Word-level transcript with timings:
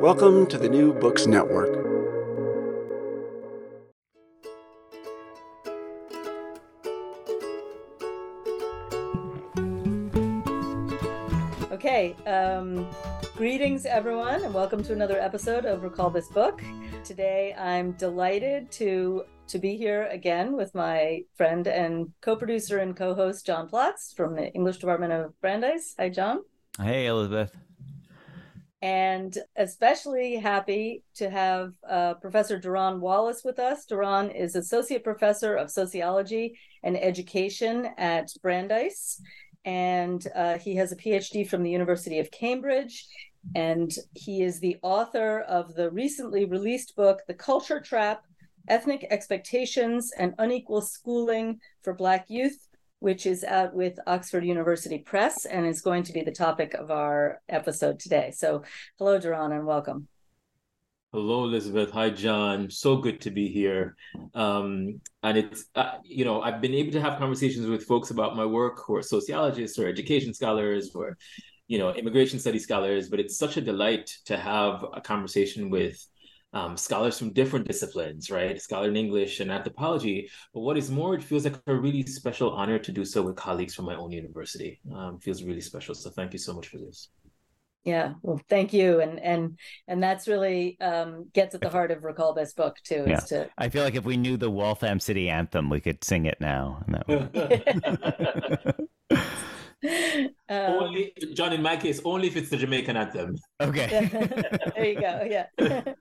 Welcome 0.00 0.46
to 0.46 0.58
the 0.58 0.68
New 0.68 0.92
Books 0.92 1.26
Network. 1.26 1.70
Okay, 11.72 12.14
um, 12.28 12.88
greetings 13.34 13.86
everyone, 13.86 14.44
and 14.44 14.54
welcome 14.54 14.84
to 14.84 14.92
another 14.92 15.18
episode 15.20 15.64
of 15.64 15.82
Recall 15.82 16.10
This 16.10 16.28
Book. 16.28 16.62
Today, 17.02 17.52
I'm 17.58 17.90
delighted 17.92 18.70
to 18.72 19.24
to 19.48 19.58
be 19.58 19.76
here 19.76 20.06
again 20.12 20.56
with 20.56 20.76
my 20.76 21.22
friend 21.34 21.66
and 21.66 22.12
co-producer 22.20 22.78
and 22.78 22.96
co-host 22.96 23.44
John 23.44 23.68
Plotz 23.68 24.14
from 24.14 24.36
the 24.36 24.52
English 24.52 24.76
Department 24.76 25.12
of 25.12 25.40
Brandeis. 25.40 25.96
Hi, 25.98 26.08
John. 26.08 26.42
Hey, 26.80 27.06
Elizabeth. 27.06 27.50
And 28.80 29.36
especially 29.56 30.36
happy 30.36 31.02
to 31.16 31.28
have 31.28 31.72
uh, 31.88 32.14
Professor 32.14 32.60
Derron 32.60 33.00
Wallace 33.00 33.42
with 33.44 33.58
us. 33.58 33.86
Derron 33.86 34.32
is 34.34 34.54
Associate 34.54 35.02
Professor 35.02 35.56
of 35.56 35.70
Sociology 35.70 36.56
and 36.84 36.96
Education 36.96 37.88
at 37.98 38.30
Brandeis 38.40 39.20
and 39.64 40.26
uh, 40.34 40.58
he 40.58 40.76
has 40.76 40.92
a 40.92 40.96
PhD 40.96 41.48
from 41.48 41.62
the 41.62 41.70
University 41.70 42.18
of 42.18 42.30
Cambridge. 42.30 43.06
And 43.54 43.90
he 44.14 44.42
is 44.42 44.60
the 44.60 44.76
author 44.82 45.40
of 45.40 45.74
the 45.74 45.90
recently 45.90 46.44
released 46.44 46.96
book, 46.96 47.20
The 47.26 47.34
Culture 47.34 47.80
Trap 47.80 48.22
Ethnic 48.68 49.06
Expectations 49.10 50.10
and 50.18 50.34
Unequal 50.38 50.82
Schooling 50.82 51.60
for 51.82 51.94
Black 51.94 52.26
Youth, 52.28 52.67
which 53.00 53.26
is 53.26 53.44
out 53.44 53.74
with 53.74 53.98
Oxford 54.06 54.44
University 54.44 54.98
Press 54.98 55.44
and 55.44 55.66
is 55.66 55.80
going 55.80 56.02
to 56.04 56.12
be 56.12 56.22
the 56.22 56.32
topic 56.32 56.74
of 56.74 56.90
our 56.90 57.40
episode 57.48 58.00
today. 58.00 58.32
So, 58.34 58.64
hello, 58.98 59.18
Derron, 59.18 59.54
and 59.54 59.66
welcome. 59.66 60.08
Hello, 61.12 61.44
Elizabeth. 61.44 61.90
Hi, 61.92 62.10
John. 62.10 62.70
So 62.70 62.96
good 62.96 63.22
to 63.22 63.30
be 63.30 63.48
here. 63.48 63.96
Um, 64.34 65.00
and 65.22 65.38
it's, 65.38 65.64
uh, 65.74 65.92
you 66.04 66.26
know, 66.26 66.42
I've 66.42 66.60
been 66.60 66.74
able 66.74 66.92
to 66.92 67.00
have 67.00 67.18
conversations 67.18 67.66
with 67.66 67.84
folks 67.84 68.10
about 68.10 68.36
my 68.36 68.44
work 68.44 68.82
who 68.84 68.96
are 68.96 69.02
sociologists 69.02 69.78
or 69.78 69.88
education 69.88 70.34
scholars 70.34 70.90
or, 70.94 71.16
you 71.66 71.78
know, 71.78 71.94
immigration 71.94 72.38
study 72.38 72.58
scholars, 72.58 73.08
but 73.08 73.20
it's 73.20 73.38
such 73.38 73.56
a 73.56 73.62
delight 73.62 74.12
to 74.26 74.36
have 74.36 74.84
a 74.92 75.00
conversation 75.00 75.70
with 75.70 75.98
um, 76.52 76.76
scholars 76.76 77.18
from 77.18 77.32
different 77.32 77.66
disciplines, 77.66 78.30
right? 78.30 78.60
Scholar 78.60 78.88
in 78.88 78.96
English 78.96 79.40
and 79.40 79.50
anthropology. 79.50 80.30
But 80.54 80.60
what 80.60 80.78
is 80.78 80.90
more, 80.90 81.14
it 81.14 81.22
feels 81.22 81.44
like 81.44 81.56
a 81.66 81.74
really 81.74 82.04
special 82.06 82.50
honor 82.50 82.78
to 82.78 82.92
do 82.92 83.04
so 83.04 83.22
with 83.22 83.36
colleagues 83.36 83.74
from 83.74 83.84
my 83.84 83.96
own 83.96 84.10
university. 84.12 84.80
Um, 84.94 85.18
feels 85.20 85.42
really 85.42 85.60
special. 85.60 85.94
So 85.94 86.10
thank 86.10 86.32
you 86.32 86.38
so 86.38 86.54
much 86.54 86.68
for 86.68 86.78
this 86.78 87.08
yeah 87.84 88.14
well 88.22 88.40
thank 88.48 88.72
you 88.72 89.00
and 89.00 89.18
and 89.20 89.58
and 89.86 90.02
that's 90.02 90.28
really 90.28 90.76
um 90.80 91.26
gets 91.32 91.54
at 91.54 91.60
the 91.60 91.70
heart 91.70 91.90
of 91.90 92.04
recall 92.04 92.34
this 92.34 92.52
book 92.52 92.76
too 92.84 93.04
yeah. 93.06 93.20
to 93.20 93.48
i 93.56 93.68
feel 93.68 93.82
like 93.82 93.94
if 93.94 94.04
we 94.04 94.16
knew 94.16 94.36
the 94.36 94.50
waltham 94.50 95.00
city 95.00 95.30
anthem 95.30 95.70
we 95.70 95.80
could 95.80 96.02
sing 96.02 96.26
it 96.26 96.38
now 96.40 96.84
um, 99.08 100.28
only 100.48 101.12
john 101.34 101.52
in 101.52 101.62
my 101.62 101.76
case 101.76 102.00
only 102.04 102.26
if 102.26 102.36
it's 102.36 102.50
the 102.50 102.56
jamaican 102.56 102.96
anthem 102.96 103.36
okay 103.60 104.08
there 104.74 104.84
you 104.84 105.00
go 105.00 105.26
yeah 105.28 105.94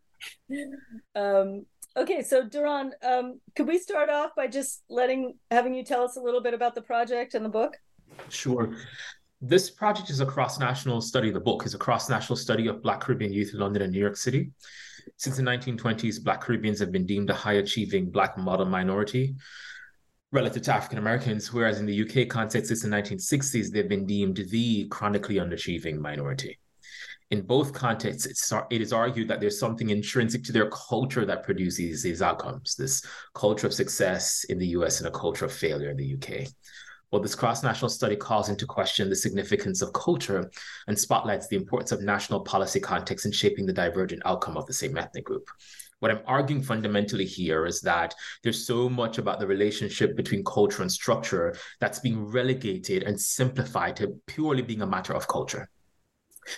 um 1.16 1.66
okay 1.95 2.22
so 2.22 2.44
Derron, 2.44 2.91
um 3.03 3.39
could 3.55 3.67
we 3.67 3.78
start 3.78 4.09
off 4.09 4.31
by 4.35 4.47
just 4.47 4.83
letting 4.89 5.38
having 5.51 5.73
you 5.73 5.83
tell 5.83 6.03
us 6.03 6.17
a 6.17 6.22
little 6.22 6.41
bit 6.41 6.53
about 6.53 6.75
the 6.75 6.81
project 6.81 7.33
and 7.33 7.44
the 7.44 7.50
book 7.50 7.75
sure 8.29 8.75
this 9.41 9.69
project 9.69 10.09
is 10.09 10.19
a 10.19 10.25
cross-national 10.25 11.00
study. 11.01 11.29
The 11.29 11.39
book 11.39 11.66
is 11.66 11.75
a 11.75 11.78
cross-national 11.78 12.38
study 12.38 12.67
of 12.67 12.81
Black 12.81 13.01
Caribbean 13.01 13.31
youth 13.31 13.51
in 13.53 13.59
London 13.59 13.83
and 13.83 13.91
New 13.91 14.00
York 14.00 14.17
City. 14.17 14.51
Since 15.17 15.38
the 15.38 15.44
1920s, 15.44 16.23
Black 16.23 16.41
Caribbeans 16.41 16.79
have 16.79 16.91
been 16.91 17.05
deemed 17.05 17.29
a 17.29 17.35
high-achieving 17.35 18.09
Black 18.09 18.38
model 18.38 18.66
minority 18.66 19.35
relative 20.31 20.63
to 20.63 20.73
African 20.73 20.97
Americans, 20.97 21.53
whereas 21.53 21.79
in 21.79 21.85
the 21.85 22.01
UK 22.01 22.28
context, 22.28 22.69
since 22.69 22.81
the 22.81 22.89
1960s, 22.89 23.72
they've 23.72 23.88
been 23.88 24.05
deemed 24.05 24.38
the 24.49 24.88
chronically 24.89 25.35
underachieving 25.35 25.99
minority. 25.99 26.57
In 27.29 27.41
both 27.41 27.73
contexts, 27.73 28.25
it's, 28.25 28.53
it 28.69 28.81
is 28.81 28.93
argued 28.93 29.27
that 29.27 29.41
there's 29.41 29.59
something 29.59 29.89
intrinsic 29.89 30.43
to 30.45 30.53
their 30.53 30.69
culture 30.69 31.25
that 31.25 31.43
produces 31.43 32.01
these 32.01 32.21
outcomes, 32.21 32.75
this 32.75 33.03
culture 33.33 33.67
of 33.67 33.73
success 33.73 34.45
in 34.45 34.57
the 34.57 34.67
US 34.67 34.99
and 34.99 35.07
a 35.07 35.11
culture 35.11 35.45
of 35.45 35.51
failure 35.51 35.89
in 35.89 35.97
the 35.97 36.13
UK. 36.16 36.47
Well, 37.11 37.21
this 37.21 37.35
cross 37.35 37.63
national 37.63 37.89
study 37.89 38.16
calls 38.16 38.49
into 38.49 38.66
question 38.66 39.09
the 39.09 39.16
significance 39.16 39.81
of 39.81 39.93
culture 39.93 40.49
and 40.87 40.99
spotlights 40.99 41.47
the 41.47 41.55
importance 41.55 41.93
of 41.93 42.01
national 42.01 42.41
policy 42.41 42.81
context 42.81 43.25
in 43.25 43.31
shaping 43.31 43.66
the 43.66 43.73
divergent 43.73 44.21
outcome 44.25 44.57
of 44.57 44.66
the 44.66 44.73
same 44.73 44.97
ethnic 44.97 45.23
group. 45.23 45.49
What 45.99 46.11
I'm 46.11 46.21
arguing 46.27 46.61
fundamentally 46.61 47.25
here 47.25 47.66
is 47.66 47.81
that 47.81 48.13
there's 48.43 48.67
so 48.67 48.87
much 48.89 49.17
about 49.17 49.39
the 49.39 49.47
relationship 49.47 50.16
between 50.16 50.43
culture 50.43 50.81
and 50.81 50.91
structure 50.91 51.55
that's 51.79 51.99
being 51.99 52.25
relegated 52.25 53.03
and 53.03 53.19
simplified 53.19 53.95
to 53.97 54.19
purely 54.27 54.61
being 54.61 54.81
a 54.81 54.87
matter 54.87 55.13
of 55.13 55.27
culture. 55.27 55.69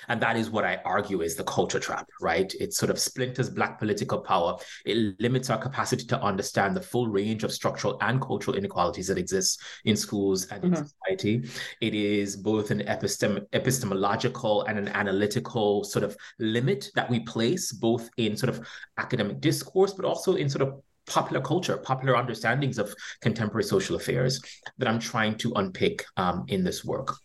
And 0.08 0.22
that 0.22 0.38
is 0.38 0.50
what 0.50 0.66
I 0.66 0.80
argue 0.86 1.22
is 1.22 1.36
the 1.36 1.44
culture 1.44 1.80
trap, 1.80 2.08
right? 2.22 2.54
It 2.60 2.74
sort 2.74 2.90
of 2.90 3.00
splinters 3.00 3.50
Black 3.50 3.80
political 3.80 4.20
power. 4.20 4.58
It 4.86 5.20
limits 5.20 5.50
our 5.50 5.58
capacity 5.58 6.06
to 6.08 6.22
understand 6.22 6.76
the 6.76 6.82
full 6.82 7.08
range 7.08 7.44
of 7.44 7.52
structural 7.52 7.98
and 8.02 8.22
cultural 8.22 8.56
inequalities 8.56 9.08
that 9.08 9.18
exist 9.18 9.62
in 9.86 9.96
schools 9.96 10.48
and 10.48 10.64
mm-hmm. 10.64 10.76
in 10.76 10.86
society. 10.86 11.50
It 11.82 11.94
is 11.94 12.36
both 12.36 12.72
an 12.72 12.82
epistem- 12.82 13.46
epistemological 13.54 14.64
and 14.64 14.78
an 14.78 14.88
analytical 14.90 15.84
sort 15.84 16.04
of 16.04 16.16
limit 16.40 16.90
that 16.96 17.10
we 17.10 17.22
place 17.22 17.72
both 17.72 18.10
in 18.18 18.38
sort 18.38 18.50
of 18.50 18.68
academic 18.98 19.40
discourse, 19.40 19.94
but 19.94 20.06
also 20.06 20.36
in 20.36 20.50
sort 20.50 20.68
of 20.68 20.82
popular 21.08 21.42
culture, 21.42 21.78
popular 21.78 22.16
understandings 22.16 22.78
of 22.78 22.94
contemporary 23.22 23.64
social 23.64 23.96
affairs 23.96 24.42
that 24.78 24.88
I'm 24.88 25.00
trying 25.00 25.38
to 25.40 25.54
unpick 25.56 26.06
um, 26.18 26.46
in 26.48 26.64
this 26.64 26.86
work 26.86 27.16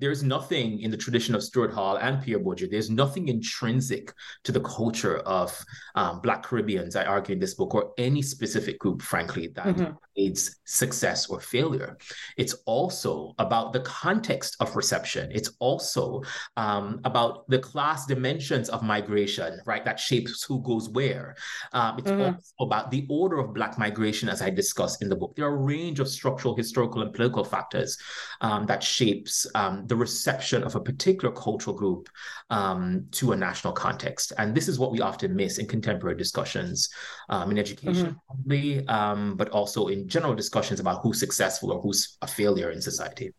there's 0.00 0.22
nothing 0.22 0.80
in 0.80 0.90
the 0.90 0.96
tradition 0.96 1.34
of 1.34 1.42
Stuart 1.42 1.72
Hall 1.72 1.96
and 1.96 2.22
Pierre 2.22 2.38
Bourdieu, 2.38 2.70
there's 2.70 2.90
nothing 2.90 3.28
intrinsic 3.28 4.12
to 4.44 4.52
the 4.52 4.60
culture 4.60 5.18
of 5.18 5.64
um, 5.94 6.20
Black 6.20 6.42
Caribbeans, 6.42 6.96
I 6.96 7.04
argue 7.04 7.34
in 7.34 7.40
this 7.40 7.54
book, 7.54 7.74
or 7.74 7.92
any 7.98 8.22
specific 8.22 8.78
group, 8.78 9.02
frankly, 9.02 9.48
that 9.48 9.66
mm-hmm. 9.66 9.92
AIDS 10.18 10.60
success 10.64 11.28
or 11.28 11.40
failure. 11.40 11.96
It's 12.36 12.54
also 12.66 13.34
about 13.38 13.72
the 13.72 13.80
context 13.80 14.56
of 14.60 14.76
reception. 14.76 15.30
It's 15.32 15.52
also 15.60 16.22
um, 16.56 17.00
about 17.04 17.48
the 17.48 17.58
class 17.58 18.06
dimensions 18.06 18.68
of 18.68 18.82
migration, 18.82 19.60
right? 19.64 19.84
That 19.84 19.98
shapes 19.98 20.42
who 20.42 20.60
goes 20.62 20.90
where. 20.90 21.36
Um, 21.72 21.98
it's 21.98 22.10
mm-hmm. 22.10 22.20
also 22.20 22.38
about 22.60 22.90
the 22.90 23.06
order 23.08 23.38
of 23.38 23.54
Black 23.54 23.78
migration, 23.78 24.28
as 24.28 24.42
I 24.42 24.50
discuss 24.50 25.00
in 25.00 25.08
the 25.08 25.16
book. 25.16 25.34
There 25.36 25.46
are 25.46 25.54
a 25.54 25.56
range 25.56 26.00
of 26.00 26.08
structural, 26.08 26.54
historical, 26.54 27.02
and 27.02 27.12
political 27.12 27.44
factors 27.44 27.96
um, 28.40 28.66
that 28.66 28.82
shapes 28.82 29.46
um, 29.54 29.86
the 29.86 29.96
reception 29.96 30.62
of 30.62 30.74
a 30.74 30.80
particular 30.80 31.32
cultural 31.34 31.76
group 31.76 32.08
um, 32.50 33.06
to 33.12 33.32
a 33.32 33.36
national 33.36 33.72
context. 33.72 34.32
And 34.38 34.54
this 34.54 34.68
is 34.68 34.78
what 34.78 34.90
we 34.90 35.00
often 35.00 35.34
miss 35.34 35.58
in 35.58 35.66
contemporary 35.66 36.16
discussions 36.16 36.88
um, 37.28 37.50
in 37.50 37.58
education, 37.58 38.16
mm-hmm. 38.46 39.36
but 39.36 39.48
also 39.50 39.88
in 39.88 40.07
general 40.08 40.34
discussions 40.34 40.80
about 40.80 41.00
who's 41.02 41.20
successful 41.20 41.72
or 41.72 41.80
who's 41.80 42.16
a 42.22 42.26
failure 42.26 42.70
in 42.70 42.80
society. 42.80 43.32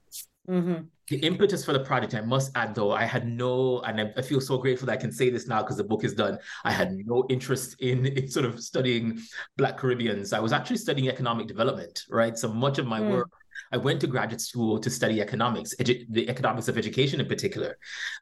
Mm-hmm. 0.50 0.84
The 1.10 1.18
impetus 1.18 1.66
for 1.66 1.74
the 1.74 1.80
project, 1.80 2.14
I 2.16 2.22
must 2.22 2.52
add, 2.56 2.76
though, 2.76 2.92
I 2.92 3.04
had 3.04 3.28
no, 3.28 3.82
and 3.82 4.00
I, 4.02 4.14
I 4.18 4.22
feel 4.22 4.42
so 4.42 4.58
grateful 4.58 4.88
that 4.88 4.94
I 4.94 4.98
can 4.98 5.12
say 5.12 5.30
this 5.30 5.48
now 5.48 5.62
because 5.62 5.78
the 5.78 5.84
book 5.84 6.04
is 6.04 6.14
done. 6.14 6.38
I 6.64 6.72
had 6.72 6.96
no 7.06 7.26
interest 7.30 7.80
in, 7.82 8.06
in, 8.06 8.28
sort 8.28 8.46
of 8.46 8.60
studying 8.62 9.20
Black 9.58 9.78
Caribbeans. 9.78 10.34
I 10.34 10.40
was 10.40 10.54
actually 10.54 10.78
studying 10.78 11.08
economic 11.08 11.48
development, 11.48 12.04
right? 12.10 12.38
So 12.38 12.48
much 12.48 12.78
of 12.78 12.88
my 12.88 13.00
mm. 13.00 13.12
work 13.12 13.32
I 13.72 13.78
went 13.78 14.02
to 14.02 14.08
graduate 14.08 14.42
school 14.42 14.80
to 14.80 14.90
study 14.90 15.22
economics, 15.22 15.76
edu- 15.80 16.06
the 16.10 16.30
economics 16.30 16.68
of 16.68 16.78
education 16.78 17.20
in 17.20 17.28
particular. 17.28 17.78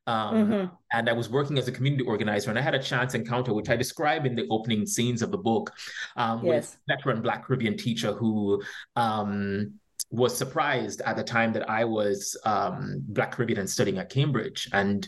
Um, 0.06 0.36
mm-hmm. 0.36 0.76
And 0.92 1.10
I 1.10 1.14
was 1.14 1.30
working 1.30 1.58
as 1.58 1.68
a 1.68 1.72
community 1.72 2.04
organizer, 2.04 2.50
and 2.50 2.60
I 2.60 2.62
had 2.62 2.76
a 2.76 2.82
chance 2.82 3.14
encounter, 3.14 3.54
which 3.54 3.70
I 3.70 3.76
describe 3.76 4.26
in 4.26 4.36
the 4.36 4.48
opening 4.50 4.86
scenes 4.86 5.22
of 5.22 5.32
the 5.32 5.38
book, 5.38 5.74
um, 6.16 6.46
yes. 6.46 6.48
with 6.48 6.78
a 6.90 6.96
veteran 6.96 7.22
Black 7.22 7.46
Caribbean 7.46 7.78
teacher 7.78 8.14
who. 8.14 8.62
Um, 8.96 9.74
was 10.10 10.38
surprised 10.38 11.02
at 11.02 11.18
the 11.18 11.24
time 11.24 11.52
that 11.52 11.70
I 11.70 11.84
was 11.84 12.38
um, 12.46 13.04
Black 13.10 13.34
Caribbean 13.34 13.60
and 13.60 13.70
studying 13.70 13.98
at 13.98 14.10
Cambridge. 14.10 14.70
And 14.72 15.06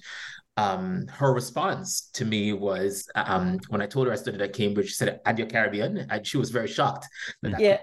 um, 0.58 1.08
her 1.08 1.34
response 1.34 2.10
to 2.14 2.26
me 2.26 2.52
was 2.52 3.08
um, 3.16 3.60
when 3.70 3.82
I 3.82 3.88
told 3.88 4.08
her 4.08 4.14
I 4.14 4.18
studied 4.18 4.42
at 4.42 4.52
Cambridge, 4.52 4.88
she 4.90 4.96
said, 4.96 5.22
And 5.26 5.38
you're 5.38 5.48
Caribbean? 5.48 6.06
And 6.10 6.28
she 6.28 6.38
was 6.38 6.50
very 6.50 6.68
shocked. 6.68 7.08
yeah. 7.42 7.80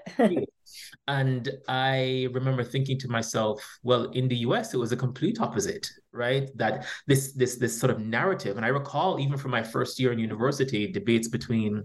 And 1.08 1.49
I 1.69 2.29
remember 2.32 2.64
thinking 2.64 2.99
to 2.99 3.08
myself, 3.08 3.79
well, 3.82 4.11
in 4.11 4.26
the 4.26 4.37
US, 4.38 4.75
it 4.75 4.79
was 4.79 4.91
a 4.91 4.97
complete 4.97 5.41
opposite, 5.41 5.88
right? 6.12 6.50
That 6.56 6.87
this 7.06 7.32
this 7.32 7.56
this 7.56 7.79
sort 7.79 7.91
of 7.91 8.00
narrative. 8.00 8.56
And 8.56 8.67
I 8.67 8.70
recall 8.70 9.20
even 9.20 9.38
from 9.38 9.53
my 9.53 9.62
first 9.62 10.00
year 10.00 10.12
in 10.12 10.19
university, 10.19 10.91
debates 10.91 11.29
between 11.29 11.85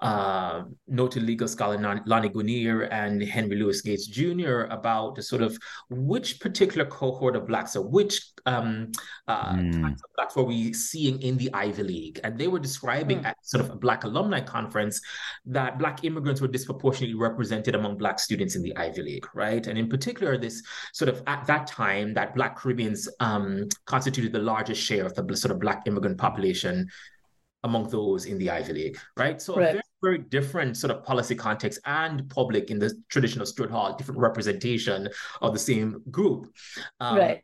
uh, 0.00 0.62
noted 0.88 1.22
legal 1.22 1.48
scholar 1.48 1.76
Lani 2.06 2.28
Guinier 2.28 2.88
and 2.90 3.22
Henry 3.22 3.56
Louis 3.56 3.80
Gates 3.80 4.06
Jr. 4.06 4.62
about 4.70 5.14
the 5.14 5.22
sort 5.22 5.42
of 5.42 5.56
which 5.90 6.40
particular 6.40 6.86
cohort 6.86 7.36
of 7.36 7.46
blacks 7.46 7.76
or 7.76 7.86
which 7.86 8.30
um, 8.46 8.92
uh, 9.28 9.54
mm. 9.54 9.92
of 9.92 10.00
blacks 10.16 10.36
were 10.36 10.44
we 10.44 10.72
seeing 10.72 11.20
in 11.20 11.36
the 11.36 11.52
Ivy 11.52 11.82
League, 11.82 12.20
and 12.24 12.38
they 12.38 12.48
were 12.48 12.58
describing 12.58 13.20
mm. 13.20 13.26
at 13.26 13.36
sort 13.42 13.64
of 13.64 13.70
a 13.70 13.76
Black 13.76 14.04
alumni 14.04 14.40
conference 14.40 15.00
that 15.46 15.78
Black 15.78 16.04
immigrants 16.04 16.40
were 16.40 16.48
disproportionately 16.48 17.16
represented 17.16 17.74
among 17.74 17.98
Black 17.98 18.18
students 18.18 18.56
in 18.56 18.62
the 18.62 18.76
Ivy 18.76 19.02
League, 19.02 19.26
right? 19.34 19.66
And 19.66 19.78
in 19.78 19.88
particular, 19.88 20.38
this 20.38 20.62
sort 20.92 21.08
of 21.08 21.22
at 21.26 21.46
that 21.46 21.66
time 21.66 22.14
that 22.14 22.34
Black 22.34 22.56
Caribbeans 22.56 23.08
um, 23.20 23.68
constituted 23.84 24.32
the 24.32 24.38
largest 24.38 24.80
share 24.80 25.06
of 25.06 25.14
the 25.14 25.36
sort 25.36 25.52
of 25.52 25.60
Black 25.60 25.82
immigrant 25.86 26.18
population 26.18 26.88
among 27.66 27.90
those 27.90 28.24
in 28.24 28.38
the 28.38 28.48
Ivy 28.48 28.72
League, 28.72 28.98
right? 29.16 29.42
So 29.42 29.56
right. 29.56 29.70
a 29.70 29.72
very, 29.72 29.82
very 30.02 30.18
different 30.18 30.76
sort 30.76 30.92
of 30.92 31.04
policy 31.04 31.34
context 31.34 31.78
and 31.84 32.28
public 32.30 32.70
in 32.70 32.78
the 32.78 32.94
traditional 33.08 33.44
Stuart 33.44 33.70
Hall, 33.70 33.94
different 33.94 34.20
representation 34.20 35.08
of 35.42 35.52
the 35.52 35.58
same 35.58 36.02
group. 36.10 36.46
Um, 37.00 37.18
right. 37.18 37.42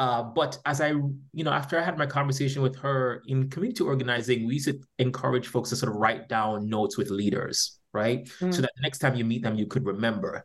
Uh, 0.00 0.22
but 0.22 0.58
as 0.66 0.80
I, 0.80 0.88
you 0.88 1.44
know, 1.44 1.52
after 1.52 1.78
I 1.78 1.84
had 1.84 1.96
my 1.96 2.06
conversation 2.06 2.62
with 2.62 2.76
her 2.76 3.22
in 3.28 3.48
community 3.48 3.84
organizing, 3.84 4.46
we 4.46 4.54
used 4.54 4.66
to 4.66 4.80
encourage 4.98 5.46
folks 5.46 5.70
to 5.70 5.76
sort 5.76 5.92
of 5.92 5.98
write 5.98 6.28
down 6.28 6.68
notes 6.68 6.98
with 6.98 7.10
leaders, 7.10 7.78
right? 7.92 8.24
Mm. 8.40 8.52
So 8.52 8.62
that 8.62 8.72
the 8.74 8.82
next 8.82 8.98
time 8.98 9.14
you 9.14 9.24
meet 9.24 9.42
them, 9.42 9.54
you 9.54 9.66
could 9.66 9.86
remember. 9.86 10.44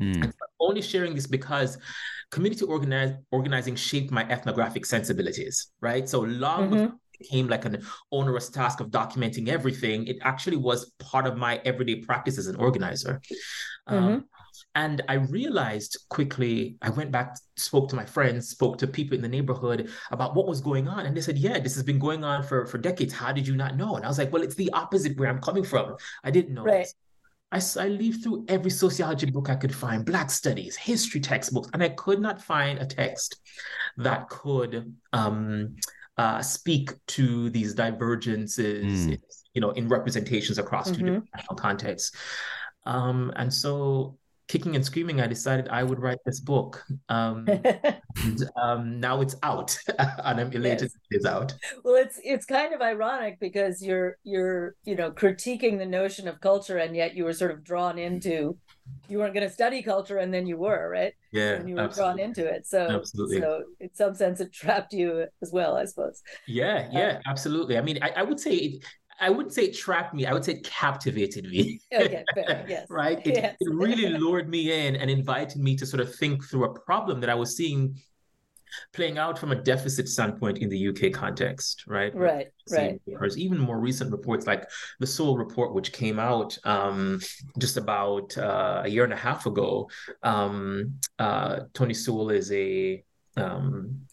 Mm. 0.00 0.32
only 0.58 0.82
sharing 0.82 1.14
this 1.14 1.28
because 1.28 1.78
community 2.32 2.64
organize, 2.64 3.14
organizing 3.30 3.76
shaped 3.76 4.10
my 4.10 4.28
ethnographic 4.28 4.84
sensibilities, 4.84 5.68
right? 5.80 6.08
So 6.08 6.22
long 6.22 6.70
mm-hmm 6.70 6.96
became 7.18 7.48
like 7.48 7.64
an 7.64 7.82
onerous 8.12 8.48
task 8.48 8.80
of 8.80 8.88
documenting 8.88 9.48
everything. 9.48 10.06
It 10.06 10.18
actually 10.22 10.56
was 10.56 10.92
part 10.98 11.26
of 11.26 11.36
my 11.36 11.60
everyday 11.64 11.96
practice 11.96 12.38
as 12.38 12.46
an 12.46 12.56
organizer. 12.56 13.20
Um, 13.86 13.96
mm-hmm. 13.96 14.14
Um, 14.14 14.24
and 14.76 15.02
I 15.08 15.14
realized 15.14 15.96
quickly, 16.08 16.76
I 16.82 16.90
went 16.90 17.12
back, 17.12 17.36
spoke 17.56 17.88
to 17.90 17.96
my 17.96 18.04
friends, 18.04 18.48
spoke 18.48 18.78
to 18.78 18.86
people 18.86 19.14
in 19.14 19.22
the 19.22 19.28
neighborhood 19.28 19.90
about 20.10 20.34
what 20.34 20.46
was 20.46 20.60
going 20.60 20.88
on. 20.88 21.06
And 21.06 21.16
they 21.16 21.20
said, 21.20 21.38
Yeah, 21.38 21.58
this 21.60 21.74
has 21.74 21.84
been 21.84 21.98
going 21.98 22.24
on 22.24 22.42
for, 22.42 22.66
for 22.66 22.78
decades. 22.78 23.12
How 23.12 23.32
did 23.32 23.46
you 23.46 23.56
not 23.56 23.76
know? 23.76 23.96
And 23.96 24.04
I 24.04 24.08
was 24.08 24.18
like, 24.18 24.32
Well, 24.32 24.42
it's 24.42 24.56
the 24.56 24.72
opposite 24.72 25.18
where 25.18 25.28
I'm 25.28 25.40
coming 25.40 25.64
from. 25.64 25.96
I 26.24 26.30
didn't 26.30 26.54
know. 26.54 26.64
Right. 26.64 26.92
I, 27.52 27.60
I 27.78 27.86
leafed 27.86 28.24
through 28.24 28.46
every 28.48 28.70
sociology 28.70 29.30
book 29.30 29.48
I 29.48 29.54
could 29.54 29.74
find, 29.74 30.04
Black 30.04 30.28
studies, 30.30 30.76
history 30.76 31.20
textbooks, 31.20 31.68
and 31.72 31.82
I 31.82 31.90
could 31.90 32.20
not 32.20 32.42
find 32.42 32.80
a 32.80 32.86
text 32.86 33.36
that 33.96 34.28
could 34.28 34.92
um, 35.12 35.76
uh, 36.16 36.40
speak 36.42 36.90
to 37.06 37.50
these 37.50 37.74
divergences, 37.74 39.06
mm. 39.06 39.20
you 39.54 39.60
know, 39.60 39.70
in 39.70 39.88
representations 39.88 40.58
across 40.58 40.90
mm-hmm. 40.90 41.00
two 41.00 41.04
different 41.06 41.28
national 41.34 41.56
contexts. 41.56 42.16
Um, 42.86 43.32
and 43.36 43.52
so 43.52 44.18
kicking 44.54 44.76
and 44.76 44.86
screaming, 44.86 45.20
I 45.20 45.26
decided 45.26 45.66
I 45.68 45.82
would 45.82 45.98
write 45.98 46.18
this 46.24 46.38
book. 46.38 46.84
Um, 47.08 47.44
and, 47.48 48.44
um, 48.62 49.00
now 49.00 49.20
it's 49.20 49.34
out, 49.42 49.76
and 49.98 50.40
I'm 50.40 50.52
elated 50.52 50.92
yes. 50.92 50.98
it's 51.10 51.26
out. 51.26 51.52
Well, 51.82 51.96
it's 51.96 52.20
it's 52.22 52.46
kind 52.46 52.72
of 52.72 52.80
ironic 52.80 53.40
because 53.40 53.82
you're 53.82 54.16
you're 54.22 54.76
you 54.84 54.94
know 54.94 55.10
critiquing 55.10 55.78
the 55.78 55.86
notion 55.86 56.28
of 56.28 56.40
culture, 56.40 56.78
and 56.78 56.94
yet 56.94 57.16
you 57.16 57.24
were 57.24 57.32
sort 57.32 57.50
of 57.50 57.64
drawn 57.64 57.98
into. 57.98 58.56
You 59.08 59.18
weren't 59.18 59.34
going 59.34 59.48
to 59.48 59.52
study 59.52 59.82
culture, 59.82 60.18
and 60.18 60.32
then 60.32 60.46
you 60.46 60.56
were 60.56 60.88
right. 60.88 61.14
Yeah, 61.32 61.54
and 61.54 61.68
you 61.68 61.74
were 61.74 61.82
absolutely. 61.82 62.16
drawn 62.16 62.28
into 62.28 62.46
it. 62.46 62.66
So, 62.66 62.86
absolutely. 62.86 63.40
so 63.40 63.64
in 63.80 63.90
some 63.92 64.14
sense, 64.14 64.40
it 64.40 64.52
trapped 64.52 64.92
you 64.92 65.26
as 65.42 65.50
well, 65.52 65.76
I 65.76 65.86
suppose. 65.86 66.22
Yeah, 66.46 66.88
yeah, 66.92 67.16
um, 67.16 67.22
absolutely. 67.26 67.76
I 67.76 67.80
mean, 67.80 67.98
I, 68.02 68.10
I 68.10 68.22
would 68.22 68.38
say 68.38 68.54
it, 68.54 68.84
I 69.20 69.30
wouldn't 69.30 69.54
say 69.54 69.64
it 69.64 69.76
trapped 69.76 70.14
me. 70.14 70.26
I 70.26 70.32
would 70.32 70.44
say 70.44 70.52
it 70.52 70.64
captivated 70.64 71.44
me. 71.44 71.80
Okay, 71.92 72.24
fair. 72.34 72.66
Yes. 72.68 72.86
right? 72.90 73.24
It, 73.26 73.36
yes. 73.36 73.56
it 73.60 73.74
really 73.74 74.08
lured 74.08 74.48
me 74.48 74.86
in 74.86 74.96
and 74.96 75.10
invited 75.10 75.62
me 75.62 75.76
to 75.76 75.86
sort 75.86 76.00
of 76.00 76.14
think 76.14 76.44
through 76.44 76.64
a 76.64 76.80
problem 76.80 77.20
that 77.20 77.30
I 77.30 77.34
was 77.34 77.56
seeing 77.56 77.96
playing 78.92 79.18
out 79.18 79.38
from 79.38 79.52
a 79.52 79.54
deficit 79.54 80.08
standpoint 80.08 80.58
in 80.58 80.68
the 80.68 80.88
UK 80.88 81.12
context, 81.12 81.84
right? 81.86 82.14
Right, 82.14 82.48
right. 82.70 83.00
There's 83.06 83.38
even 83.38 83.58
more 83.58 83.78
recent 83.78 84.10
reports 84.10 84.46
like 84.46 84.68
the 85.00 85.06
Sewell 85.06 85.36
report, 85.36 85.74
which 85.74 85.92
came 85.92 86.18
out 86.18 86.56
um, 86.64 87.20
just 87.58 87.76
about 87.76 88.36
uh, 88.36 88.82
a 88.84 88.88
year 88.88 89.04
and 89.04 89.12
a 89.12 89.16
half 89.16 89.46
ago. 89.46 89.88
Um, 90.22 90.94
uh, 91.18 91.60
Tony 91.72 91.94
Sewell 91.94 92.30
is 92.30 92.50
a 92.52 93.04
um, 93.36 94.03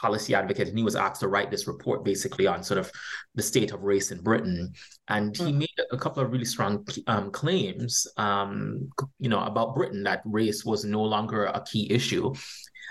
policy 0.00 0.34
advocate, 0.34 0.68
and 0.68 0.78
he 0.78 0.84
was 0.84 0.96
asked 0.96 1.20
to 1.20 1.28
write 1.28 1.50
this 1.50 1.66
report 1.66 2.04
basically 2.04 2.46
on 2.46 2.62
sort 2.62 2.78
of 2.78 2.90
the 3.34 3.42
state 3.42 3.72
of 3.72 3.82
race 3.82 4.10
in 4.10 4.20
Britain. 4.20 4.72
And 5.08 5.36
he 5.36 5.52
mm. 5.52 5.58
made 5.58 5.78
a 5.90 5.96
couple 5.96 6.22
of 6.22 6.30
really 6.32 6.44
strong 6.44 6.86
um, 7.06 7.30
claims, 7.30 8.06
um, 8.16 8.90
you 9.18 9.28
know, 9.28 9.40
about 9.40 9.74
Britain 9.74 10.02
that 10.04 10.22
race 10.24 10.64
was 10.64 10.84
no 10.84 11.02
longer 11.02 11.46
a 11.46 11.62
key 11.64 11.90
issue. 11.90 12.32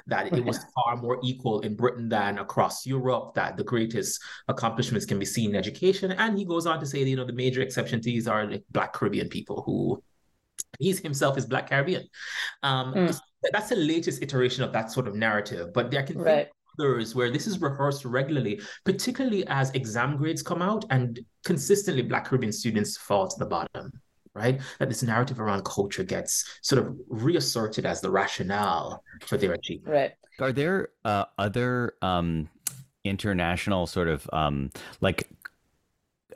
That 0.06 0.32
it 0.32 0.46
was 0.46 0.66
far 0.74 0.96
more 0.96 1.20
equal 1.22 1.60
in 1.62 1.76
Britain 1.76 2.08
than 2.08 2.38
across 2.38 2.86
Europe, 2.86 3.34
that 3.36 3.58
the 3.58 3.64
greatest 3.64 4.22
accomplishments 4.48 5.06
can 5.06 5.20
be 5.20 5.26
seen 5.26 5.50
in 5.50 5.56
education. 5.58 6.14
And 6.14 6.38
he 6.38 6.46
goes 6.46 6.66
on 6.66 6.80
to 6.80 6.86
say, 6.86 7.04
you 7.04 7.18
know, 7.18 7.26
the 7.26 7.34
major 7.34 7.62
exception 7.62 8.00
to 8.00 8.06
these 8.06 8.26
are 8.26 8.46
like 8.46 8.64
Black 8.72 8.94
Caribbean 8.94 9.28
people 9.28 9.64
who 9.66 10.02
he's 10.80 11.00
himself 11.00 11.38
is 11.38 11.46
Black 11.46 11.68
Caribbean. 11.70 12.08
Um, 12.64 12.94
mm. 12.94 13.20
That's 13.52 13.70
the 13.70 13.76
latest 13.76 14.22
iteration 14.22 14.64
of 14.64 14.72
that 14.74 14.92
sort 14.92 15.08
of 15.08 15.16
narrative. 15.16 15.74
But 15.74 15.94
I 15.94 16.04
can 16.04 16.20
right. 16.20 16.36
think 16.36 16.50
others 16.80 17.16
where 17.16 17.32
this 17.32 17.48
is 17.48 17.60
rehearsed 17.62 18.06
regularly, 18.06 18.62
particularly 18.86 19.46
as 19.48 19.72
exam 19.72 20.18
grades 20.18 20.42
come 20.42 20.62
out 20.62 20.86
and 20.90 21.20
consistently 21.46 22.04
Black 22.04 22.26
Caribbean 22.26 22.52
students 22.52 22.98
fall 22.98 23.28
to 23.28 23.36
the 23.40 23.46
bottom, 23.46 23.92
right? 24.34 24.60
That 24.80 24.90
this 24.90 25.04
narrative 25.04 25.40
around 25.40 25.66
culture 25.66 26.04
gets 26.04 26.60
sort 26.62 26.86
of 26.86 26.96
reasserted 27.08 27.86
as 27.86 28.02
the 28.02 28.10
rationale 28.10 29.04
for 29.22 29.38
their 29.38 29.54
achievement. 29.54 29.94
Right. 29.94 30.12
Are 30.40 30.52
there 30.52 30.90
uh, 31.04 31.26
other 31.38 31.96
um, 32.02 32.50
international 33.04 33.88
sort 33.88 34.08
of 34.08 34.30
um, 34.34 34.72
like 35.02 35.30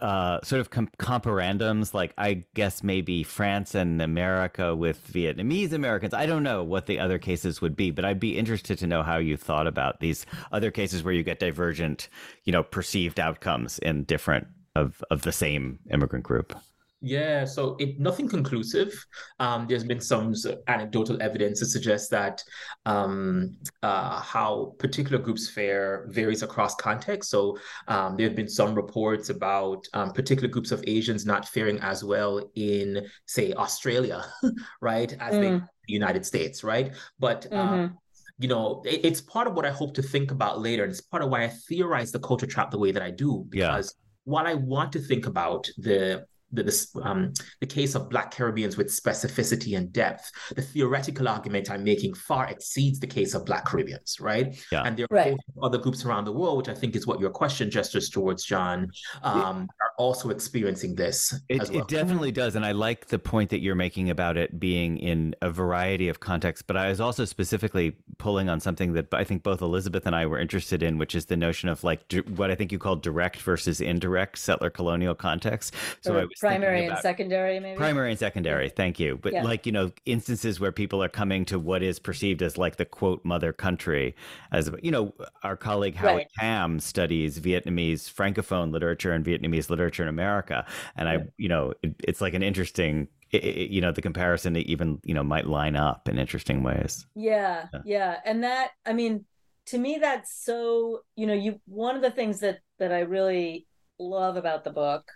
uh, 0.01 0.39
sort 0.43 0.59
of 0.59 0.69
com- 0.69 0.89
comparandums, 0.99 1.93
like 1.93 2.13
I 2.17 2.45
guess 2.53 2.83
maybe 2.83 3.23
France 3.23 3.75
and 3.75 4.01
America 4.01 4.75
with 4.75 5.11
Vietnamese 5.11 5.73
Americans. 5.73 6.13
I 6.13 6.25
don't 6.25 6.43
know 6.43 6.63
what 6.63 6.87
the 6.87 6.99
other 6.99 7.19
cases 7.19 7.61
would 7.61 7.75
be, 7.75 7.91
but 7.91 8.03
I'd 8.03 8.19
be 8.19 8.37
interested 8.37 8.77
to 8.79 8.87
know 8.87 9.03
how 9.03 9.17
you 9.17 9.37
thought 9.37 9.67
about 9.67 9.99
these 9.99 10.25
other 10.51 10.71
cases 10.71 11.03
where 11.03 11.13
you 11.13 11.23
get 11.23 11.39
divergent, 11.39 12.09
you 12.45 12.51
know, 12.51 12.63
perceived 12.63 13.19
outcomes 13.19 13.79
in 13.79 14.03
different 14.03 14.47
of 14.75 15.03
of 15.11 15.21
the 15.21 15.31
same 15.31 15.79
immigrant 15.91 16.23
group. 16.23 16.55
Yeah, 17.03 17.45
so 17.45 17.75
it 17.79 17.99
nothing 17.99 18.27
conclusive. 18.27 19.05
Um, 19.39 19.65
there's 19.67 19.83
been 19.83 19.99
some 19.99 20.35
anecdotal 20.67 21.19
evidence 21.19 21.59
to 21.59 21.65
suggest 21.65 22.11
that 22.11 22.43
um, 22.85 23.57
uh, 23.81 24.21
how 24.21 24.75
particular 24.77 25.17
groups 25.17 25.49
fare 25.49 26.05
varies 26.09 26.43
across 26.43 26.75
context. 26.75 27.31
So 27.31 27.57
um, 27.87 28.17
there 28.17 28.27
have 28.27 28.35
been 28.35 28.47
some 28.47 28.75
reports 28.75 29.29
about 29.29 29.87
um, 29.93 30.11
particular 30.11 30.47
groups 30.47 30.71
of 30.71 30.83
Asians 30.85 31.25
not 31.25 31.47
faring 31.47 31.79
as 31.79 32.03
well 32.03 32.47
in, 32.53 33.07
say, 33.25 33.51
Australia, 33.53 34.23
right, 34.81 35.11
as 35.19 35.33
mm. 35.33 35.41
they 35.41 35.49
the 35.87 35.93
United 35.93 36.23
States, 36.23 36.63
right? 36.63 36.93
But 37.19 37.47
um, 37.51 37.69
mm-hmm 37.69 37.95
you 38.39 38.47
know, 38.47 38.81
it, 38.85 39.05
it's 39.05 39.21
part 39.21 39.47
of 39.47 39.53
what 39.53 39.65
I 39.65 39.69
hope 39.69 39.93
to 39.93 40.01
think 40.01 40.31
about 40.31 40.59
later. 40.59 40.83
And 40.83 40.91
it's 40.91 40.99
part 40.99 41.21
of 41.21 41.29
why 41.29 41.43
I 41.43 41.49
theorize 41.49 42.11
the 42.11 42.19
culture 42.19 42.47
trap 42.47 42.71
the 42.71 42.79
way 42.79 42.91
that 42.91 43.03
I 43.03 43.11
do. 43.11 43.45
Because 43.47 43.95
yeah. 43.95 44.09
while 44.23 44.47
I 44.47 44.55
want 44.55 44.91
to 44.93 44.99
think 44.99 45.27
about 45.27 45.69
the 45.77 46.25
the, 46.51 46.63
this, 46.63 46.93
um, 47.03 47.33
the 47.59 47.67
case 47.67 47.95
of 47.95 48.09
Black 48.09 48.31
Caribbeans 48.31 48.77
with 48.77 48.87
specificity 48.87 49.77
and 49.77 49.91
depth, 49.91 50.31
the 50.55 50.61
theoretical 50.61 51.27
argument 51.27 51.69
I'm 51.71 51.83
making 51.83 52.13
far 52.13 52.47
exceeds 52.47 52.99
the 52.99 53.07
case 53.07 53.33
of 53.33 53.45
Black 53.45 53.65
Caribbeans, 53.65 54.19
right? 54.19 54.57
Yeah. 54.71 54.83
And 54.83 54.97
there 54.97 55.07
are 55.11 55.15
right. 55.15 55.37
other 55.61 55.77
groups 55.77 56.05
around 56.05 56.25
the 56.25 56.31
world, 56.31 56.57
which 56.57 56.69
I 56.69 56.73
think 56.73 56.95
is 56.95 57.07
what 57.07 57.19
your 57.19 57.29
question 57.29 57.69
gestures 57.69 58.09
towards, 58.09 58.43
John, 58.43 58.91
um, 59.23 59.67
are 59.81 59.91
also 59.97 60.29
experiencing 60.29 60.95
this. 60.95 61.33
It, 61.49 61.69
well. 61.69 61.81
it 61.81 61.87
definitely 61.87 62.31
does. 62.31 62.55
And 62.55 62.65
I 62.65 62.71
like 62.71 63.07
the 63.07 63.19
point 63.19 63.49
that 63.51 63.59
you're 63.61 63.75
making 63.75 64.09
about 64.09 64.37
it 64.37 64.59
being 64.59 64.97
in 64.97 65.35
a 65.41 65.49
variety 65.49 66.09
of 66.09 66.19
contexts. 66.19 66.63
But 66.65 66.77
I 66.77 66.89
was 66.89 66.99
also 66.99 67.25
specifically 67.25 67.95
pulling 68.17 68.49
on 68.49 68.59
something 68.59 68.93
that 68.93 69.13
I 69.13 69.23
think 69.23 69.43
both 69.43 69.61
Elizabeth 69.61 70.05
and 70.05 70.15
I 70.15 70.25
were 70.25 70.39
interested 70.39 70.83
in, 70.83 70.97
which 70.97 71.15
is 71.15 71.25
the 71.25 71.37
notion 71.37 71.69
of 71.69 71.83
like 71.83 72.01
what 72.35 72.51
I 72.51 72.55
think 72.55 72.71
you 72.71 72.79
call 72.79 72.95
direct 72.95 73.41
versus 73.41 73.81
indirect 73.81 74.37
settler 74.37 74.69
colonial 74.69 75.15
context. 75.15 75.75
So 76.01 76.17
I 76.17 76.23
was 76.23 76.40
primary 76.41 76.85
and 76.85 76.97
secondary 76.99 77.59
maybe? 77.59 77.77
Primary 77.77 78.09
and 78.11 78.19
secondary 78.19 78.69
thank 78.69 78.99
you. 78.99 79.17
But 79.21 79.33
yeah. 79.33 79.43
like 79.43 79.65
you 79.65 79.71
know 79.71 79.91
instances 80.05 80.59
where 80.59 80.71
people 80.71 81.01
are 81.03 81.09
coming 81.09 81.45
to 81.45 81.59
what 81.59 81.83
is 81.83 81.99
perceived 81.99 82.41
as 82.41 82.57
like 82.57 82.75
the 82.75 82.85
quote 82.85 83.23
mother 83.23 83.53
country 83.53 84.15
as 84.51 84.69
you 84.81 84.91
know 84.91 85.13
our 85.43 85.55
colleague 85.55 85.95
howard 85.95 86.15
right. 86.15 86.27
tam 86.37 86.79
studies 86.79 87.39
vietnamese 87.39 88.11
francophone 88.11 88.71
literature 88.71 89.13
and 89.13 89.25
vietnamese 89.25 89.69
literature 89.69 90.03
in 90.03 90.09
america. 90.09 90.65
And 90.95 91.07
i 91.07 91.19
you 91.37 91.47
know 91.47 91.73
it, 91.83 91.95
it's 92.03 92.21
like 92.21 92.33
an 92.33 92.43
interesting 92.43 93.07
it, 93.31 93.43
it, 93.43 93.69
you 93.71 93.81
know 93.81 93.91
the 93.91 94.01
comparison 94.01 94.57
even 94.57 94.99
you 95.03 95.13
know 95.13 95.23
might 95.23 95.47
line 95.47 95.75
up 95.75 96.09
in 96.09 96.19
interesting 96.19 96.63
ways. 96.63 97.05
Yeah, 97.15 97.67
yeah. 97.73 97.81
yeah. 97.85 98.19
And 98.25 98.43
that 98.43 98.71
i 98.85 98.93
mean 98.93 99.25
to 99.67 99.77
me 99.77 99.99
that's 100.01 100.43
so 100.43 101.01
you 101.15 101.27
know 101.27 101.33
you 101.33 101.59
one 101.65 101.95
of 101.95 102.01
the 102.01 102.11
things 102.11 102.39
that 102.41 102.59
that 102.79 102.91
i 102.91 102.99
really 103.01 103.67
love 103.99 104.35
about 104.35 104.63
the 104.63 104.71
book 104.71 105.11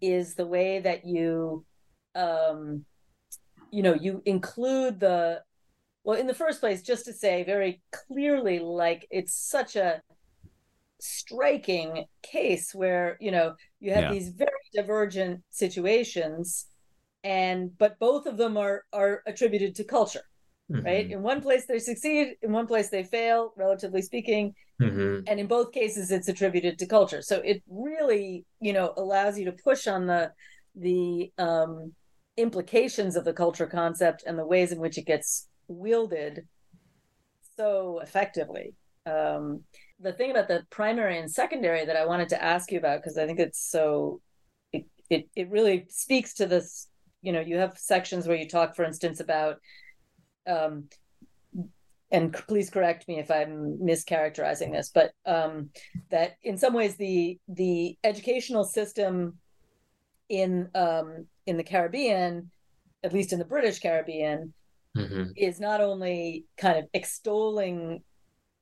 is 0.00 0.34
the 0.34 0.46
way 0.46 0.80
that 0.80 1.04
you 1.04 1.64
um 2.14 2.84
you 3.70 3.82
know 3.82 3.94
you 3.94 4.22
include 4.24 5.00
the 5.00 5.40
well 6.04 6.18
in 6.18 6.26
the 6.26 6.34
first 6.34 6.60
place 6.60 6.82
just 6.82 7.04
to 7.04 7.12
say 7.12 7.42
very 7.44 7.82
clearly 7.92 8.58
like 8.58 9.06
it's 9.10 9.34
such 9.34 9.76
a 9.76 10.00
striking 11.00 12.04
case 12.22 12.74
where 12.74 13.16
you 13.20 13.30
know 13.30 13.54
you 13.80 13.92
have 13.92 14.04
yeah. 14.04 14.12
these 14.12 14.28
very 14.30 14.50
divergent 14.72 15.42
situations 15.50 16.66
and 17.24 17.76
but 17.78 17.98
both 17.98 18.26
of 18.26 18.36
them 18.36 18.56
are 18.56 18.84
are 18.92 19.22
attributed 19.26 19.74
to 19.74 19.84
culture 19.84 20.22
mm-hmm. 20.74 20.84
right 20.84 21.10
in 21.10 21.22
one 21.22 21.40
place 21.40 21.66
they 21.66 21.78
succeed 21.78 22.34
in 22.42 22.52
one 22.52 22.66
place 22.66 22.90
they 22.90 23.04
fail 23.04 23.52
relatively 23.56 24.02
speaking 24.02 24.54
Mm-hmm. 24.80 25.20
And 25.28 25.38
in 25.38 25.46
both 25.46 25.72
cases, 25.72 26.10
it's 26.10 26.28
attributed 26.28 26.78
to 26.78 26.86
culture. 26.86 27.22
So 27.22 27.36
it 27.38 27.62
really, 27.68 28.44
you 28.60 28.72
know, 28.72 28.92
allows 28.96 29.38
you 29.38 29.44
to 29.46 29.52
push 29.52 29.86
on 29.86 30.06
the 30.06 30.32
the 30.74 31.32
um, 31.38 31.92
implications 32.36 33.14
of 33.14 33.24
the 33.24 33.32
culture 33.32 33.66
concept 33.66 34.24
and 34.26 34.36
the 34.36 34.46
ways 34.46 34.72
in 34.72 34.80
which 34.80 34.98
it 34.98 35.06
gets 35.06 35.46
wielded 35.68 36.48
so 37.56 38.00
effectively. 38.02 38.74
Um, 39.06 39.62
the 40.00 40.12
thing 40.12 40.32
about 40.32 40.48
the 40.48 40.64
primary 40.70 41.18
and 41.18 41.30
secondary 41.30 41.84
that 41.86 41.96
I 41.96 42.06
wanted 42.06 42.30
to 42.30 42.42
ask 42.42 42.72
you 42.72 42.78
about, 42.78 43.00
because 43.00 43.16
I 43.16 43.26
think 43.26 43.38
it's 43.38 43.60
so, 43.60 44.20
it, 44.72 44.86
it, 45.08 45.28
it 45.36 45.50
really 45.50 45.86
speaks 45.88 46.34
to 46.34 46.46
this. 46.46 46.88
You 47.22 47.32
know, 47.32 47.40
you 47.40 47.56
have 47.58 47.78
sections 47.78 48.26
where 48.26 48.36
you 48.36 48.48
talk, 48.48 48.74
for 48.74 48.84
instance, 48.84 49.20
about 49.20 49.58
um, 50.46 50.88
and 52.10 52.32
please 52.32 52.70
correct 52.70 53.08
me 53.08 53.18
if 53.18 53.30
I'm 53.30 53.78
mischaracterizing 53.82 54.72
this, 54.72 54.90
but 54.94 55.12
um, 55.26 55.70
that 56.10 56.36
in 56.42 56.58
some 56.58 56.72
ways 56.72 56.96
the 56.96 57.38
the 57.48 57.98
educational 58.04 58.64
system 58.64 59.38
in 60.28 60.68
um, 60.74 61.26
in 61.46 61.56
the 61.56 61.64
Caribbean, 61.64 62.50
at 63.02 63.12
least 63.12 63.32
in 63.32 63.38
the 63.38 63.44
British 63.44 63.80
Caribbean, 63.80 64.52
mm-hmm. 64.96 65.30
is 65.36 65.60
not 65.60 65.80
only 65.80 66.44
kind 66.56 66.78
of 66.78 66.84
extolling 66.94 68.02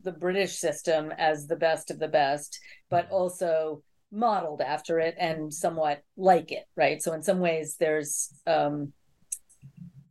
the 0.03 0.13
British 0.13 0.57
system 0.57 1.13
as 1.19 1.47
the 1.47 1.57
best 1.57 1.91
of 1.91 1.99
the 1.99 2.09
best, 2.09 2.59
but 2.91 3.11
also 3.11 3.83
modeled 4.11 4.61
after 4.61 4.99
it 4.99 5.15
and 5.19 5.53
somewhat 5.53 6.03
like 6.17 6.53
it, 6.53 6.65
right? 6.77 7.03
So 7.03 7.13
in 7.13 7.23
some 7.23 7.39
ways, 7.39 7.77
there's 7.79 8.33
um, 8.47 8.93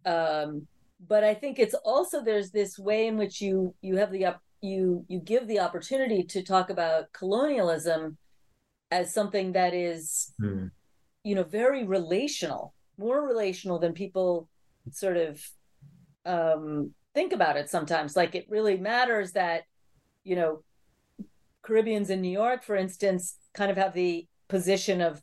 um, 0.05 0.67
but 1.07 1.23
I 1.23 1.33
think 1.33 1.59
it's 1.59 1.73
also 1.73 2.23
there's 2.23 2.51
this 2.51 2.77
way 2.77 3.07
in 3.07 3.17
which 3.17 3.41
you 3.41 3.73
you 3.81 3.97
have 3.97 4.11
the 4.11 4.25
up 4.25 4.41
you 4.61 5.05
you 5.07 5.19
give 5.19 5.47
the 5.47 5.59
opportunity 5.59 6.23
to 6.23 6.43
talk 6.43 6.69
about 6.69 7.11
colonialism 7.13 8.17
as 8.91 9.13
something 9.13 9.53
that 9.53 9.73
is 9.73 10.33
mm. 10.39 10.69
you 11.23 11.35
know 11.35 11.43
very 11.43 11.83
relational 11.83 12.73
more 12.97 13.25
relational 13.25 13.79
than 13.79 13.93
people 13.93 14.47
sort 14.91 15.17
of 15.17 15.43
um 16.25 16.91
think 17.15 17.33
about 17.33 17.57
it 17.57 17.69
sometimes 17.69 18.15
like 18.15 18.35
it 18.35 18.45
really 18.49 18.77
matters 18.77 19.31
that 19.31 19.63
you 20.23 20.35
know 20.35 20.63
caribbeans 21.63 22.09
in 22.09 22.21
new 22.21 22.31
york 22.31 22.63
for 22.63 22.75
instance 22.75 23.37
kind 23.53 23.71
of 23.71 23.77
have 23.77 23.93
the 23.93 24.27
position 24.47 25.01
of 25.01 25.21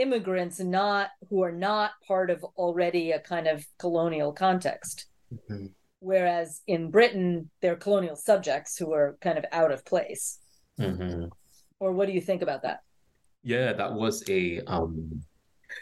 immigrants 0.00 0.60
not 0.60 1.08
who 1.28 1.42
are 1.42 1.52
not 1.52 1.92
part 2.06 2.30
of 2.30 2.44
already 2.56 3.12
a 3.12 3.20
kind 3.20 3.46
of 3.46 3.64
colonial 3.78 4.32
context. 4.32 5.06
Mm-hmm. 5.32 5.66
whereas 6.00 6.62
in 6.66 6.90
britain 6.90 7.50
they're 7.60 7.76
colonial 7.76 8.16
subjects 8.16 8.78
who 8.78 8.94
are 8.94 9.18
kind 9.20 9.36
of 9.36 9.44
out 9.52 9.70
of 9.72 9.84
place. 9.84 10.38
Mm-hmm. 10.80 11.26
or 11.80 11.92
what 11.92 12.06
do 12.06 12.12
you 12.14 12.20
think 12.22 12.40
about 12.42 12.62
that? 12.62 12.80
Yeah 13.42 13.72
that 13.74 13.92
was 13.92 14.24
a 14.28 14.60
um 14.66 15.20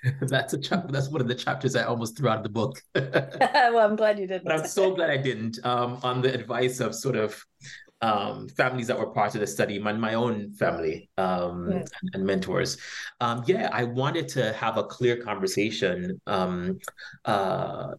that's 0.23 0.53
a 0.53 0.59
chapter 0.59 0.91
that's 0.93 1.09
one 1.09 1.21
of 1.21 1.29
the 1.29 1.35
chapters 1.35 1.77
i 1.77 1.85
almost 1.85 2.17
threw 2.17 2.29
out 2.29 2.39
of 2.39 2.43
the 2.43 2.49
book. 2.61 2.83
Well 2.95 3.79
i'm 3.89 3.95
glad 3.97 4.19
you 4.19 4.27
didn't. 4.27 4.45
But 4.45 4.55
i'm 4.57 4.67
so 4.67 4.95
glad 4.95 5.11
i 5.11 5.17
didn't 5.17 5.59
um 5.65 6.01
on 6.03 6.23
the 6.23 6.33
advice 6.35 6.81
of 6.81 6.95
sort 6.95 7.17
of 7.17 7.31
um, 8.03 8.49
families 8.49 8.87
that 8.89 8.99
were 8.99 9.07
part 9.07 9.35
of 9.35 9.41
the 9.41 9.47
study, 9.47 9.79
my, 9.79 9.93
my 9.93 10.15
own 10.15 10.53
family 10.53 11.09
um, 11.17 11.71
and, 11.71 11.91
and, 12.13 12.27
mentors. 12.27 12.77
Um, 13.21 13.43
yeah, 13.47 13.71
I 13.73 13.85
wanted 13.85 14.29
to 14.29 14.53
have 14.53 14.77
a 14.77 14.85
clear 14.85 15.17
conversation 15.17 16.21
um, 16.27 16.79
uh, 17.25 17.93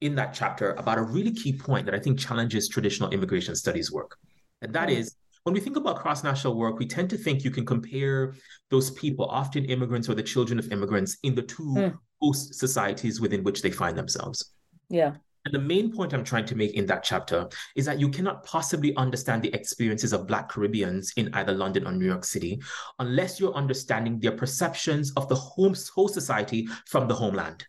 in 0.00 0.14
that 0.14 0.32
chapter 0.32 0.72
about 0.72 0.98
a 0.98 1.02
really 1.02 1.32
key 1.32 1.52
point 1.52 1.84
that 1.86 1.94
I 1.94 1.98
think 1.98 2.18
challenges 2.18 2.68
traditional 2.68 3.10
immigration 3.10 3.54
studies 3.54 3.92
work. 3.92 4.16
And 4.62 4.72
that 4.74 4.88
mm. 4.88 4.96
is 4.96 5.16
when 5.44 5.54
we 5.54 5.60
think 5.60 5.76
about 5.76 5.96
cross 5.96 6.24
national 6.24 6.56
work, 6.56 6.78
we 6.78 6.86
tend 6.86 7.10
to 7.10 7.16
think 7.16 7.44
you 7.44 7.50
can 7.50 7.64
compare 7.64 8.34
those 8.70 8.90
people, 8.92 9.26
often 9.26 9.64
immigrants 9.66 10.08
or 10.08 10.14
the 10.14 10.22
children 10.22 10.58
of 10.58 10.72
immigrants, 10.72 11.18
in 11.22 11.34
the 11.34 11.42
two 11.42 11.62
mm. 11.62 11.98
host 12.20 12.54
societies 12.54 13.20
within 13.20 13.44
which 13.44 13.62
they 13.62 13.70
find 13.70 13.96
themselves. 13.96 14.54
Yeah. 14.88 15.12
And 15.46 15.54
the 15.54 15.60
main 15.60 15.92
point 15.92 16.12
I'm 16.12 16.24
trying 16.24 16.44
to 16.46 16.56
make 16.56 16.74
in 16.74 16.86
that 16.86 17.04
chapter 17.04 17.48
is 17.76 17.84
that 17.84 18.00
you 18.00 18.08
cannot 18.08 18.44
possibly 18.44 18.96
understand 18.96 19.44
the 19.44 19.54
experiences 19.54 20.12
of 20.12 20.26
Black 20.26 20.48
Caribbeans 20.48 21.12
in 21.16 21.32
either 21.34 21.52
London 21.52 21.86
or 21.86 21.92
New 21.92 22.04
York 22.04 22.24
City 22.24 22.60
unless 22.98 23.38
you're 23.38 23.54
understanding 23.54 24.18
their 24.18 24.32
perceptions 24.32 25.12
of 25.12 25.28
the 25.28 25.36
home, 25.36 25.76
host 25.94 26.14
society 26.14 26.68
from 26.86 27.06
the 27.06 27.14
homeland. 27.14 27.64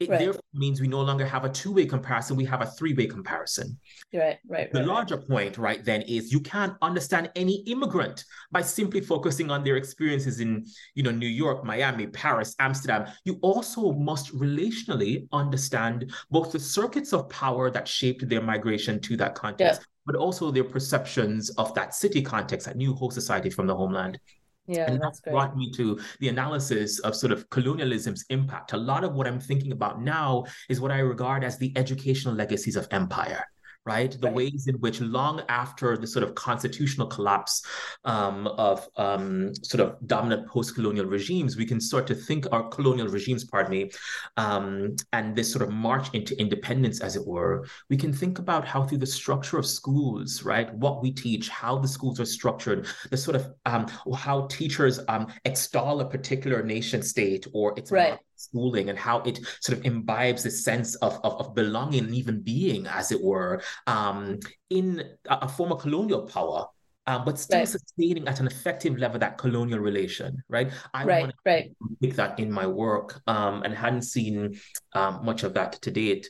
It 0.00 0.08
right. 0.08 0.18
therefore 0.18 0.42
means 0.54 0.80
we 0.80 0.88
no 0.88 1.00
longer 1.02 1.26
have 1.26 1.44
a 1.44 1.48
two-way 1.48 1.86
comparison, 1.86 2.36
we 2.36 2.44
have 2.44 2.62
a 2.62 2.66
three-way 2.66 3.06
comparison. 3.06 3.78
Right, 4.12 4.38
right. 4.48 4.72
The 4.72 4.80
right, 4.80 4.88
larger 4.88 5.16
right. 5.16 5.28
point, 5.28 5.58
right, 5.58 5.84
then 5.84 6.02
is 6.02 6.32
you 6.32 6.40
can't 6.40 6.74
understand 6.82 7.30
any 7.36 7.62
immigrant 7.66 8.24
by 8.50 8.62
simply 8.62 9.00
focusing 9.00 9.50
on 9.50 9.64
their 9.64 9.76
experiences 9.76 10.40
in, 10.40 10.64
you 10.94 11.02
know, 11.02 11.10
New 11.10 11.28
York, 11.28 11.64
Miami, 11.64 12.06
Paris, 12.06 12.54
Amsterdam. 12.58 13.06
You 13.24 13.38
also 13.42 13.92
must 13.92 14.34
relationally 14.34 15.28
understand 15.32 16.12
both 16.30 16.52
the 16.52 16.60
circuits 16.60 17.12
of 17.12 17.28
power 17.28 17.70
that 17.70 17.86
shaped 17.86 18.28
their 18.28 18.42
migration 18.42 19.00
to 19.00 19.16
that 19.16 19.34
context, 19.34 19.80
yeah. 19.80 19.86
but 20.06 20.16
also 20.16 20.50
their 20.50 20.64
perceptions 20.64 21.50
of 21.50 21.74
that 21.74 21.94
city 21.94 22.22
context, 22.22 22.66
that 22.66 22.76
new 22.76 22.94
whole 22.94 23.10
society 23.10 23.50
from 23.50 23.66
the 23.66 23.74
homeland. 23.74 24.18
Yeah, 24.68 24.90
and 24.90 25.00
that's 25.00 25.20
that 25.22 25.30
brought 25.30 25.56
me 25.56 25.70
to 25.72 25.98
the 26.20 26.28
analysis 26.28 26.98
of 27.00 27.16
sort 27.16 27.32
of 27.32 27.48
colonialism's 27.50 28.24
impact. 28.28 28.74
A 28.74 28.76
lot 28.76 29.02
of 29.02 29.14
what 29.14 29.26
I'm 29.26 29.40
thinking 29.40 29.72
about 29.72 30.02
now 30.02 30.44
is 30.68 30.80
what 30.80 30.92
I 30.92 30.98
regard 30.98 31.42
as 31.42 31.58
the 31.58 31.72
educational 31.76 32.34
legacies 32.34 32.76
of 32.76 32.86
empire 32.90 33.44
right? 33.88 34.12
The 34.20 34.26
Right. 34.28 34.36
ways 34.40 34.62
in 34.72 34.76
which, 34.84 34.98
long 35.00 35.36
after 35.48 35.88
the 35.96 36.06
sort 36.14 36.24
of 36.26 36.30
constitutional 36.34 37.06
collapse 37.16 37.54
um, 38.04 38.46
of 38.68 38.86
um, 38.96 39.54
sort 39.70 39.80
of 39.84 39.88
dominant 40.06 40.42
post-colonial 40.54 41.06
regimes, 41.06 41.56
we 41.56 41.66
can 41.72 41.80
start 41.80 42.06
to 42.08 42.14
think 42.14 42.46
our 42.52 42.64
colonial 42.68 43.08
regimes, 43.08 43.42
pardon 43.44 43.70
me, 43.76 43.82
um, 44.36 44.66
and 45.16 45.34
this 45.34 45.50
sort 45.52 45.62
of 45.66 45.70
march 45.88 46.06
into 46.18 46.32
independence, 46.44 47.00
as 47.00 47.16
it 47.16 47.24
were. 47.26 47.66
We 47.88 47.96
can 47.96 48.12
think 48.12 48.38
about 48.38 48.62
how 48.72 48.80
through 48.84 48.98
the 48.98 49.12
structure 49.20 49.58
of 49.58 49.66
schools, 49.66 50.42
right, 50.52 50.68
what 50.84 51.02
we 51.02 51.10
teach, 51.12 51.48
how 51.48 51.78
the 51.78 51.88
schools 51.88 52.20
are 52.20 52.30
structured, 52.38 52.86
the 53.10 53.16
sort 53.16 53.36
of 53.36 53.44
um, 53.64 53.86
how 54.14 54.46
teachers 54.58 55.00
um, 55.08 55.24
extol 55.44 56.00
a 56.00 56.08
particular 56.16 56.62
nation 56.62 57.00
state 57.02 57.46
or 57.54 57.74
its 57.78 57.90
Right. 57.90 58.18
Schooling 58.38 58.88
and 58.90 58.98
how 58.98 59.20
it 59.22 59.38
sort 59.60 59.78
of 59.78 59.84
imbibes 59.84 60.42
this 60.42 60.64
sense 60.64 60.94
of, 60.96 61.18
of, 61.24 61.34
of 61.40 61.54
belonging 61.54 62.04
and 62.04 62.14
even 62.14 62.40
being, 62.40 62.86
as 62.86 63.12
it 63.12 63.22
were, 63.22 63.60
um, 63.86 64.38
in 64.70 65.02
a, 65.28 65.38
a 65.42 65.48
form 65.48 65.72
of 65.72 65.80
colonial 65.80 66.22
power. 66.26 66.66
Um, 67.06 67.24
but 67.24 67.38
still 67.38 67.60
Right. 67.60 67.68
sustaining 67.68 68.28
at 68.28 68.38
an 68.38 68.46
effective 68.46 68.98
level 68.98 69.18
that 69.20 69.38
colonial 69.38 69.78
relation, 69.78 70.42
right? 70.50 70.70
I 70.92 71.04
Right, 71.06 71.20
wanted 71.22 71.36
right. 71.46 71.64
to 71.80 71.96
pick 72.02 72.16
that 72.16 72.38
in 72.38 72.52
my 72.52 72.66
work, 72.66 73.22
um, 73.26 73.62
and 73.62 73.72
hadn't 73.72 74.02
seen 74.02 74.60
um, 74.92 75.24
much 75.24 75.42
of 75.42 75.54
that 75.54 75.72
to 75.80 75.90
date. 75.90 76.28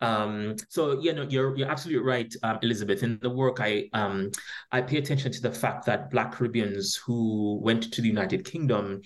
Um, 0.00 0.54
so 0.68 1.00
you 1.00 1.12
know, 1.14 1.26
you're 1.28 1.56
you're 1.56 1.68
absolutely 1.68 2.06
right, 2.06 2.32
um, 2.44 2.60
Elizabeth. 2.62 3.02
In 3.02 3.18
the 3.20 3.28
work, 3.30 3.58
I 3.60 3.88
um, 3.92 4.30
I 4.70 4.82
pay 4.82 4.98
attention 4.98 5.32
to 5.32 5.42
the 5.42 5.50
fact 5.50 5.84
that 5.86 6.12
Black 6.12 6.30
Caribbeans 6.30 6.94
who 6.94 7.58
went 7.60 7.92
to 7.92 8.00
the 8.00 8.06
United 8.06 8.44
Kingdom 8.44 9.02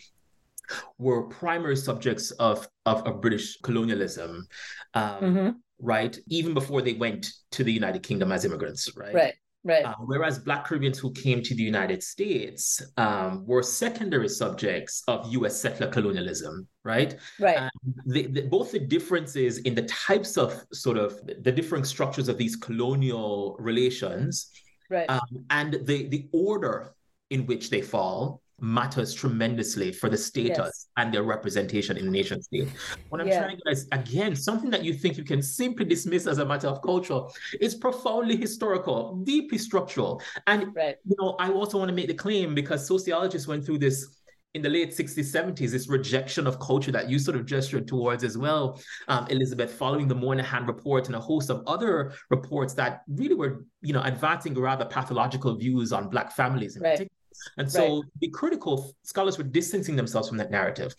were 0.98 1.22
primary 1.24 1.76
subjects 1.76 2.30
of 2.32 2.68
of, 2.86 3.02
of 3.06 3.20
British 3.20 3.58
colonialism, 3.62 4.46
um, 4.94 5.20
Mhm. 5.20 5.54
right? 5.78 6.18
Even 6.28 6.54
before 6.54 6.82
they 6.82 6.94
went 6.94 7.32
to 7.52 7.64
the 7.64 7.72
United 7.72 8.02
Kingdom 8.02 8.30
as 8.32 8.44
immigrants, 8.44 8.94
right? 8.96 9.14
Right, 9.14 9.34
right. 9.64 9.84
Uh, 9.84 9.94
whereas 10.04 10.38
Black 10.38 10.66
Caribbeans 10.66 10.98
who 10.98 11.10
came 11.12 11.42
to 11.42 11.54
the 11.54 11.62
United 11.62 12.02
States 12.02 12.82
um, 12.98 13.46
were 13.46 13.62
secondary 13.62 14.28
subjects 14.28 15.02
of 15.08 15.32
US 15.32 15.60
settler 15.60 15.88
colonialism, 15.88 16.68
right? 16.84 17.16
right. 17.40 17.70
The, 18.06 18.26
the, 18.26 18.42
both 18.42 18.72
the 18.72 18.80
differences 18.80 19.58
in 19.58 19.74
the 19.74 19.82
types 19.82 20.36
of 20.36 20.62
sort 20.72 20.98
of 20.98 21.18
the 21.26 21.52
different 21.52 21.86
structures 21.86 22.28
of 22.28 22.36
these 22.36 22.56
colonial 22.56 23.56
relations 23.58 24.50
right. 24.90 25.08
um, 25.08 25.46
and 25.50 25.80
the, 25.84 26.08
the 26.08 26.28
order 26.32 26.94
in 27.30 27.46
which 27.46 27.70
they 27.70 27.80
fall 27.80 28.42
matters 28.60 29.12
tremendously 29.14 29.92
for 29.92 30.08
the 30.08 30.16
status 30.16 30.56
Yes. 30.58 30.86
and 30.96 31.12
their 31.12 31.22
representation 31.22 31.96
in 31.96 32.04
the 32.06 32.10
nation 32.10 32.40
state. 32.42 32.68
What 33.08 33.20
I'm 33.20 33.26
Yeah. 33.28 33.42
trying 33.44 33.58
to 33.64 33.70
is 33.70 33.88
again 33.92 34.36
something 34.36 34.70
that 34.70 34.84
you 34.84 34.94
think 34.94 35.16
you 35.16 35.24
can 35.24 35.42
simply 35.42 35.84
dismiss 35.84 36.26
as 36.26 36.38
a 36.38 36.46
matter 36.46 36.68
of 36.68 36.80
culture 36.82 37.20
is 37.60 37.74
profoundly 37.74 38.36
historical, 38.36 39.16
deeply 39.24 39.58
structural. 39.58 40.22
And 40.46 40.74
right. 40.74 40.96
you 41.04 41.16
know, 41.20 41.36
I 41.38 41.50
also 41.50 41.78
want 41.78 41.88
to 41.88 41.94
make 41.94 42.08
the 42.08 42.14
claim 42.14 42.54
because 42.54 42.86
sociologists 42.86 43.48
went 43.48 43.64
through 43.66 43.78
this 43.78 44.20
in 44.54 44.62
the 44.62 44.68
late 44.68 44.94
60s, 44.94 45.32
70s, 45.32 45.72
this 45.72 45.88
rejection 45.88 46.46
of 46.46 46.60
culture 46.60 46.92
that 46.92 47.10
you 47.10 47.18
sort 47.18 47.36
of 47.36 47.44
gestured 47.44 47.88
towards 47.88 48.22
as 48.22 48.38
well, 48.38 48.80
um, 49.08 49.26
Elizabeth, 49.28 49.72
following 49.72 50.06
the 50.06 50.14
Moynihan 50.14 50.64
report 50.64 51.06
and 51.08 51.16
a 51.16 51.20
host 51.20 51.50
of 51.50 51.64
other 51.66 52.12
reports 52.30 52.72
that 52.74 53.00
really 53.08 53.34
were, 53.34 53.64
you 53.82 53.92
know, 53.92 54.02
advancing 54.02 54.54
rather 54.54 54.84
pathological 54.84 55.56
views 55.56 55.92
on 55.92 56.08
Black 56.08 56.30
families 56.30 56.76
in 56.76 56.82
Right. 56.82 56.92
particular. 56.92 57.10
And 57.56 57.70
so 57.70 57.96
Right. 57.96 58.04
be 58.20 58.30
critical, 58.30 58.94
scholars 59.02 59.38
were 59.38 59.44
distancing 59.44 59.96
themselves 59.96 60.28
from 60.28 60.38
that 60.38 60.50
narrative. 60.50 60.94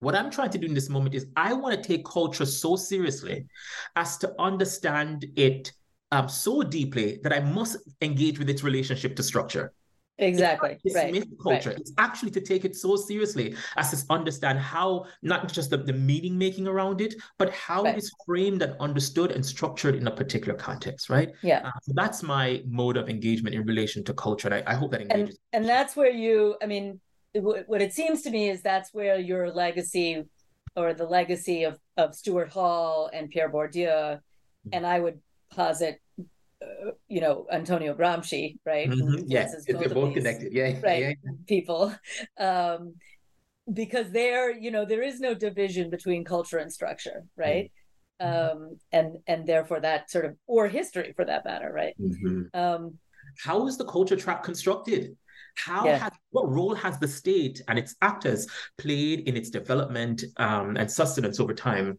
What 0.00 0.14
I'm 0.14 0.30
trying 0.30 0.50
to 0.50 0.58
do 0.58 0.66
in 0.66 0.74
this 0.74 0.88
moment 0.88 1.14
is 1.14 1.26
I 1.36 1.52
want 1.52 1.74
to 1.74 1.86
take 1.86 2.04
culture 2.04 2.46
so 2.46 2.76
seriously 2.76 3.46
as 3.96 4.16
to 4.18 4.34
understand 4.38 5.26
it 5.36 5.72
um, 6.10 6.28
so 6.28 6.62
deeply 6.62 7.20
that 7.22 7.32
I 7.32 7.40
must 7.40 7.76
engage 8.00 8.38
with 8.38 8.48
its 8.48 8.62
relationship 8.62 9.14
to 9.16 9.22
structure. 9.22 9.72
Exactly. 10.20 10.78
It's 10.84 10.94
Right. 10.94 11.24
culture. 11.42 11.70
Right. 11.70 11.78
It's 11.80 11.92
actually 11.98 12.30
to 12.32 12.40
take 12.40 12.64
it 12.64 12.76
so 12.76 12.94
seriously 12.96 13.54
as 13.76 13.90
to 13.90 14.12
understand 14.12 14.58
how 14.58 15.06
not 15.22 15.50
just 15.52 15.70
the, 15.70 15.78
the 15.78 15.92
meaning 15.92 16.36
making 16.36 16.66
around 16.68 17.00
it, 17.00 17.14
but 17.38 17.50
how 17.52 17.82
Right. 17.84 17.94
it 17.94 17.98
is 17.98 18.12
framed 18.26 18.60
and 18.62 18.74
understood 18.80 19.32
and 19.32 19.44
structured 19.44 19.94
in 19.94 20.06
a 20.06 20.10
particular 20.10 20.56
context, 20.56 21.08
right? 21.10 21.30
Yeah. 21.42 21.60
Uh, 21.66 21.70
so 21.82 21.92
that's 21.94 22.22
my 22.22 22.62
mode 22.66 22.96
of 22.96 23.08
engagement 23.08 23.54
in 23.54 23.64
relation 23.64 24.04
to 24.04 24.14
culture. 24.14 24.48
And 24.48 24.56
I, 24.56 24.72
I 24.72 24.74
hope 24.74 24.90
that 24.92 25.00
engages. 25.02 25.38
and 25.52 25.64
that's 25.64 25.96
where 25.96 26.10
you 26.10 26.56
i 26.62 26.66
mean 26.66 27.00
wh- 27.34 27.62
what 27.66 27.80
it 27.80 27.92
seems 27.92 28.22
to 28.22 28.30
me 28.30 28.48
is 28.50 28.60
that's 28.62 28.92
where 28.92 29.18
your 29.18 29.50
legacy 29.50 30.24
or 30.76 30.92
the 30.94 31.06
legacy 31.06 31.64
of 31.64 31.78
of 31.96 32.14
stuart 32.14 32.50
hall 32.52 33.10
and 33.12 33.30
pierre 33.30 33.50
bourdieu 33.50 34.18
and 34.72 34.86
i 34.86 34.98
would 35.00 35.18
posit 35.56 36.00
uh, 36.62 36.90
you 37.08 37.20
know 37.20 37.46
antonio 37.50 37.94
gramsci 37.94 38.56
right 38.66 38.88
Mhm. 38.90 39.24
Yeah, 39.26 39.48
they're 39.66 39.88
both 39.88 40.14
connected. 40.14 40.52
Yeah, 40.52 40.78
right 40.82 41.16
yeah. 41.24 41.32
people 41.46 41.94
um 42.38 42.94
because 43.72 44.10
there 44.10 44.50
you 44.50 44.70
know 44.70 44.84
there 44.84 45.02
is 45.02 45.20
no 45.20 45.34
division 45.34 45.90
between 45.90 46.24
culture 46.24 46.58
and 46.58 46.72
structure 46.72 47.24
right 47.36 47.70
um 48.20 48.76
and 48.92 49.18
and 49.26 49.46
therefore 49.46 49.80
that 49.80 50.10
sort 50.10 50.24
of 50.24 50.36
or 50.46 50.68
history 50.68 51.12
for 51.16 51.24
that 51.24 51.44
matter 51.44 51.70
right 51.72 51.94
Mhm. 52.00 52.48
um 52.54 52.98
How 53.44 53.66
is 53.66 53.76
the 53.76 53.84
culture 53.84 54.16
trap 54.16 54.42
constructed? 54.42 55.16
How 55.56 55.84
Yeah. 55.86 55.98
has 55.98 56.12
what 56.30 56.48
role 56.48 56.74
has 56.74 56.98
the 56.98 57.08
state 57.08 57.60
and 57.68 57.78
its 57.78 57.94
actors 58.02 58.46
played 58.78 59.20
in 59.28 59.36
its 59.36 59.50
development 59.50 60.24
um, 60.36 60.76
and 60.76 60.90
sustenance 60.90 61.40
over 61.40 61.54
time? 61.54 61.98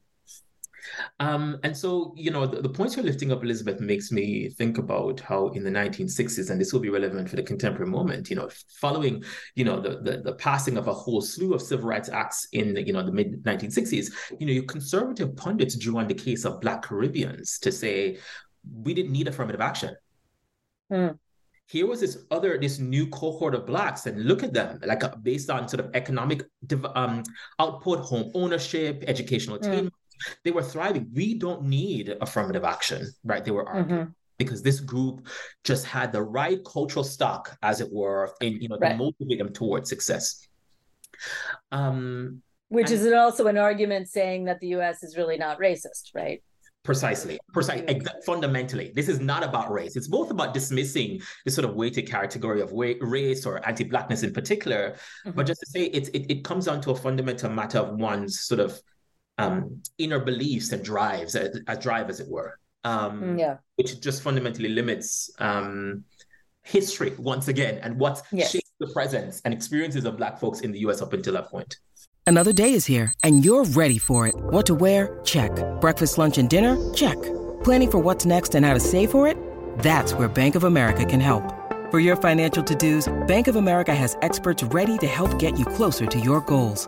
Um, 1.19 1.59
and 1.63 1.75
so, 1.75 2.13
you 2.17 2.31
know, 2.31 2.45
the, 2.45 2.61
the 2.61 2.69
points 2.69 2.95
you're 2.95 3.05
lifting 3.05 3.31
up, 3.31 3.43
Elizabeth, 3.43 3.79
makes 3.79 4.11
me 4.11 4.49
think 4.49 4.77
about 4.77 5.19
how 5.19 5.49
in 5.49 5.63
the 5.63 5.69
1960s, 5.69 6.49
and 6.49 6.59
this 6.59 6.73
will 6.73 6.79
be 6.79 6.89
relevant 6.89 7.29
for 7.29 7.35
the 7.35 7.43
contemporary 7.43 7.89
moment, 7.89 8.29
you 8.29 8.35
know, 8.35 8.49
following, 8.79 9.23
you 9.55 9.63
know, 9.63 9.79
the, 9.79 9.99
the, 10.01 10.21
the 10.23 10.33
passing 10.35 10.77
of 10.77 10.87
a 10.87 10.93
whole 10.93 11.21
slew 11.21 11.53
of 11.53 11.61
civil 11.61 11.87
rights 11.87 12.09
acts 12.09 12.47
in, 12.53 12.73
the, 12.73 12.81
you 12.85 12.93
know, 12.93 13.03
the 13.03 13.11
mid 13.11 13.43
1960s, 13.43 14.11
you 14.39 14.45
know, 14.45 14.53
your 14.53 14.63
conservative 14.63 15.35
pundits 15.35 15.75
drew 15.77 15.97
on 15.97 16.07
the 16.07 16.13
case 16.13 16.45
of 16.45 16.59
Black 16.61 16.81
Caribbeans 16.83 17.59
to 17.59 17.71
say, 17.71 18.17
we 18.83 18.93
didn't 18.93 19.11
need 19.11 19.27
affirmative 19.27 19.61
action 19.61 19.95
Hmm. 20.91 21.07
here 21.67 21.87
was 21.87 22.01
this 22.01 22.17
other 22.31 22.57
this 22.59 22.77
new 22.79 23.07
cohort 23.07 23.55
of 23.55 23.65
blacks 23.65 24.05
and 24.05 24.25
look 24.25 24.43
at 24.43 24.51
them 24.51 24.77
like 24.85 25.05
uh, 25.05 25.15
based 25.21 25.49
on 25.49 25.69
sort 25.69 25.79
of 25.79 25.89
economic 25.93 26.43
div- 26.67 26.85
um, 26.95 27.23
output 27.59 27.99
home 27.99 28.29
ownership 28.35 29.03
educational 29.07 29.57
Mm. 29.57 29.61
attainment 29.61 29.93
they 30.43 30.51
were 30.51 30.63
thriving 30.63 31.07
we 31.13 31.34
don't 31.36 31.63
need 31.63 32.15
affirmative 32.21 32.63
action 32.63 33.05
right 33.23 33.43
they 33.45 33.51
were 33.51 33.67
arguing 33.67 34.05
mhm. 34.07 34.13
because 34.38 34.62
this 34.62 34.79
group 34.79 35.27
just 35.63 35.86
had 35.86 36.12
the 36.12 36.21
right 36.21 36.60
cultural 36.65 37.03
stock 37.03 37.57
as 37.62 37.81
it 37.81 37.89
were 37.91 38.31
in 38.41 38.53
you 38.62 38.67
know 38.69 38.77
to 38.77 38.81
Right. 38.88 38.97
motivate 38.97 39.38
them 39.39 39.51
towards 39.53 39.89
success 39.89 40.47
um 41.71 42.41
which 42.69 42.89
And- 42.91 43.01
is 43.07 43.13
also 43.13 43.47
an 43.47 43.57
argument 43.57 44.07
saying 44.10 44.45
that 44.45 44.60
the 44.62 44.67
US 44.77 45.03
is 45.03 45.17
really 45.17 45.38
not 45.38 45.60
racist, 45.60 46.15
right? 46.15 46.41
Precisely, 46.84 47.38
precisely, 47.53 47.86
exa- 47.93 48.23
fundamentally, 48.25 48.91
this 48.95 49.07
is 49.07 49.19
not 49.19 49.43
about 49.43 49.71
race. 49.71 49.95
It's 49.95 50.07
both 50.07 50.31
about 50.31 50.53
dismissing 50.55 51.21
this 51.45 51.53
sort 51.53 51.65
of 51.69 51.75
weighted 51.75 52.07
category 52.10 52.60
of 52.62 52.71
wa- 52.71 52.95
race 53.01 53.45
or 53.45 53.63
anti-blackness 53.67 54.23
in 54.23 54.34
particular, 54.34 54.95
but 55.25 55.43
Mhm. 55.43 55.47
just 55.47 55.60
to 55.60 55.67
say 55.69 55.81
it's 55.97 56.10
it, 56.10 56.23
it 56.31 56.43
comes 56.43 56.65
down 56.65 56.81
to 56.81 56.91
a 56.91 56.95
fundamental 56.95 57.51
matter 57.51 57.77
of 57.79 57.97
one's 57.99 58.39
sort 58.49 58.60
of 58.62 58.81
um, 59.41 59.82
inner 59.97 60.19
beliefs 60.19 60.71
and 60.71 60.84
drives, 60.84 61.36
a, 61.36 61.51
a 61.67 61.75
drive, 61.77 62.10
as 62.10 62.19
it 62.19 62.27
were, 62.30 62.60
um, 62.84 63.21
Mm, 63.21 63.39
Yeah. 63.39 63.58
which 63.75 63.99
just 64.01 64.21
fundamentally 64.21 64.69
limits 64.69 65.30
um, 65.39 66.04
history 66.63 67.13
once 67.17 67.47
again 67.47 67.80
and 67.84 67.97
what 67.99 68.21
Yes. 68.32 68.51
shapes 68.51 68.71
the 68.80 68.88
presence 68.88 69.41
and 69.45 69.54
experiences 69.54 70.06
of 70.06 70.17
Black 70.17 70.39
folks 70.39 70.62
in 70.62 70.71
the 70.71 70.80
U.S. 70.80 71.01
up 71.01 71.13
until 71.13 71.34
that 71.34 71.47
point. 71.49 71.75
Another 72.27 72.54
day 72.54 72.73
is 72.73 72.86
here, 72.86 73.12
and 73.23 73.43
you're 73.43 73.65
ready 73.65 73.97
for 73.97 74.27
it. 74.27 74.36
What 74.36 74.65
to 74.67 74.75
wear? 74.75 75.19
Check. 75.23 75.51
Breakfast, 75.82 76.17
lunch, 76.17 76.38
and 76.38 76.49
dinner? 76.49 76.77
Check. 76.93 77.17
Planning 77.63 77.91
for 77.91 77.97
what's 77.99 78.25
next 78.25 78.56
and 78.56 78.65
how 78.65 78.73
to 78.73 78.80
save 78.80 79.10
for 79.12 79.27
it? 79.27 79.38
That's 79.80 80.13
where 80.13 80.27
Bank 80.27 80.56
of 80.56 80.63
America 80.63 81.04
can 81.06 81.19
help. 81.19 81.43
For 81.91 81.99
your 81.99 82.15
financial 82.15 82.63
to 82.63 82.75
dos, 82.75 83.12
Bank 83.27 83.47
of 83.47 83.56
America 83.58 83.93
has 83.93 84.15
experts 84.21 84.63
ready 84.63 84.97
to 84.99 85.08
help 85.08 85.38
get 85.39 85.58
you 85.60 85.65
closer 85.65 86.06
to 86.06 86.19
your 86.19 86.41
goals. 86.41 86.88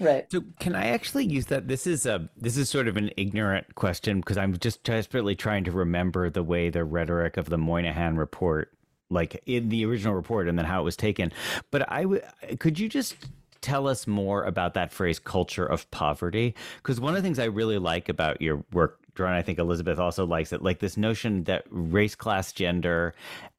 Right. 0.00 0.30
So 0.30 0.42
can 0.60 0.74
I 0.74 0.88
actually 0.88 1.26
use 1.26 1.46
that? 1.46 1.68
This 1.68 1.86
is 1.86 2.06
a 2.06 2.28
this 2.36 2.56
is 2.56 2.68
sort 2.70 2.88
of 2.88 2.96
an 2.96 3.10
ignorant 3.16 3.74
question 3.74 4.20
because 4.20 4.38
I'm 4.38 4.56
just 4.58 4.82
desperately 4.84 5.34
trying 5.34 5.64
to 5.64 5.72
remember 5.72 6.30
the 6.30 6.42
way 6.42 6.70
the 6.70 6.84
rhetoric 6.84 7.36
of 7.36 7.50
the 7.50 7.58
Moynihan 7.58 8.16
report, 8.16 8.72
like 9.10 9.42
in 9.46 9.68
the 9.68 9.84
original 9.84 10.14
report, 10.14 10.48
and 10.48 10.58
then 10.58 10.66
how 10.66 10.80
it 10.80 10.84
was 10.84 10.96
taken. 10.96 11.32
But 11.70 11.90
I 11.90 12.04
would 12.04 12.24
could 12.58 12.78
you 12.78 12.88
just 12.88 13.16
tell 13.60 13.88
us 13.88 14.06
more 14.06 14.44
about 14.44 14.74
that 14.74 14.92
phrase 14.92 15.18
culture 15.18 15.66
of 15.66 15.90
poverty 15.90 16.54
because 16.76 17.00
one 17.00 17.16
of 17.16 17.20
the 17.20 17.26
things 17.26 17.40
i 17.40 17.44
really 17.44 17.76
like 17.76 18.08
about 18.08 18.40
your 18.40 18.64
work 18.72 19.00
and 19.26 19.34
I 19.34 19.42
think 19.42 19.58
Elizabeth 19.58 19.98
also 19.98 20.26
likes 20.26 20.52
it, 20.52 20.62
like 20.62 20.78
this 20.78 20.96
notion 20.96 21.44
that 21.44 21.64
race, 21.70 22.14
class, 22.14 22.52
gender, 22.52 23.14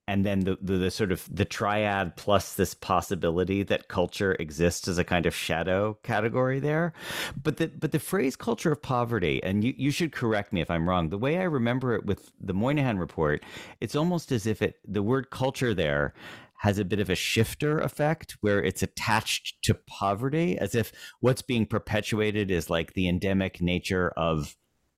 and 0.10 0.26
then 0.26 0.40
the, 0.40 0.58
the, 0.60 0.74
the 0.74 0.90
sort 0.90 1.12
of 1.12 1.24
the 1.32 1.46
triad 1.46 2.16
plus 2.16 2.56
this 2.56 2.74
possibility 2.74 3.62
that 3.62 3.90
culture 3.90 4.36
exists 4.40 4.88
as 4.88 4.98
a 4.98 5.04
kind 5.04 5.28
of 5.28 5.36
shadow 5.36 6.00
category 6.02 6.60
there. 6.60 6.94
But 7.40 7.58
the 7.58 7.68
but 7.68 7.92
the 7.92 8.00
phrase 8.00 8.36
culture 8.36 8.72
of 8.72 8.82
poverty 8.82 9.40
and 9.44 9.64
you, 9.64 9.76
you 9.78 9.92
should 9.92 10.12
correct 10.12 10.52
me 10.52 10.62
if 10.62 10.72
i'm 10.72 10.90
wrong 10.90 11.10
the 11.10 11.18
way 11.18 11.38
i 11.38 11.44
remember 11.44 11.94
it 11.94 12.06
with 12.06 12.32
the 12.40 12.54
moynihan 12.54 12.98
report 12.98 13.44
it's 13.82 13.96
almost 13.96 14.32
as 14.32 14.48
if 14.48 14.62
it 14.62 14.78
the 14.88 15.04
word 15.04 15.30
culture 15.30 15.74
there 15.76 16.14
has 16.58 16.80
a 16.80 16.86
bit 16.86 17.00
of 17.00 17.10
a 17.10 17.16
shifter 17.16 17.80
effect 17.80 18.36
where 18.42 18.64
it's 18.64 18.82
attached 18.82 19.62
to 19.62 19.74
poverty 19.74 20.58
as 20.58 20.74
if 20.74 20.92
what's 21.20 21.44
being 21.44 21.66
perpetuated 21.66 22.50
is 22.50 22.70
like 22.70 22.94
the 22.94 23.08
endemic 23.08 23.62
nature 23.62 24.10
of 24.18 24.56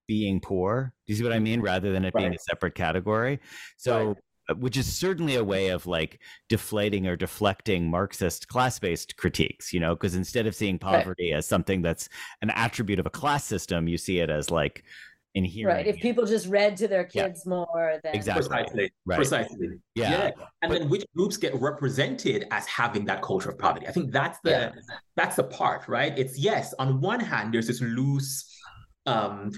being 0.07 0.39
poor. 0.41 0.93
Do 1.05 1.13
you 1.13 1.17
see 1.17 1.23
what 1.23 1.33
i 1.33 1.39
mean? 1.39 1.61
Rather 1.61 1.93
than 1.93 2.03
it 2.03 2.13
right. 2.13 2.21
being 2.21 2.33
a 2.33 2.39
separate 2.39 2.75
category. 2.75 3.39
So 3.77 4.07
right 4.07 4.17
which 4.59 4.77
is 4.77 4.91
certainly 4.91 5.35
a 5.35 5.43
way 5.43 5.69
of 5.69 5.85
like 5.85 6.21
deflating 6.49 7.07
or 7.07 7.15
deflecting 7.15 7.89
Marxist 7.89 8.47
class 8.47 8.79
based 8.79 9.17
critiques, 9.17 9.73
you 9.73 9.79
know, 9.79 9.95
because 9.95 10.15
instead 10.15 10.47
of 10.47 10.55
seeing 10.55 10.79
poverty 10.79 11.31
right. 11.31 11.37
as 11.37 11.47
something 11.47 11.81
that's 11.81 12.09
an 12.41 12.49
attribute 12.51 12.99
of 12.99 13.05
a 13.05 13.09
class 13.09 13.43
system, 13.43 13.87
you 13.87 13.97
see 13.97 14.19
it 14.19 14.29
as 14.29 14.49
like 14.49 14.83
inherent. 15.33 15.77
Right. 15.77 15.87
If 15.87 16.01
people 16.01 16.25
just 16.25 16.47
read 16.47 16.77
to 16.77 16.87
their 16.87 17.03
kids 17.03 17.43
yeah. 17.45 17.49
more, 17.49 17.99
then 18.03 18.15
exactly. 18.15 18.47
Precisely. 18.47 18.91
Right. 19.05 19.15
Precisely. 19.15 19.67
Yeah. 19.95 20.11
yeah. 20.11 20.31
And 20.61 20.71
but, 20.71 20.79
then 20.79 20.89
which 20.89 21.05
groups 21.15 21.37
get 21.37 21.55
represented 21.55 22.45
as 22.51 22.65
having 22.67 23.05
that 23.05 23.21
culture 23.21 23.49
of 23.49 23.57
poverty? 23.57 23.87
I 23.87 23.91
think 23.91 24.11
that's 24.11 24.39
the 24.43 24.51
yeah. 24.51 24.71
that's 25.15 25.35
the 25.35 25.43
part, 25.43 25.87
right? 25.87 26.17
It's 26.17 26.37
yes, 26.37 26.73
on 26.79 27.01
one 27.01 27.19
hand, 27.19 27.53
there's 27.53 27.67
this 27.67 27.81
loose 27.81 28.47
um 29.07 29.51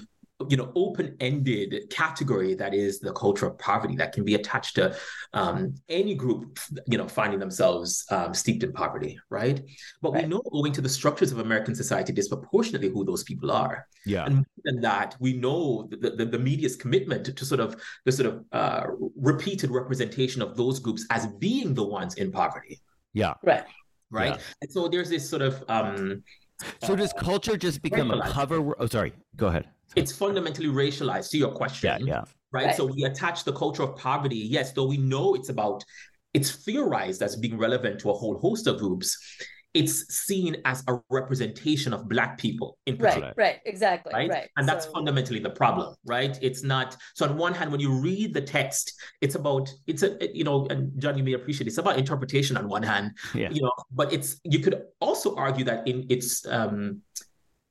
you 0.49 0.58
know 0.58 0.71
open-ended 0.75 1.89
category 1.89 2.53
that 2.56 2.73
is 2.73 2.99
the 2.99 3.13
culture 3.13 3.45
of 3.45 3.58
poverty 3.58 3.95
that 3.95 4.13
can 4.13 4.23
be 4.23 4.36
attached 4.36 4.75
to 4.75 4.95
um, 5.34 5.75
any 5.89 6.15
group 6.15 6.60
you 6.88 6.97
know 6.97 7.08
finding 7.08 7.39
themselves 7.39 8.06
um, 8.12 8.34
steeped 8.34 8.63
in 8.63 8.71
poverty 8.71 9.19
right? 9.29 9.62
But 10.01 10.13
right. 10.13 10.23
we 10.23 10.29
know 10.29 10.41
owing 10.51 10.73
to 10.73 10.82
the 10.82 10.89
structures 10.89 11.32
of 11.32 11.39
american 11.39 11.75
society 11.75 12.13
disproportionately 12.13 12.89
who 12.89 13.03
those 13.06 13.23
people 13.23 13.51
are. 13.51 13.88
Yeah. 14.06 14.25
And 14.25 14.36
more 14.36 14.45
than 14.63 14.82
that 14.82 15.15
we 15.19 15.34
know 15.34 15.88
the, 15.89 16.12
the, 16.12 16.25
the 16.25 16.39
media's 16.39 16.75
commitment 16.75 17.25
to, 17.25 17.34
to, 17.34 17.45
sort 17.45 17.60
of 17.60 17.82
the 18.06 18.12
sort 18.12 18.27
of 18.27 18.45
uh, 18.51 18.88
repeated 19.15 19.71
representation 19.71 20.41
of 20.41 20.58
those 20.58 20.79
groups 20.79 21.06
as 21.10 21.27
being 21.27 21.73
the 21.73 21.84
ones 21.84 22.15
in 22.15 22.32
poverty. 22.32 22.82
Yeah. 23.13 23.34
Right. 23.43 23.63
Right? 24.12 24.36
Yeah. 24.36 24.41
and 24.62 24.71
so 24.71 24.88
there's 24.88 25.10
this 25.10 25.27
sort 25.27 25.41
of 25.41 25.63
um, 25.67 26.23
so 26.83 26.95
does 26.95 27.13
uh, 27.13 27.17
culture 27.17 27.57
just 27.57 27.81
become 27.81 28.11
a 28.11 28.29
cover? 28.29 28.75
Oh, 28.79 28.85
sorry. 28.85 29.13
Go 29.35 29.47
ahead 29.47 29.67
it's 29.95 30.11
fundamentally 30.11 30.67
racialized 30.67 31.29
to 31.31 31.37
your 31.37 31.51
question. 31.51 32.07
Yeah, 32.07 32.13
yeah. 32.13 32.23
Right? 32.51 32.67
right? 32.67 32.75
So 32.75 32.85
we 32.85 33.03
attach 33.03 33.43
the 33.43 33.53
culture 33.53 33.83
of 33.83 33.95
poverty, 33.95 34.37
yes, 34.37 34.71
though 34.73 34.85
we 34.85 34.97
know 34.97 35.35
it's 35.35 35.49
about, 35.49 35.83
it's 36.33 36.51
theorized 36.51 37.21
as 37.21 37.35
being 37.35 37.57
relevant 37.57 37.99
to 38.01 38.09
a 38.09 38.13
whole 38.13 38.37
host 38.39 38.67
of 38.67 38.79
groups 38.79 39.17
it's 39.73 40.13
seen 40.13 40.57
as 40.65 40.83
a 40.88 40.99
representation 41.09 41.93
of 41.93 42.07
black 42.07 42.38
people 42.38 42.77
in 42.86 42.97
particular. 42.97 43.33
Right, 43.36 43.45
right, 43.45 43.59
exactly. 43.65 44.13
Right. 44.13 44.29
right. 44.29 44.49
And 44.57 44.67
that's 44.67 44.86
so... 44.86 44.91
fundamentally 44.91 45.39
the 45.39 45.49
problem, 45.49 45.95
right? 46.05 46.38
It's 46.41 46.63
not 46.63 46.95
so 47.15 47.27
on 47.27 47.38
one 47.38 47.53
hand, 47.53 47.71
when 47.71 47.79
you 47.79 47.91
read 47.91 48.33
the 48.33 48.41
text, 48.41 48.93
it's 49.21 49.36
about 49.36 49.73
it's 49.88 50.03
a 50.03 50.17
you 50.33 50.43
know, 50.43 50.67
and 50.69 50.99
John, 51.01 51.17
you 51.17 51.23
may 51.23 51.33
appreciate 51.33 51.67
it, 51.67 51.71
it's 51.71 51.79
about 51.79 51.97
interpretation 51.97 52.55
on 52.57 52.67
one 52.67 52.83
hand. 52.83 53.12
Yeah. 53.33 53.49
You 53.49 53.63
know, 53.63 53.71
but 53.91 54.13
it's 54.13 54.39
you 54.43 54.59
could 54.59 54.81
also 54.99 55.36
argue 55.36 55.65
that 55.65 55.88
in 55.88 56.05
its 56.09 56.45
um 56.47 57.01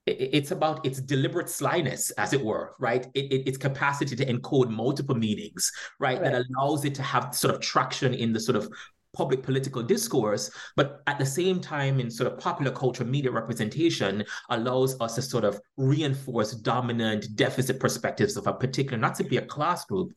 it's 0.04 0.50
about 0.50 0.84
its 0.84 1.00
deliberate 1.00 1.48
slyness, 1.48 2.10
as 2.12 2.32
it 2.32 2.44
were, 2.44 2.74
right? 2.80 3.06
It, 3.14 3.32
it, 3.32 3.48
its 3.48 3.56
capacity 3.56 4.16
to 4.16 4.26
encode 4.26 4.68
multiple 4.68 5.14
meanings, 5.14 5.70
right? 6.00 6.20
right? 6.20 6.32
That 6.32 6.44
allows 6.50 6.84
it 6.84 6.96
to 6.96 7.02
have 7.02 7.32
sort 7.34 7.54
of 7.54 7.60
traction 7.60 8.12
in 8.12 8.32
the 8.32 8.40
sort 8.40 8.56
of 8.56 8.68
public 9.12 9.42
political 9.42 9.82
discourse, 9.82 10.50
but 10.76 11.02
at 11.06 11.18
the 11.18 11.26
same 11.26 11.60
time, 11.60 12.00
in 12.00 12.10
sort 12.10 12.32
of 12.32 12.38
popular 12.38 12.72
culture 12.72 13.04
media 13.04 13.30
representation, 13.30 14.24
allows 14.50 14.98
us 15.00 15.14
to 15.16 15.22
sort 15.22 15.44
of 15.44 15.60
reinforce 15.76 16.52
dominant 16.52 17.26
deficit 17.36 17.78
perspectives 17.78 18.36
of 18.36 18.46
a 18.46 18.52
particular, 18.52 18.98
not 18.98 19.16
simply 19.16 19.36
a 19.36 19.46
class 19.46 19.84
group, 19.84 20.12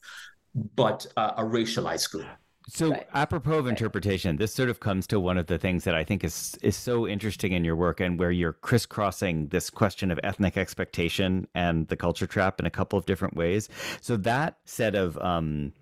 but 0.76 1.06
uh, 1.18 1.32
a 1.38 1.44
racialized 1.44 2.12
group. 2.12 2.28
So, 2.68 2.90
right. 2.90 3.08
apropos 3.14 3.60
of 3.60 3.68
interpretation, 3.68 4.38
this 4.38 4.52
sort 4.52 4.70
of 4.70 4.80
comes 4.80 5.06
to 5.08 5.20
one 5.20 5.38
of 5.38 5.46
the 5.46 5.60
things 5.60 5.84
that 5.84 5.94
I 5.94 6.04
think 6.04 6.24
is 6.24 6.58
is 6.64 6.76
so 6.76 7.08
interesting 7.08 7.52
in 7.52 7.64
your 7.64 7.76
work, 7.76 8.00
and 8.00 8.18
where 8.18 8.32
you're 8.32 8.54
crisscrossing 8.54 9.50
this 9.50 9.70
question 9.70 10.10
of 10.10 10.20
ethnic 10.24 10.58
expectation 10.58 11.48
and 11.54 11.88
the 11.90 11.96
culture 11.96 12.26
trap 12.26 12.60
in 12.60 12.66
a 12.66 12.72
couple 12.72 12.98
of 12.98 13.06
different 13.06 13.36
ways. 13.36 13.70
So, 14.02 14.18
that 14.18 14.58
set 14.66 14.96
of 14.96 15.16
um, 15.20 15.74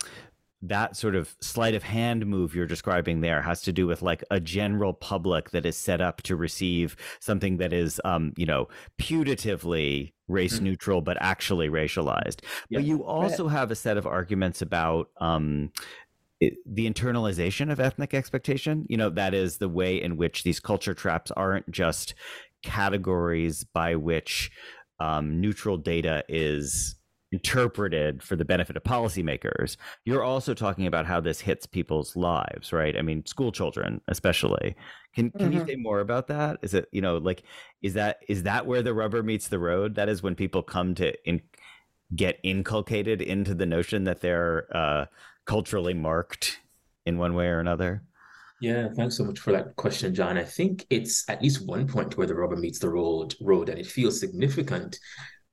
that 0.63 0.95
sort 0.95 1.13
of 1.13 1.35
sleight 1.41 1.75
of 1.75 1.83
hand 1.83 2.25
move 2.25 2.55
you're 2.55 2.65
describing 2.65 3.19
there 3.19 3.41
has 3.41 3.61
to 3.61 3.73
do 3.73 3.85
with 3.85 4.01
like 4.01 4.23
a 4.31 4.39
general 4.39 4.93
public 4.93 5.51
that 5.51 5.65
is 5.65 5.75
set 5.75 5.99
up 5.99 6.21
to 6.21 6.35
receive 6.37 6.95
something 7.19 7.57
that 7.57 7.73
is 7.73 7.99
um, 8.05 8.33
you 8.37 8.45
know 8.45 8.67
putatively 8.99 10.13
race 10.29 10.55
mm-hmm. 10.55 10.65
neutral 10.65 11.01
but 11.01 11.17
actually 11.19 11.67
racialized 11.67 12.39
yeah. 12.69 12.79
but 12.79 12.85
you 12.85 13.03
also 13.03 13.49
have 13.49 13.71
a 13.71 13.75
set 13.75 13.97
of 13.97 14.07
arguments 14.07 14.61
about 14.61 15.09
um, 15.19 15.69
the 16.39 16.89
internalization 16.89 17.69
of 17.69 17.79
ethnic 17.79 18.13
expectation 18.13 18.85
you 18.87 18.95
know 18.95 19.09
that 19.09 19.33
is 19.33 19.57
the 19.57 19.69
way 19.69 20.01
in 20.01 20.15
which 20.15 20.43
these 20.43 20.61
culture 20.61 20.93
traps 20.93 21.29
aren't 21.31 21.69
just 21.69 22.15
categories 22.63 23.65
by 23.65 23.95
which 23.95 24.49
um, 24.99 25.41
neutral 25.41 25.75
data 25.75 26.23
is 26.29 26.95
interpreted 27.33 28.23
for 28.23 28.35
the 28.35 28.45
benefit 28.45 28.77
of 28.77 28.83
policymakers 28.83 29.75
you're 30.05 30.23
also 30.23 30.53
talking 30.53 30.87
about 30.87 31.05
how 31.05 31.19
this 31.19 31.41
hits 31.41 31.65
people's 31.65 32.15
lives 32.15 32.71
right 32.71 32.95
i 32.97 33.01
mean 33.01 33.25
school 33.25 33.51
children 33.51 33.99
especially 34.07 34.75
can 35.13 35.31
can 35.31 35.49
mm-hmm. 35.49 35.59
you 35.59 35.65
say 35.67 35.75
more 35.75 35.99
about 35.99 36.27
that 36.27 36.57
is 36.61 36.73
it 36.73 36.87
you 36.91 37.01
know 37.01 37.17
like 37.17 37.43
is 37.81 37.95
that 37.95 38.19
is 38.29 38.43
that 38.43 38.65
where 38.65 38.81
the 38.81 38.93
rubber 38.93 39.23
meets 39.23 39.47
the 39.47 39.59
road 39.59 39.95
that 39.95 40.07
is 40.07 40.23
when 40.23 40.35
people 40.35 40.61
come 40.61 40.95
to 40.95 41.11
in, 41.27 41.41
get 42.15 42.39
inculcated 42.43 43.21
into 43.21 43.53
the 43.53 43.65
notion 43.65 44.03
that 44.03 44.21
they're 44.21 44.67
uh, 44.75 45.05
culturally 45.45 45.93
marked 45.93 46.59
in 47.05 47.17
one 47.17 47.33
way 47.33 47.47
or 47.47 47.59
another? 47.59 48.03
Yeah, 48.61 48.87
thanks 48.95 49.17
so 49.17 49.25
much 49.25 49.39
for 49.39 49.51
that 49.51 49.75
question, 49.75 50.15
John. 50.15 50.37
I 50.37 50.43
think 50.43 50.85
it's 50.89 51.27
at 51.29 51.41
least 51.41 51.67
one 51.67 51.85
point 51.85 52.15
where 52.17 52.27
the 52.27 52.35
rubber 52.35 52.55
meets 52.55 52.79
the 52.79 52.89
road, 52.89 53.35
road, 53.41 53.67
and 53.67 53.77
it 53.77 53.85
feels 53.85 54.19
significant 54.19 54.99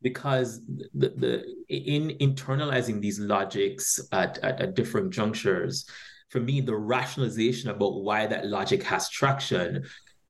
because 0.03 0.61
the, 0.95 1.09
the 1.17 1.45
in 1.69 2.17
internalizing 2.19 3.01
these 3.01 3.19
logics 3.19 4.01
at, 4.13 4.39
at, 4.39 4.61
at 4.61 4.75
different 4.75 5.11
junctures, 5.13 5.87
for 6.29 6.41
me, 6.41 6.61
the 6.61 6.77
rationalization 6.77 7.71
about 7.71 8.03
why 8.03 8.27
that 8.27 8.47
logic 8.47 8.83
has 8.85 9.11
traction 9.11 9.85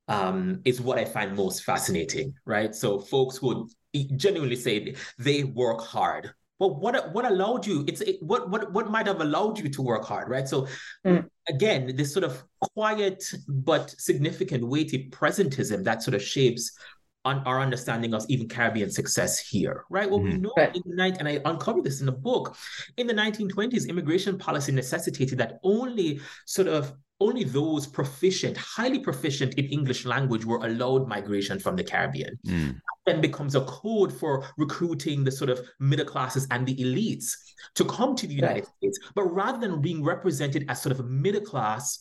um, 0.09 0.61
is 0.65 0.81
what 0.81 0.99
I 0.99 1.05
find 1.05 1.37
most 1.37 1.63
fascinating, 1.65 2.35
right? 2.45 2.75
So 2.75 2.99
folks 2.99 3.41
would 3.43 3.69
genuinely 4.17 4.57
say 4.57 4.95
they 5.19 5.45
work 5.45 5.81
hard 5.81 6.33
well 6.61 6.79
what 6.79 7.13
what 7.13 7.25
allowed 7.25 7.67
you 7.67 7.85
it's 7.89 8.03
it, 8.03 8.23
what 8.23 8.49
what 8.49 8.71
what 8.73 8.89
might 8.91 9.07
have 9.07 9.21
allowed 9.21 9.59
you 9.59 9.69
to 9.69 9.83
work 9.83 10.05
hard 10.05 10.29
right 10.29 10.47
so 10.47 10.69
mm. 11.05 11.27
again 11.49 11.97
this 11.97 12.13
sort 12.13 12.23
of 12.23 12.45
quiet 12.75 13.25
but 13.49 13.91
significant 13.99 14.65
weighty 14.65 15.09
presentism 15.11 15.83
that 15.83 16.03
sort 16.03 16.15
of 16.15 16.23
shapes 16.23 16.79
on 17.25 17.39
our 17.47 17.61
understanding 17.61 18.15
of 18.15 18.25
even 18.29 18.49
Caribbean 18.49 18.91
success 18.91 19.39
here, 19.39 19.85
right? 19.91 20.09
Well, 20.09 20.21
mm-hmm. 20.21 20.31
we 20.31 20.39
know 20.39 20.53
right. 20.57 20.75
in 20.75 20.83
the 20.87 20.97
night, 20.97 21.17
and 21.19 21.29
I 21.29 21.41
uncovered 21.45 21.85
this 21.85 22.01
in 22.01 22.07
the 22.07 22.13
book, 22.13 22.57
in 22.97 23.07
the 23.07 23.15
1920s, 23.15 23.89
immigration 23.89 24.39
policy 24.39 24.73
necessitated 24.73 25.39
that 25.39 25.61
only 25.63 26.21
sort 26.47 26.69
of 26.69 26.95
only 27.21 27.45
those 27.45 27.87
proficient, 27.87 28.57
highly 28.57 28.99
proficient 28.99 29.55
in 29.55 29.67
English 29.67 30.07
language 30.07 30.47
were 30.47 30.65
allowed 30.65 31.07
migration 31.07 31.59
from 31.59 31.77
the 31.77 31.85
Caribbean. 31.85 32.39
Mm. 32.47 32.81
Then 33.05 33.21
becomes 33.21 33.55
a 33.55 33.61
code 33.63 34.11
for 34.11 34.47
recruiting 34.57 35.23
the 35.23 35.31
sort 35.31 35.51
of 35.51 35.61
middle 35.79 36.07
classes 36.07 36.47
and 36.51 36.67
the 36.67 36.77
elites 36.77 37.33
to 37.75 37.85
come 37.85 38.17
to 38.17 38.27
the 38.27 38.35
United 38.35 38.65
right. 38.65 38.67
States. 38.79 38.99
But 39.15 39.25
rather 39.25 39.59
than 39.59 39.83
being 39.83 40.03
represented 40.03 40.65
as 40.71 40.81
sort 40.81 40.99
of 40.99 41.05
middle 41.07 41.43
class 41.43 41.99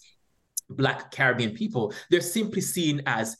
Black 0.69 1.11
Caribbean 1.11 1.51
people, 1.51 1.93
they're 2.09 2.21
simply 2.21 2.61
seen 2.61 3.01
as 3.05 3.35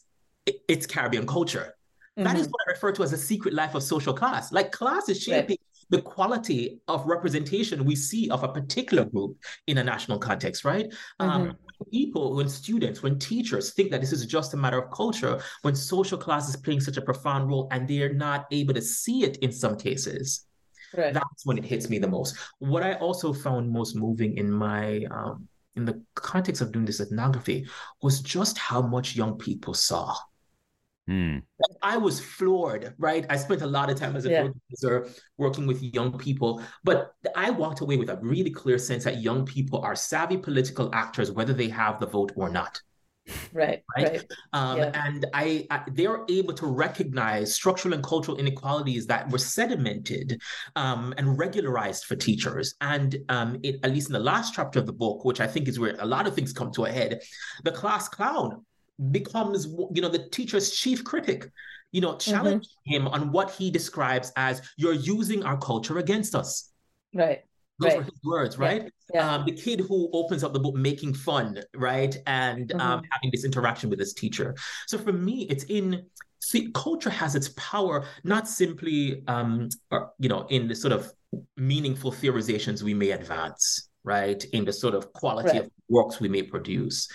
it's 0.68 0.86
Caribbean 0.86 1.28
culture. 1.28 1.76
Mm-hmm. 2.18 2.24
That 2.24 2.36
is 2.36 2.44
mm-hmm. 2.44 2.52
what 2.52 2.62
I 2.68 2.72
refer 2.72 2.92
to 2.94 3.04
as 3.04 3.14
a 3.14 3.18
secret 3.18 3.54
life 3.54 3.76
of 3.76 3.84
social 3.84 4.14
class. 4.14 4.52
Like 4.52 4.72
class 4.72 5.10
is 5.10 5.22
shaping 5.22 5.58
right 5.60 5.70
the 5.90 6.02
quality 6.02 6.80
of 6.88 7.06
representation 7.06 7.84
we 7.84 7.96
see 7.96 8.30
of 8.30 8.44
a 8.44 8.48
particular 8.48 9.06
group 9.06 9.38
in 9.68 9.80
a 9.80 9.84
national 9.84 10.20
context, 10.20 10.64
right? 10.64 10.94
Um, 11.20 11.30
mm-hmm. 11.30 11.50
Um, 11.50 11.58
people, 11.92 12.36
when 12.36 12.50
students, 12.50 13.02
when 13.02 13.18
teachers 13.18 13.74
think 13.74 13.92
that 13.92 14.02
this 14.02 14.12
is 14.12 14.26
just 14.26 14.54
a 14.54 14.58
matter 14.58 14.80
of 14.82 14.92
culture, 14.92 15.42
when 15.64 15.76
social 15.76 16.18
class 16.18 16.48
is 16.50 16.56
playing 16.56 16.82
such 16.82 16.98
a 16.98 17.02
profound 17.02 17.48
role 17.48 17.68
and 17.72 17.88
they're 17.88 18.14
not 18.14 18.46
able 18.52 18.74
to 18.74 18.82
see 18.82 19.24
it 19.24 19.38
in 19.38 19.52
some 19.52 19.78
cases, 19.78 20.46
right. 20.96 21.14
that's 21.14 21.46
when 21.46 21.58
it 21.58 21.66
hits 21.66 21.90
me 21.90 21.98
the 21.98 22.08
most. 22.08 22.36
What 22.60 22.84
I 22.84 22.94
also 22.96 23.34
found 23.34 23.72
most 23.72 23.96
moving 23.96 24.38
in 24.38 24.52
my 24.52 25.06
um, 25.10 25.48
in 25.76 25.86
the 25.86 26.04
context 26.16 26.62
of 26.62 26.72
doing 26.72 26.86
this 26.86 27.00
ethnography 27.00 27.66
was 28.02 28.22
just 28.22 28.58
how 28.58 28.82
much 28.82 29.16
young 29.16 29.38
people 29.38 29.74
saw 29.74 30.14
Mm. 31.10 31.42
I 31.82 31.98
was 31.98 32.20
floored, 32.20 32.94
right? 33.00 33.26
I 33.30 33.36
spent 33.36 33.64
a 33.64 33.68
lot 33.68 33.90
of 33.90 33.98
time 33.98 34.16
as 34.16 34.26
a 34.26 34.30
yeah. 34.30 34.48
professor 34.48 35.10
working 35.38 35.66
with 35.66 35.82
young 35.82 36.18
people, 36.18 36.62
but 36.84 37.14
I 37.36 37.50
walked 37.50 37.82
away 37.82 37.98
with 37.98 38.10
a 38.10 38.18
really 38.22 38.52
clear 38.52 38.78
sense 38.78 39.06
that 39.06 39.22
young 39.22 39.44
people 39.46 39.82
are 39.82 39.96
savvy 39.96 40.38
political 40.38 40.94
actors, 40.94 41.32
whether 41.32 41.54
they 41.54 41.70
have 41.70 42.00
the 42.00 42.06
vote 42.06 42.32
or 42.36 42.50
not. 42.50 42.80
Right, 43.54 43.84
right. 43.96 44.08
right. 44.08 44.26
Um, 44.54 44.78
yeah. 44.78 44.92
And 44.94 45.26
I, 45.34 45.66
I, 45.70 45.82
they're 45.92 46.26
able 46.30 46.54
to 46.54 46.66
recognize 46.66 47.54
structural 47.54 47.94
and 47.94 48.04
cultural 48.04 48.38
inequalities 48.38 49.06
that 49.08 49.30
were 49.30 49.38
sedimented 49.38 50.40
um, 50.76 51.14
and 51.18 51.38
regularized 51.38 52.06
for 52.06 52.16
teachers. 52.16 52.76
And 52.82 53.18
um, 53.30 53.60
it, 53.64 53.80
at 53.84 53.92
least 53.92 54.10
in 54.10 54.14
the 54.14 54.20
last 54.20 54.54
chapter 54.54 54.80
of 54.80 54.86
the 54.86 54.94
book, 54.94 55.26
which 55.26 55.42
I 55.42 55.48
think 55.48 55.68
is 55.68 55.80
where 55.80 55.96
a 56.00 56.06
lot 56.06 56.28
of 56.28 56.36
things 56.36 56.54
come 56.54 56.72
to 56.74 56.86
a 56.86 56.92
head, 56.92 57.22
the 57.64 57.72
class 57.72 58.10
clown 58.10 58.66
becomes 59.12 59.66
you 59.94 60.02
know 60.02 60.10
the 60.10 60.28
teacher's 60.30 60.72
chief 60.72 61.04
critic 61.04 61.50
you 61.92 62.02
know 62.02 62.16
challenge 62.18 62.66
mm-hmm. 62.66 62.94
him 62.94 63.08
on 63.08 63.32
what 63.32 63.52
he 63.52 63.72
describes 63.72 64.32
as 64.36 64.62
you're 64.78 64.94
using 64.94 65.44
our 65.44 65.58
culture 65.58 65.98
against 66.00 66.36
us 66.36 66.72
right 67.14 67.40
those 67.80 67.90
right. 67.92 67.98
were 67.98 68.04
his 68.04 68.20
words 68.24 68.58
right 68.58 68.84
yeah. 68.84 68.90
Yeah. 69.14 69.34
Um, 69.34 69.46
the 69.46 69.54
kid 69.54 69.80
who 69.80 70.10
opens 70.14 70.44
up 70.44 70.54
the 70.54 70.60
book 70.60 70.76
making 70.76 71.14
fun 71.14 71.62
right 71.76 72.16
and 72.28 72.72
um, 72.74 72.80
mm-hmm. 72.80 72.82
um, 72.82 73.02
having 73.12 73.32
this 73.32 73.46
interaction 73.46 73.90
with 73.90 74.00
his 74.00 74.14
teacher 74.14 74.56
so 74.88 74.98
for 74.98 75.14
me 75.14 75.48
it's 75.50 75.64
in 75.66 76.06
see 76.40 76.72
culture 76.74 77.10
has 77.10 77.36
its 77.36 77.50
power 77.50 78.06
not 78.24 78.48
simply 78.48 79.24
um, 79.28 79.70
or, 79.92 80.12
you 80.20 80.30
know 80.30 80.46
in 80.50 80.68
the 80.68 80.76
sort 80.76 80.92
of 80.92 81.12
meaningful 81.58 82.12
theorizations 82.12 82.84
we 82.84 82.94
may 82.94 83.12
advance 83.12 83.90
right 84.04 84.44
in 84.46 84.66
the 84.66 84.74
sort 84.74 84.94
of 84.94 85.12
quality 85.14 85.50
right. 85.50 85.66
of 85.66 85.72
works 85.90 86.20
we 86.20 86.28
may 86.28 86.44
produce 86.44 87.08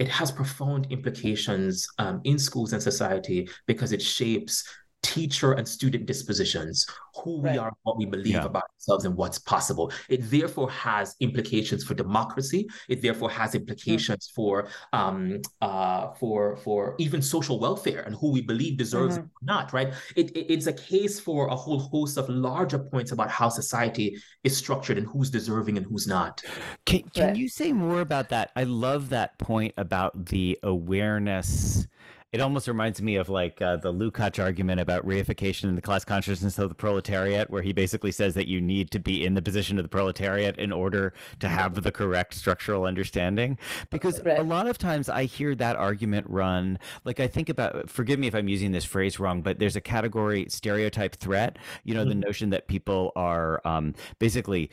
it 0.00 0.08
has 0.08 0.32
profound 0.32 0.86
implications 0.90 1.86
um, 1.98 2.22
in 2.24 2.38
schools 2.38 2.72
and 2.72 2.82
society 2.82 3.48
because 3.66 3.92
it 3.92 4.00
shapes 4.00 4.64
teacher 5.02 5.52
and 5.52 5.66
student 5.66 6.06
dispositions, 6.06 6.86
who 7.16 7.40
right. 7.40 7.52
we 7.52 7.58
are, 7.58 7.72
what 7.82 7.96
we 7.98 8.06
believe 8.06 8.34
yeah. 8.34 8.44
about 8.44 8.64
ourselves, 8.74 9.04
and 9.04 9.16
what's 9.16 9.38
possible. 9.38 9.92
It 10.08 10.30
therefore 10.30 10.70
has 10.70 11.16
implications 11.20 11.84
for 11.84 11.94
democracy. 11.94 12.68
It 12.88 13.02
therefore 13.02 13.30
has 13.30 13.54
implications 13.54 14.28
mm-hmm. 14.28 14.34
for 14.34 14.68
um, 14.92 15.40
uh, 15.60 16.12
for 16.14 16.56
for 16.56 16.94
even 16.98 17.22
social 17.22 17.58
welfare 17.58 18.02
and 18.02 18.14
who 18.14 18.30
we 18.32 18.42
believe 18.42 18.76
deserves 18.76 19.16
mm-hmm. 19.16 19.26
it 19.26 19.42
or 19.42 19.44
not. 19.44 19.72
Right? 19.72 19.92
It, 20.16 20.30
it, 20.36 20.52
it's 20.52 20.66
a 20.66 20.72
case 20.72 21.18
for 21.18 21.48
a 21.48 21.56
whole 21.56 21.78
host 21.78 22.16
of 22.16 22.28
larger 22.28 22.78
points 22.78 23.12
about 23.12 23.30
how 23.30 23.48
society 23.48 24.20
is 24.44 24.56
structured 24.56 24.98
and 24.98 25.06
who's 25.06 25.30
deserving 25.30 25.76
and 25.76 25.86
who's 25.86 26.06
not. 26.06 26.42
Can 26.84 27.02
Can 27.14 27.28
right. 27.28 27.36
you 27.36 27.48
say 27.48 27.72
more 27.72 28.00
about 28.00 28.28
that? 28.30 28.50
I 28.56 28.64
love 28.64 29.10
that 29.10 29.38
point 29.38 29.74
about 29.76 30.26
the 30.26 30.58
awareness 30.62 31.86
it 32.32 32.40
almost 32.40 32.68
reminds 32.68 33.02
me 33.02 33.16
of 33.16 33.28
like 33.28 33.60
uh, 33.60 33.76
the 33.76 33.92
Lukács 33.92 34.42
argument 34.42 34.80
about 34.80 35.04
reification 35.04 35.64
in 35.64 35.74
the 35.74 35.82
class 35.82 36.04
consciousness 36.04 36.58
of 36.58 36.68
the 36.68 36.74
proletariat, 36.74 37.50
where 37.50 37.62
he 37.62 37.72
basically 37.72 38.12
says 38.12 38.34
that 38.34 38.46
you 38.46 38.60
need 38.60 38.90
to 38.92 39.00
be 39.00 39.24
in 39.24 39.34
the 39.34 39.42
position 39.42 39.78
of 39.78 39.84
the 39.84 39.88
proletariat 39.88 40.56
in 40.56 40.70
order 40.70 41.12
to 41.40 41.48
have 41.48 41.82
the 41.82 41.90
correct 41.90 42.34
structural 42.34 42.84
understanding. 42.84 43.58
Because 43.90 44.22
right. 44.22 44.38
a 44.38 44.42
lot 44.44 44.68
of 44.68 44.78
times 44.78 45.08
I 45.08 45.24
hear 45.24 45.56
that 45.56 45.74
argument 45.74 46.26
run, 46.28 46.78
like 47.04 47.18
I 47.18 47.26
think 47.26 47.48
about, 47.48 47.90
forgive 47.90 48.20
me 48.20 48.28
if 48.28 48.34
I'm 48.34 48.48
using 48.48 48.70
this 48.70 48.84
phrase 48.84 49.18
wrong, 49.18 49.42
but 49.42 49.58
there's 49.58 49.76
a 49.76 49.80
category 49.80 50.46
stereotype 50.48 51.16
threat, 51.16 51.58
you 51.82 51.94
know, 51.94 52.02
mm-hmm. 52.02 52.20
the 52.20 52.26
notion 52.26 52.50
that 52.50 52.68
people 52.68 53.10
are 53.16 53.60
um, 53.66 53.94
basically 54.20 54.70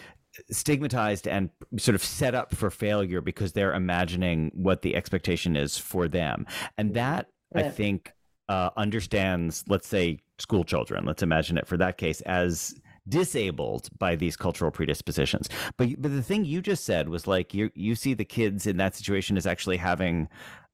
stigmatized 0.52 1.28
and 1.28 1.50
sort 1.78 1.96
of 1.96 2.04
set 2.04 2.36
up 2.36 2.54
for 2.54 2.70
failure 2.70 3.22
because 3.22 3.54
they're 3.54 3.74
imagining 3.74 4.52
what 4.54 4.84
the 4.84 4.96
expectation 4.96 5.56
is 5.56 5.78
for 5.80 6.08
them. 6.08 6.46
And 6.78 6.94
that 6.94 7.28
right. 7.54 7.66
I 7.66 7.70
think 7.70 8.14
uh, 8.50 8.70
understands, 8.78 9.64
let's 9.68 9.88
say, 9.88 10.20
school 10.40 10.64
children. 10.64 11.06
Let's 11.06 11.24
imagine 11.24 11.58
it 11.58 11.68
for 11.68 11.78
that 11.78 11.98
case 11.98 12.22
as 12.22 12.76
disabled 13.10 13.90
by 14.00 14.16
these 14.16 14.36
cultural 14.36 14.72
predispositions. 14.72 15.50
But 15.78 16.02
but 16.02 16.12
the 16.12 16.24
thing 16.24 16.46
you 16.46 16.62
just 16.62 16.86
said 16.86 17.10
was 17.10 17.28
like 17.28 17.54
you 17.54 17.72
you 17.74 17.96
see 17.96 18.14
the 18.14 18.26
kids 18.26 18.68
in 18.68 18.78
that 18.78 18.96
situation 18.96 19.38
as 19.38 19.48
actually 19.48 19.78
having 19.78 20.28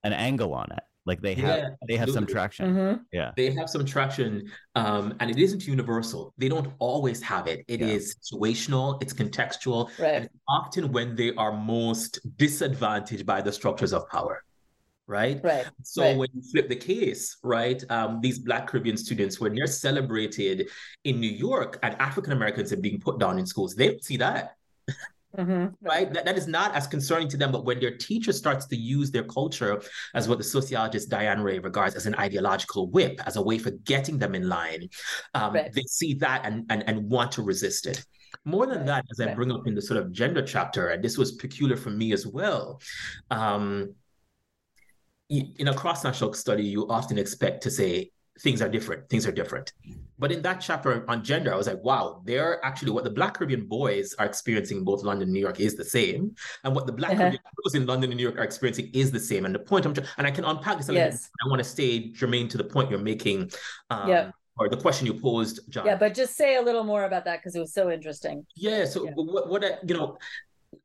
an 0.04 0.14
angle 0.14 0.54
on 0.54 0.72
it. 0.72 0.84
Like 1.06 1.22
they 1.22 1.34
have 1.36 1.58
yeah, 1.58 1.70
they 1.88 1.98
have 1.98 2.10
some 2.10 2.26
traction. 2.26 2.74
Mm-hmm. 2.74 3.02
Yeah. 3.12 3.32
They 3.36 3.52
have 3.52 3.70
some 3.70 3.86
traction. 3.86 4.50
Um, 4.76 5.16
and 5.20 5.30
it 5.30 5.38
isn't 5.38 5.68
universal. 5.68 6.34
They 6.38 6.48
don't 6.48 6.72
always 6.80 7.22
have 7.22 7.48
it. 7.48 7.66
It 7.68 7.82
yeah. 7.82 7.88
is 7.88 8.16
situational, 8.16 9.02
it's 9.02 9.14
contextual, 9.14 9.90
right. 10.00 10.14
and 10.14 10.30
often 10.48 10.94
when 10.94 11.16
they 11.16 11.34
are 11.36 11.52
most 11.52 12.20
disadvantaged 12.38 13.26
by 13.26 13.42
the 13.42 13.52
structures 13.52 13.92
of 13.92 14.08
power 14.10 14.44
right? 15.08 15.39
Right. 15.44 15.66
So 15.84 16.04
right. 16.04 16.18
when 16.18 16.30
you 16.34 16.42
flip 16.42 16.70
the 16.70 16.76
case, 16.76 17.38
right, 17.44 17.84
um, 17.89 18.20
these 18.22 18.39
Black 18.39 18.68
Caribbean 18.68 18.98
students, 18.98 19.39
when 19.39 19.56
they're 19.56 19.68
celebrated 19.68 20.70
in 21.04 21.20
New 21.20 21.30
York 21.30 21.80
and 21.84 21.96
African 22.00 22.34
Americans 22.34 22.72
are 22.72 22.78
being 22.78 23.00
put 23.00 23.20
down 23.20 23.39
in 23.39 23.46
schools, 23.46 23.76
they 23.76 23.88
don't 23.88 24.04
see 24.04 24.18
that. 24.18 24.56
Mm-hmm. 25.38 25.74
Right? 25.82 26.13
That, 26.13 26.26
that 26.26 26.38
is 26.38 26.48
not 26.48 26.76
as 26.76 26.86
concerning 26.86 27.28
to 27.30 27.38
them. 27.38 27.52
But 27.52 27.66
when 27.66 27.80
their 27.80 27.98
teacher 27.98 28.32
starts 28.32 28.68
to 28.68 28.76
use 28.76 29.10
their 29.10 29.24
culture 29.24 29.82
as 30.13 30.30
what 30.30 30.38
the 30.38 30.44
sociologist 30.44 31.10
Diane 31.10 31.39
Reay 31.39 31.63
regards 31.63 31.96
as 31.96 32.06
an 32.06 32.16
ideological 32.16 32.88
whip, 32.88 33.20
as 33.26 33.36
a 33.36 33.42
way 33.42 33.58
for 33.58 33.72
getting 33.72 34.20
them 34.20 34.36
in 34.36 34.48
line, 34.48 34.89
um, 35.34 35.54
right. 35.54 35.74
they 35.74 35.84
see 35.84 36.13
that 36.16 36.46
and, 36.46 36.66
and, 36.70 36.84
and 36.88 37.10
want 37.10 37.32
to 37.34 37.42
resist 37.42 37.88
it. 37.88 38.06
More 38.46 38.66
than 38.66 38.86
that, 38.86 39.06
as 39.12 39.20
I 39.20 39.34
bring 39.34 39.52
up 39.52 39.68
in 39.68 39.76
the 39.76 39.82
sort 39.82 40.00
of 40.00 40.12
gender 40.12 40.42
chapter, 40.42 40.89
and 40.89 41.04
this 41.04 41.18
was 41.18 41.34
peculiar 41.34 41.78
for 41.78 41.92
me 41.92 42.13
as 42.13 42.28
well. 42.28 42.82
Um, 43.32 43.96
in 45.39 45.67
a 45.67 45.74
cross-national 45.74 46.34
study, 46.34 46.63
you 46.63 46.88
often 46.89 47.17
expect 47.17 47.63
to 47.63 47.72
say 47.72 48.12
things 48.41 48.62
are 48.62 48.69
different, 48.69 49.10
things 49.10 49.28
are 49.28 49.32
different. 49.32 49.74
But 50.19 50.32
in 50.32 50.41
that 50.43 50.62
chapter 50.62 51.10
on 51.10 51.24
gender, 51.24 51.54
I 51.54 51.58
was 51.58 51.67
like, 51.67 51.84
wow, 51.84 52.22
they're 52.26 52.63
actually 52.63 52.91
what 52.91 53.04
the 53.04 53.10
Black 53.10 53.36
Caribbean 53.36 53.65
boys 53.65 54.13
are 54.19 54.26
experiencing 54.26 54.78
in 54.78 54.84
both 54.84 55.04
London 55.04 55.24
and 55.24 55.34
New 55.34 55.39
York 55.39 55.60
is 55.60 55.76
the 55.76 55.84
same. 55.84 56.36
And 56.63 56.76
what 56.76 56.86
the 56.86 56.93
Black 56.93 57.12
uh-huh. 57.12 57.19
Caribbean 57.19 57.41
girls 57.58 57.76
in 57.76 57.86
London 57.86 58.12
and 58.12 58.17
New 58.17 58.24
York 58.24 58.38
are 58.38 58.43
experiencing 58.43 58.89
is 58.93 59.12
the 59.12 59.19
same. 59.19 59.46
And 59.46 59.54
the 59.54 59.60
point 59.60 59.86
I'm, 59.86 59.93
and 60.17 60.28
I 60.28 60.32
can 60.32 60.46
unpack 60.46 60.78
this 60.78 60.89
a 60.89 60.93
little 60.93 61.10
yes. 61.10 61.30
I 61.43 61.50
want 61.50 61.60
to 61.60 61.67
stay 61.67 62.12
germane 62.12 62.48
to 62.50 62.58
the 62.58 62.63
point 62.63 62.89
you're 62.89 63.00
making. 63.00 63.52
Um, 63.89 64.10
yeah 64.10 64.32
or 64.58 64.69
the 64.69 64.78
question 64.78 65.08
you 65.08 65.13
posed, 65.15 65.62
John. 65.69 65.86
Yeah, 65.86 65.96
but 65.96 66.13
just 66.13 66.36
say 66.36 66.58
a 66.58 66.62
little 66.62 66.84
more 66.84 67.06
about 67.06 67.26
that 67.26 67.39
because 67.39 67.56
it 67.56 67.60
was 67.60 67.74
so 67.74 67.89
interesting. 67.89 68.46
Yeah. 68.56 68.86
So 68.86 69.06
yeah. 69.06 69.12
what, 69.15 69.50
what 69.50 69.65
I, 69.65 69.78
you 69.86 69.98
know, 69.98 70.17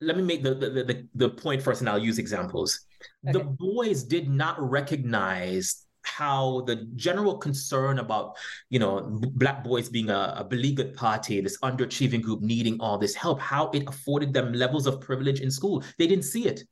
let 0.00 0.16
me 0.16 0.22
make 0.22 0.42
the, 0.42 0.54
the 0.54 0.68
the, 0.70 1.08
the 1.14 1.28
point 1.30 1.62
first, 1.62 1.80
and 1.80 1.88
I'll 1.88 1.98
use 1.98 2.18
examples. 2.18 2.80
Okay. 3.26 3.38
The 3.38 3.44
boys 3.44 4.02
did 4.04 4.28
not 4.28 4.56
recognize 4.58 5.86
how 6.08 6.62
the 6.62 6.76
general 6.96 7.36
concern 7.36 7.98
about 7.98 8.36
you 8.70 8.78
know 8.78 9.00
black 9.34 9.62
boys 9.62 9.88
being 9.88 10.10
a, 10.10 10.34
a 10.36 10.44
beleaguered 10.44 10.94
party 10.94 11.40
this 11.40 11.58
underachieving 11.58 12.22
group 12.22 12.40
needing 12.40 12.80
all 12.80 12.98
this 12.98 13.14
help 13.14 13.40
how 13.40 13.70
it 13.70 13.84
afforded 13.86 14.32
them 14.32 14.52
levels 14.52 14.86
of 14.86 15.00
privilege 15.00 15.40
in 15.40 15.50
school 15.50 15.82
they 15.98 16.06
didn't 16.06 16.24
see 16.24 16.46
it 16.46 16.62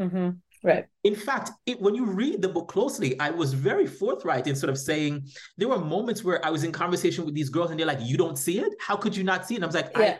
mm-hmm. 0.00 0.30
right 0.62 0.86
in 1.04 1.14
fact 1.14 1.50
it, 1.66 1.80
when 1.80 1.94
you 1.94 2.06
read 2.06 2.40
the 2.40 2.48
book 2.48 2.68
closely 2.68 3.18
i 3.20 3.30
was 3.30 3.52
very 3.52 3.86
forthright 3.86 4.46
in 4.46 4.56
sort 4.56 4.70
of 4.70 4.78
saying 4.78 5.22
there 5.58 5.68
were 5.68 5.78
moments 5.78 6.24
where 6.24 6.44
i 6.44 6.50
was 6.50 6.64
in 6.64 6.72
conversation 6.72 7.24
with 7.24 7.34
these 7.34 7.50
girls 7.50 7.70
and 7.70 7.78
they're 7.78 7.86
like 7.86 8.00
you 8.00 8.16
don't 8.16 8.38
see 8.38 8.60
it 8.60 8.72
how 8.80 8.96
could 8.96 9.16
you 9.16 9.24
not 9.24 9.46
see 9.46 9.54
it 9.54 9.58
and 9.58 9.64
i 9.64 9.66
was 9.66 9.74
like 9.74 9.90
yeah 9.96 10.16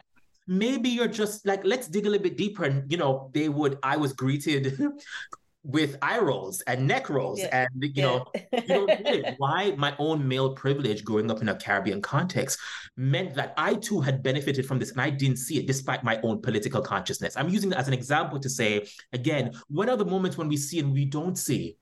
maybe 0.50 0.88
you're 0.88 1.06
just 1.06 1.46
like 1.46 1.64
let's 1.64 1.86
dig 1.86 2.06
a 2.06 2.10
little 2.10 2.24
bit 2.24 2.36
deeper 2.36 2.64
and 2.64 2.90
you 2.90 2.98
know 2.98 3.30
they 3.32 3.48
would 3.48 3.78
i 3.84 3.96
was 3.96 4.12
greeted 4.12 4.76
with 5.62 5.96
eye 6.02 6.18
rolls 6.18 6.60
and 6.62 6.88
neck 6.88 7.08
rolls 7.08 7.38
yeah. 7.38 7.64
and 7.64 7.68
you 7.80 7.92
yeah. 7.94 8.04
know 8.04 8.26
you 8.52 8.86
get 8.88 9.14
it 9.14 9.34
why 9.38 9.72
my 9.76 9.94
own 9.98 10.26
male 10.26 10.52
privilege 10.54 11.04
growing 11.04 11.30
up 11.30 11.40
in 11.40 11.50
a 11.50 11.54
caribbean 11.54 12.02
context 12.02 12.58
meant 12.96 13.32
that 13.32 13.54
i 13.56 13.74
too 13.74 14.00
had 14.00 14.24
benefited 14.24 14.66
from 14.66 14.80
this 14.80 14.90
and 14.90 15.00
i 15.00 15.08
didn't 15.08 15.36
see 15.36 15.56
it 15.56 15.68
despite 15.68 16.02
my 16.02 16.20
own 16.22 16.42
political 16.42 16.82
consciousness 16.82 17.36
i'm 17.36 17.48
using 17.48 17.70
that 17.70 17.78
as 17.78 17.86
an 17.86 17.94
example 17.94 18.40
to 18.40 18.50
say 18.50 18.84
again 19.12 19.52
what 19.68 19.88
are 19.88 19.96
the 19.96 20.04
moments 20.04 20.36
when 20.36 20.48
we 20.48 20.56
see 20.56 20.80
and 20.80 20.92
we 20.92 21.04
don't 21.04 21.36
see 21.36 21.76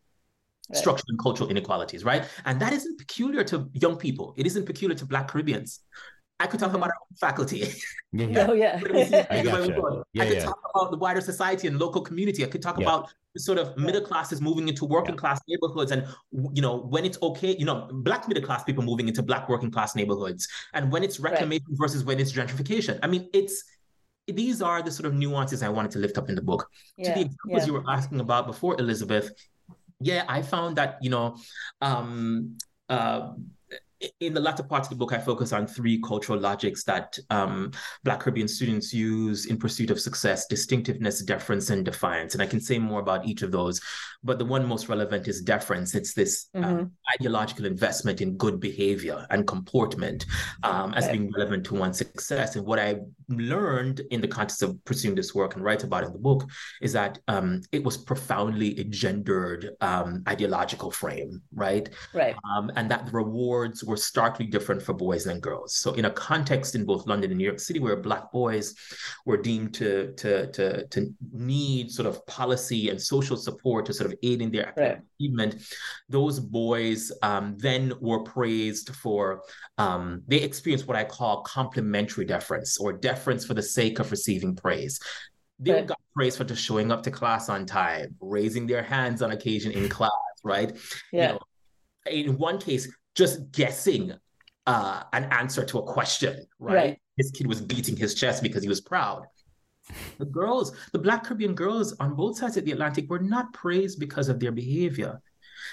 right. 0.69 0.77
structural 0.77 1.07
and 1.09 1.19
cultural 1.19 1.49
inequalities 1.49 2.05
right 2.05 2.29
and 2.45 2.61
that 2.61 2.75
isn't 2.75 2.99
peculiar 2.99 3.43
to 3.43 3.71
young 3.73 3.97
people 3.97 4.35
it 4.37 4.45
isn't 4.45 4.67
peculiar 4.67 4.99
to 4.99 5.07
black 5.07 5.29
caribbeans 5.29 5.81
I 6.41 6.47
could 6.47 6.61
talk 6.61 6.73
about 6.73 6.89
our 6.89 6.95
own 7.03 7.17
faculty. 7.21 7.59
Yeah. 8.13 8.47
Oh 8.49 8.55
yeah. 8.55 8.81
I, 9.31 9.43
gotcha. 9.43 10.03
yeah, 10.13 10.23
I 10.23 10.27
could 10.27 10.37
yeah. 10.37 10.45
talk 10.45 10.61
about 10.75 10.91
the 10.91 10.97
wider 10.97 11.21
society 11.21 11.69
and 11.69 11.79
local 11.79 12.01
community. 12.01 12.45
I 12.45 12.49
could 12.49 12.63
talk 12.63 12.79
yeah. 12.79 12.87
about 12.87 13.11
sort 13.37 13.59
of 13.59 13.77
middle 13.77 14.01
classes 14.01 14.41
moving 14.41 14.69
into 14.69 14.85
working 14.85 15.17
class 15.17 15.41
neighborhoods 15.49 15.93
and 15.93 16.07
you 16.53 16.63
know 16.63 16.79
when 16.79 17.05
it's 17.05 17.19
okay 17.23 17.55
you 17.57 17.65
know 17.65 17.89
black 17.93 18.27
middle 18.29 18.43
class 18.43 18.65
people 18.65 18.83
moving 18.83 19.09
into 19.09 19.23
black 19.23 19.49
working 19.49 19.71
class 19.71 19.95
neighborhoods 19.95 20.49
and 20.75 20.91
when 20.91 21.03
it's 21.05 21.21
reclamation 21.21 21.67
right. 21.71 21.79
versus 21.79 22.05
when 22.05 22.19
it's 22.19 22.33
gentrification 22.33 22.99
i 23.03 23.07
mean 23.07 23.29
it's 23.33 23.65
these 24.27 24.61
are 24.61 24.83
the 24.83 24.91
sort 24.91 25.07
of 25.07 25.15
nuances 25.15 25.63
i 25.63 25.69
wanted 25.69 25.91
to 25.91 25.99
lift 25.99 26.19
up 26.19 26.29
in 26.29 26.35
the 26.35 26.43
book 26.43 26.69
to 27.03 27.11
the 27.11 27.21
examples 27.21 27.67
you 27.67 27.73
were 27.73 27.85
asking 27.89 28.21
about 28.21 28.47
before 28.47 28.75
elizabeth 28.81 29.31
yeah 30.01 30.25
i 30.29 30.43
found 30.43 30.77
that 30.77 30.99
you 31.01 31.11
know 31.11 31.37
um 31.81 32.57
uh 32.89 33.33
in 34.21 34.35
the 34.35 34.41
latter 34.41 34.63
part 34.63 34.85
of 34.85 34.91
the 34.91 34.97
book, 34.97 35.13
I 35.13 35.19
focus 35.19 35.53
on 35.53 35.67
three 35.67 36.01
cultural 36.01 36.39
logics 36.39 36.85
that 36.85 37.19
um, 37.31 37.73
Black 38.05 38.21
Caribbean 38.21 38.49
students 38.49 38.93
use 38.93 39.47
in 39.47 39.59
pursuit 39.59 39.91
of 39.91 40.01
success 40.01 40.47
distinctiveness, 40.47 41.23
deference, 41.23 41.71
and 41.71 41.85
defiance. 41.85 42.35
And 42.35 42.43
I 42.43 42.47
can 42.47 42.61
say 42.61 42.79
more 42.79 43.01
about 43.01 43.27
each 43.27 43.43
of 43.43 43.51
those. 43.51 43.81
But 44.23 44.39
the 44.39 44.45
one 44.45 44.67
most 44.67 44.89
relevant 44.89 45.29
is 45.29 45.41
deference. 45.43 45.95
It's 45.95 46.15
this 46.15 46.49
uh, 46.55 46.61
mm-hmm. 46.61 46.85
ideological 47.15 47.67
investment 47.67 48.21
in 48.21 48.37
good 48.37 48.61
behavior 48.61 49.27
and 49.31 49.47
comportment 49.47 50.27
um, 50.63 50.93
as 50.95 51.09
being 51.09 51.31
relevant 51.33 51.65
to 51.67 51.75
one's 51.75 51.99
success. 51.99 52.57
And 52.57 52.67
what 52.67 52.79
I 52.79 53.01
learned 53.29 54.01
in 54.11 54.21
the 54.21 54.29
context 54.29 54.63
of 54.63 54.83
pursuing 54.85 55.15
this 55.15 55.35
work 55.35 55.55
and 55.55 55.65
write 55.65 55.85
about 55.85 56.05
in 56.05 56.13
the 56.13 56.19
book 56.19 56.49
is 56.83 56.93
that 56.95 57.19
um, 57.29 57.63
it 57.73 57.85
was 57.85 57.97
profoundly 57.97 58.79
a 58.79 58.85
gendered 58.85 59.71
um, 59.81 60.23
ideological 60.29 60.91
frame, 60.91 61.43
right? 61.55 61.89
Right. 62.13 62.35
Um, 62.57 62.73
and 62.77 62.91
that 62.91 63.07
the 63.07 63.13
rewards 63.13 63.85
were 63.89 63.97
starkly 63.97 64.47
different 64.47 64.83
for 64.83 64.93
boys 64.93 65.27
and 65.27 65.43
girls. 65.43 65.75
So 65.75 65.95
in 65.95 66.05
a 66.05 66.11
context 66.11 66.75
in 66.75 66.85
both 66.85 67.07
London 67.07 67.31
and 67.31 67.39
New 67.39 67.45
York 67.45 67.59
City 67.59 67.81
where 67.81 67.97
black 67.97 68.31
boys 68.31 68.75
were 69.25 69.37
deemed 69.37 69.75
to 69.75 70.13
to 70.17 70.51
to, 70.53 70.87
to 70.87 71.15
need 71.33 71.91
sort 71.91 72.07
of 72.07 72.25
policy 72.27 72.91
and 72.91 73.01
social 73.01 73.37
support 73.37 73.87
to 73.87 73.93
sort 73.93 74.13
of 74.13 74.19
aid 74.23 74.43
in 74.43 74.51
their 74.53 74.73
right. 74.77 75.01
achievement, 75.21 75.57
those 76.09 76.39
boys 76.39 77.11
um, 77.23 77.57
then 77.59 77.93
were 78.01 78.23
praised 78.23 78.95
for 78.95 79.43
um, 79.79 80.23
they 80.29 80.39
experienced 80.39 80.87
what 80.87 80.97
I 80.97 81.05
call 81.05 81.43
complementary 81.43 82.25
deference 82.25 82.79
or 82.79 82.93
deference 82.93 83.45
for 83.45 83.55
the 83.55 83.63
sake 83.63 83.99
of 83.99 84.11
receiving 84.11 84.55
praise 84.55 85.01
they 85.61 85.73
right. 85.73 85.87
got 85.87 85.99
praise 86.15 86.37
for 86.37 86.45
just 86.45 86.63
showing 86.63 86.93
up 86.93 87.03
to 87.03 87.11
class 87.11 87.49
on 87.49 87.67
time, 87.67 88.15
raising 88.21 88.67
their 88.67 88.83
hands 88.83 89.23
on 89.23 89.33
occasion 89.33 89.73
in 89.73 89.89
class, 89.99 90.13
right? 90.45 90.77
Yeah. 91.13 91.33
You 91.33 91.33
know, 91.33 91.41
in 92.11 92.39
one 92.39 92.59
case, 92.59 92.89
just 93.19 93.51
guessing 93.51 94.13
uh, 94.67 95.03
an 95.13 95.25
answer 95.25 95.65
to 95.65 95.79
a 95.79 95.83
question, 95.83 96.47
right? 96.61 96.75
right? 96.75 96.99
This 97.17 97.33
kid 97.33 97.49
was 97.49 97.61
beating 97.61 97.97
his 97.97 98.15
chest 98.15 98.43
because 98.45 98.63
he 98.63 98.69
was 98.69 98.81
proud. 98.81 99.27
The 100.19 100.27
girls, 100.27 100.77
the 100.93 100.99
Black 100.99 101.25
Caribbean 101.25 101.55
girls 101.55 101.95
on 101.99 102.15
both 102.15 102.39
sides 102.39 102.57
of 102.57 102.65
the 102.65 102.73
Atlantic 102.73 103.11
were 103.11 103.19
not 103.19 103.53
praised 103.53 103.99
because 103.99 104.29
of 104.29 104.39
their 104.39 104.53
behavior. 104.53 105.21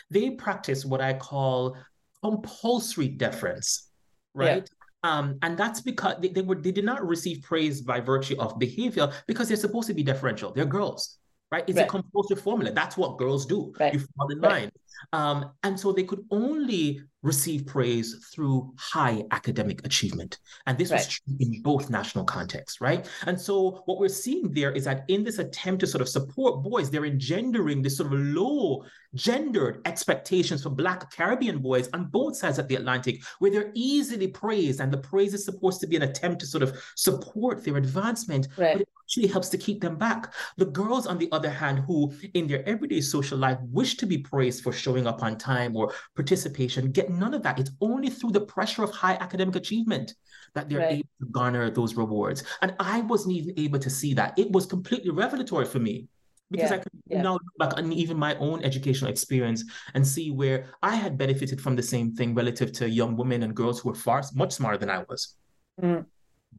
They 0.09 0.31
practice 0.31 0.85
what 0.85 1.01
I 1.01 1.13
call 1.13 1.77
compulsory 2.23 3.09
deference, 3.09 3.89
right? 4.33 4.67
Yeah. 5.03 5.11
Um, 5.11 5.37
and 5.43 5.55
that's 5.55 5.81
because 5.81 6.15
they, 6.19 6.29
they, 6.29 6.41
were 6.41 6.55
they 6.55 6.71
did 6.71 6.85
not 6.85 7.05
receive 7.05 7.43
praise 7.43 7.81
by 7.81 7.99
virtue 7.99 8.37
of 8.39 8.57
behavior 8.57 9.11
because 9.27 9.49
they're 9.49 9.57
supposed 9.57 9.87
to 9.87 9.93
be 9.93 10.01
deferential. 10.01 10.51
They're 10.51 10.65
girls, 10.65 11.19
right? 11.51 11.63
It's 11.67 11.77
right. 11.77 11.85
a 11.85 11.89
compulsory 11.89 12.37
formula. 12.37 12.71
That's 12.71 12.97
what 12.97 13.17
girls 13.17 13.45
do. 13.45 13.71
Right. 13.79 13.93
You 13.93 13.99
fall 14.17 14.31
in 14.31 14.39
line. 14.39 14.71
Um, 15.13 15.51
and 15.63 15.79
so 15.79 15.91
they 15.91 16.03
could 16.03 16.25
only 16.31 17.01
receive 17.25 17.65
praise 17.65 18.29
through 18.31 18.71
high 18.77 19.23
academic 19.31 19.83
achievement. 19.83 20.37
And 20.67 20.77
this 20.77 20.91
right. 20.91 20.97
was 20.97 21.07
true 21.07 21.35
in 21.39 21.61
both 21.63 21.89
national 21.89 22.23
contexts, 22.23 22.79
right? 22.79 23.09
And 23.25 23.39
so 23.39 23.81
what 23.85 23.99
we're 23.99 24.09
seeing 24.09 24.51
there 24.51 24.71
is 24.71 24.85
that 24.85 25.05
in 25.07 25.23
this 25.23 25.39
attempt 25.39 25.79
to 25.79 25.87
sort 25.87 26.03
of 26.03 26.07
support 26.07 26.63
boys, 26.63 26.91
they're 26.91 27.05
engendering 27.05 27.81
this 27.81 27.97
sort 27.97 28.13
of 28.13 28.19
low 28.19 28.85
gendered 29.15 29.81
expectations 29.85 30.61
for 30.61 30.69
Black 30.69 31.11
Caribbean 31.11 31.59
boys 31.59 31.89
on 31.93 32.05
both 32.05 32.37
sides 32.37 32.59
of 32.59 32.67
the 32.67 32.75
Atlantic, 32.75 33.23
where 33.39 33.49
they're 33.49 33.71
easily 33.73 34.27
praised. 34.27 34.79
And 34.79 34.91
the 34.91 34.97
praise 34.97 35.33
is 35.33 35.45
supposed 35.45 35.81
to 35.81 35.87
be 35.87 35.95
an 35.95 36.03
attempt 36.03 36.41
to 36.41 36.45
sort 36.45 36.61
of 36.63 36.77
support 36.95 37.63
their 37.63 37.77
advancement. 37.77 38.47
Right. 38.55 38.73
But 38.73 38.81
it 38.81 38.89
actually 39.03 39.27
helps 39.27 39.49
to 39.49 39.57
keep 39.57 39.81
them 39.81 39.97
back. 39.97 40.33
The 40.57 40.65
girls, 40.65 41.07
on 41.07 41.17
the 41.17 41.29
other 41.31 41.49
hand, 41.49 41.79
who 41.79 42.13
in 42.35 42.45
their 42.45 42.67
everyday 42.67 43.01
social 43.01 43.37
life 43.37 43.57
wish 43.71 43.97
to 43.97 44.05
be 44.05 44.19
praised 44.19 44.63
for 44.63 44.73
showing 44.85 45.07
up 45.07 45.23
on 45.23 45.37
time 45.37 45.75
or 45.75 45.85
participation, 46.15 46.91
get 46.91 47.09
none 47.09 47.33
of 47.33 47.41
that. 47.43 47.59
It's 47.59 47.71
only 47.81 48.09
through 48.09 48.33
the 48.37 48.45
pressure 48.55 48.83
of 48.83 48.91
high 48.91 49.17
academic 49.25 49.55
achievement 49.55 50.13
that 50.53 50.69
they're 50.69 50.79
right. 50.79 50.99
able 50.99 51.09
to 51.21 51.27
garner 51.31 51.69
those 51.69 51.95
rewards. 51.95 52.43
And 52.61 52.75
I 52.79 53.01
wasn't 53.01 53.35
even 53.35 53.53
able 53.65 53.79
to 53.79 53.89
see 53.89 54.13
that. 54.13 54.37
It 54.37 54.49
was 54.51 54.65
completely 54.65 55.11
revelatory 55.23 55.65
for 55.65 55.79
me 55.79 56.07
because 56.51 56.69
yeah, 56.69 56.77
I 56.77 56.79
could 56.79 56.91
yeah. 57.07 57.21
now 57.21 57.33
look 57.33 57.57
back 57.57 57.77
on 57.77 57.91
even 57.91 58.17
my 58.17 58.35
own 58.37 58.63
educational 58.63 59.09
experience 59.09 59.63
and 59.95 60.07
see 60.15 60.27
where 60.31 60.67
I 60.83 60.95
had 60.95 61.17
benefited 61.17 61.59
from 61.59 61.75
the 61.75 61.83
same 61.83 62.15
thing 62.15 62.35
relative 62.35 62.71
to 62.73 62.89
young 62.89 63.17
women 63.17 63.43
and 63.43 63.55
girls 63.55 63.79
who 63.79 63.89
were 63.89 63.95
far 63.95 64.23
much 64.35 64.53
smarter 64.53 64.77
than 64.77 64.89
I 64.89 65.03
was. 65.09 65.35
Mm. 65.81 66.05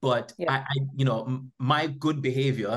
But 0.01 0.33
yeah. 0.37 0.53
I, 0.53 0.57
I, 0.57 0.77
you 0.95 1.05
know, 1.05 1.21
my 1.59 1.87
good 1.87 2.21
behavior 2.21 2.75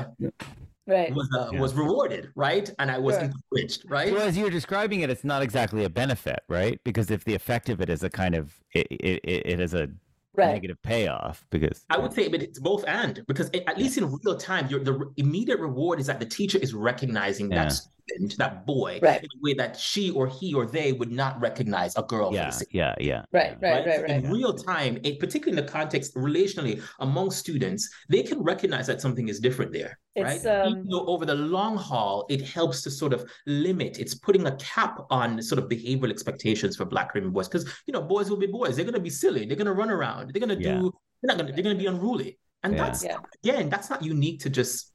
right. 0.86 1.14
was 1.14 1.28
uh, 1.36 1.50
yeah. 1.52 1.60
was 1.60 1.74
rewarded, 1.74 2.30
right? 2.34 2.72
And 2.78 2.90
I 2.90 2.98
was 2.98 3.16
sure. 3.16 3.24
encouraged, 3.24 3.90
right? 3.90 4.12
Well, 4.12 4.22
as 4.22 4.36
you're 4.36 4.50
describing 4.50 5.00
it, 5.00 5.10
it's 5.10 5.24
not 5.24 5.42
exactly 5.42 5.84
a 5.84 5.90
benefit, 5.90 6.40
right? 6.48 6.80
Because 6.84 7.10
if 7.10 7.24
the 7.24 7.34
effect 7.34 7.68
of 7.68 7.80
it 7.80 7.88
is 7.88 8.02
a 8.02 8.10
kind 8.10 8.34
of 8.34 8.54
it, 8.72 8.86
it, 8.90 9.20
it 9.24 9.60
is 9.60 9.74
a 9.74 9.88
right. 10.34 10.52
negative 10.52 10.80
payoff 10.82 11.44
because 11.50 11.84
I 11.90 11.98
would 11.98 12.12
say, 12.12 12.28
but 12.28 12.42
it's 12.42 12.58
both 12.58 12.84
and 12.86 13.24
because 13.26 13.50
it, 13.52 13.64
at 13.66 13.78
least 13.78 13.98
in 13.98 14.10
real 14.24 14.36
time, 14.36 14.68
your 14.68 14.80
the 14.82 15.10
immediate 15.16 15.60
reward 15.60 16.00
is 16.00 16.06
that 16.06 16.20
the 16.20 16.26
teacher 16.26 16.58
is 16.58 16.74
recognizing 16.74 17.50
yeah. 17.50 17.64
that 17.64 17.80
student, 18.10 18.36
that 18.38 18.66
boy, 18.66 18.98
right. 19.02 19.22
in 19.22 19.26
a 19.26 19.40
way 19.40 19.54
that 19.54 19.78
she 19.78 20.10
or 20.10 20.26
he 20.26 20.54
or 20.54 20.66
they 20.66 20.92
would 20.92 21.10
not 21.10 21.40
recognize 21.40 21.96
a 21.96 22.02
girl. 22.02 22.32
Yeah, 22.32 22.50
yeah, 22.70 22.94
yeah. 23.00 23.22
Right, 23.32 23.56
right, 23.60 23.84
right, 23.84 23.86
right. 23.86 24.02
right. 24.02 24.10
In 24.24 24.30
real 24.30 24.54
time, 24.54 24.98
it, 25.02 25.18
particularly 25.18 25.58
in 25.58 25.64
the 25.64 25.70
context 25.70 26.14
relationally 26.14 26.82
among 27.00 27.30
students, 27.30 27.88
they 28.08 28.22
can 28.22 28.42
recognize 28.42 28.86
that 28.86 29.00
something 29.00 29.28
is 29.28 29.40
different 29.40 29.72
there. 29.72 29.98
It's, 30.16 30.44
right. 30.44 30.62
Um, 30.62 30.68
Even 30.68 30.88
though 30.88 31.06
over 31.06 31.24
the 31.24 31.34
long 31.34 31.76
haul, 31.76 32.26
it 32.28 32.42
helps 32.42 32.82
to 32.82 32.90
sort 32.90 33.12
of 33.12 33.24
limit. 33.46 33.98
It's 33.98 34.14
putting 34.14 34.46
a 34.46 34.56
cap 34.56 35.00
on 35.10 35.40
sort 35.42 35.62
of 35.62 35.68
behavioral 35.68 36.10
expectations 36.10 36.76
for 36.76 36.84
Black 36.84 37.12
Caribbean 37.12 37.32
boys 37.32 37.48
because 37.48 37.66
you 37.86 37.92
know 37.92 38.02
boys 38.02 38.28
will 38.28 38.36
be 38.36 38.46
boys. 38.46 38.76
They're 38.76 38.84
going 38.84 38.94
to 38.94 39.00
be 39.00 39.10
silly. 39.10 39.46
They're 39.46 39.56
going 39.56 39.66
to 39.66 39.72
run 39.72 39.90
around. 39.90 40.32
They're 40.32 40.44
going 40.44 40.58
to 40.58 40.62
yeah. 40.62 40.80
do. 40.80 40.92
They're 41.22 41.28
not 41.28 41.36
going 41.36 41.46
to. 41.48 41.52
They're 41.52 41.62
going 41.62 41.76
to 41.76 41.80
be 41.80 41.86
unruly. 41.86 42.38
And 42.62 42.74
yeah. 42.74 42.84
that's 42.84 43.04
yeah. 43.04 43.16
again, 43.42 43.70
that's 43.70 43.88
not 43.88 44.02
unique 44.02 44.40
to 44.40 44.50
just 44.50 44.89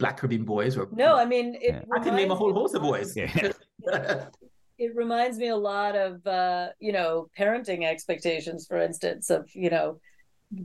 Black 0.00 0.16
Caribbean 0.16 0.44
boys 0.44 0.76
or 0.76 0.88
no. 0.92 1.14
I 1.14 1.24
mean, 1.24 1.56
I 1.94 1.98
can 2.00 2.16
name 2.16 2.32
a 2.32 2.34
whole 2.34 2.52
host 2.52 2.74
of 2.74 2.82
boys. 2.82 3.14
Yeah. 3.16 3.52
it 4.78 4.96
reminds 4.96 5.38
me 5.38 5.48
a 5.48 5.56
lot 5.56 5.94
of 5.94 6.26
uh, 6.26 6.70
you 6.80 6.90
know 6.90 7.28
parenting 7.38 7.84
expectations, 7.84 8.66
for 8.66 8.80
instance, 8.80 9.30
of 9.30 9.48
you 9.54 9.70
know 9.70 10.00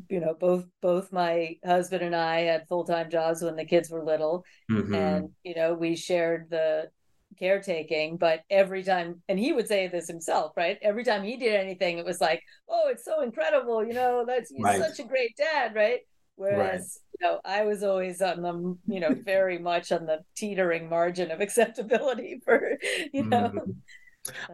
you 0.10 0.20
know 0.20 0.34
both 0.34 0.66
both 0.82 1.12
my 1.12 1.56
husband 1.64 2.02
and 2.02 2.16
i 2.16 2.42
had 2.42 2.68
full-time 2.68 3.10
jobs 3.10 3.42
when 3.42 3.56
the 3.56 3.66
kids 3.66 3.90
were 3.90 4.04
little 4.04 4.44
mm-hmm. 4.72 4.96
and 4.96 5.30
you 5.44 5.54
know 5.54 5.76
we 5.76 5.96
shared 5.96 6.50
the 6.50 6.90
caretaking 7.38 8.18
but 8.18 8.42
every 8.50 8.82
time 8.82 9.22
and 9.30 9.38
he 9.38 9.54
would 9.54 9.68
say 9.68 9.88
this 9.88 10.08
himself 10.08 10.54
right 10.58 10.78
every 10.82 11.04
time 11.04 11.24
he 11.24 11.38
did 11.38 11.54
anything 11.54 11.98
it 11.98 12.06
was 12.06 12.20
like 12.22 12.42
oh 12.70 12.88
it's 12.90 13.06
so 13.06 13.22
incredible 13.22 13.86
you 13.86 13.94
know 13.94 14.24
that's 14.26 14.52
right. 14.60 14.82
such 14.82 15.00
a 15.00 15.08
great 15.08 15.36
dad 15.38 15.76
right 15.76 16.00
whereas 16.36 17.00
right. 17.00 17.20
you 17.20 17.28
know 17.28 17.40
i 17.46 17.64
was 17.64 17.84
always 17.84 18.22
on 18.22 18.42
the 18.42 18.94
you 18.94 19.00
know 19.00 19.14
very 19.24 19.58
much 19.72 19.92
on 19.92 20.06
the 20.06 20.20
teetering 20.36 20.90
margin 20.90 21.32
of 21.32 21.42
acceptability 21.42 22.42
for 22.46 22.78
you 23.14 23.24
know 23.24 23.50
mm-hmm. 23.50 23.72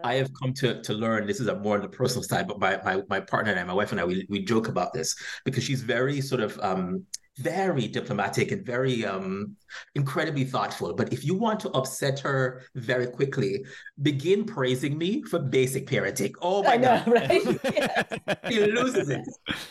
I 0.04 0.16
have 0.16 0.30
come 0.34 0.54
to 0.56 0.82
to 0.82 0.94
learn. 0.94 1.26
This 1.26 1.40
is 1.40 1.48
a 1.48 1.56
more 1.56 1.76
on 1.76 1.82
the 1.82 1.88
personal 1.88 2.24
side, 2.24 2.46
but 2.46 2.60
my 2.60 2.82
my 2.84 3.02
my 3.10 3.22
partner 3.22 3.52
and 3.52 3.60
I, 3.62 3.64
my 3.64 3.74
wife 3.74 3.94
and 3.94 4.02
I, 4.02 4.04
we 4.04 4.26
we 4.30 4.44
joke 4.44 4.68
about 4.68 4.92
this 4.92 5.16
because 5.46 5.64
she's 5.64 5.82
very 5.82 6.20
sort 6.20 6.42
of 6.42 6.60
um 6.62 7.06
very 7.38 7.88
diplomatic 7.88 8.52
and 8.52 8.66
very 8.66 9.06
um, 9.06 9.56
incredibly 9.96 10.44
thoughtful. 10.44 10.94
But 10.94 11.14
if 11.14 11.24
you 11.26 11.34
want 11.36 11.60
to 11.62 11.70
upset 11.72 12.20
her 12.20 12.64
very 12.76 13.08
quickly, 13.08 13.66
begin 14.02 14.46
praising 14.46 14.98
me 14.98 15.24
for 15.24 15.40
basic 15.40 15.88
parenting. 15.88 16.34
Oh 16.42 16.62
my 16.64 16.76
know, 16.78 17.02
God. 17.06 17.08
right? 17.08 17.42
yes. 17.64 18.38
she 18.50 18.60
loses 18.66 19.10
it. 19.10 19.22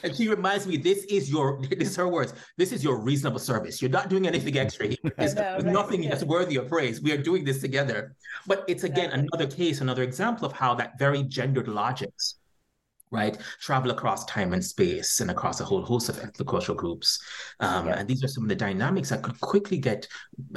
And 0.03 0.14
she 0.16 0.29
reminds 0.29 0.66
me, 0.66 0.77
this 0.79 1.05
is 1.05 1.31
your, 1.31 1.61
this 1.79 1.90
is 1.90 1.96
her 1.96 2.09
words, 2.09 2.33
this 2.57 2.73
is 2.73 2.83
your 2.83 2.96
reasonable 2.99 3.38
service. 3.38 3.83
You're 3.83 3.90
not 3.90 4.09
doing 4.09 4.27
anything 4.27 4.59
extra 4.59 4.88
here. 4.88 5.12
There's, 5.18 5.35
know, 5.35 5.57
right? 5.57 5.64
nothing 5.64 6.03
Yeah. 6.03 6.11
that's 6.11 6.25
worthy 6.25 6.57
of 6.57 6.68
praise. 6.68 7.01
We 7.03 7.12
are 7.12 7.23
doing 7.23 7.44
this 7.44 7.61
together. 7.61 8.14
But 8.46 8.64
it's 8.68 8.85
again 8.85 9.11
Exactly. 9.11 9.29
another 9.33 9.55
case, 9.55 9.81
another 9.81 10.03
example 10.03 10.46
of 10.46 10.53
how 10.53 10.75
that 10.77 10.99
very 10.99 11.23
gendered 11.25 11.68
logics 11.68 12.39
right 13.11 13.38
travel 13.61 13.90
across 13.90 14.25
time 14.27 14.53
and 14.53 14.64
space 14.64 15.20
and 15.20 15.31
across 15.31 15.61
a 15.61 15.64
whole 15.64 15.83
host 15.83 16.09
of 16.09 16.16
ethnocultural 16.16 16.77
groups 16.77 17.18
um, 17.61 17.87
Yeah. 17.87 17.96
and 17.96 18.09
these 18.09 18.23
are 18.23 18.29
some 18.29 18.44
of 18.44 18.49
the 18.49 18.55
dynamics 18.55 19.09
that 19.09 19.23
could 19.23 19.38
quickly 19.40 19.79
get 19.79 20.07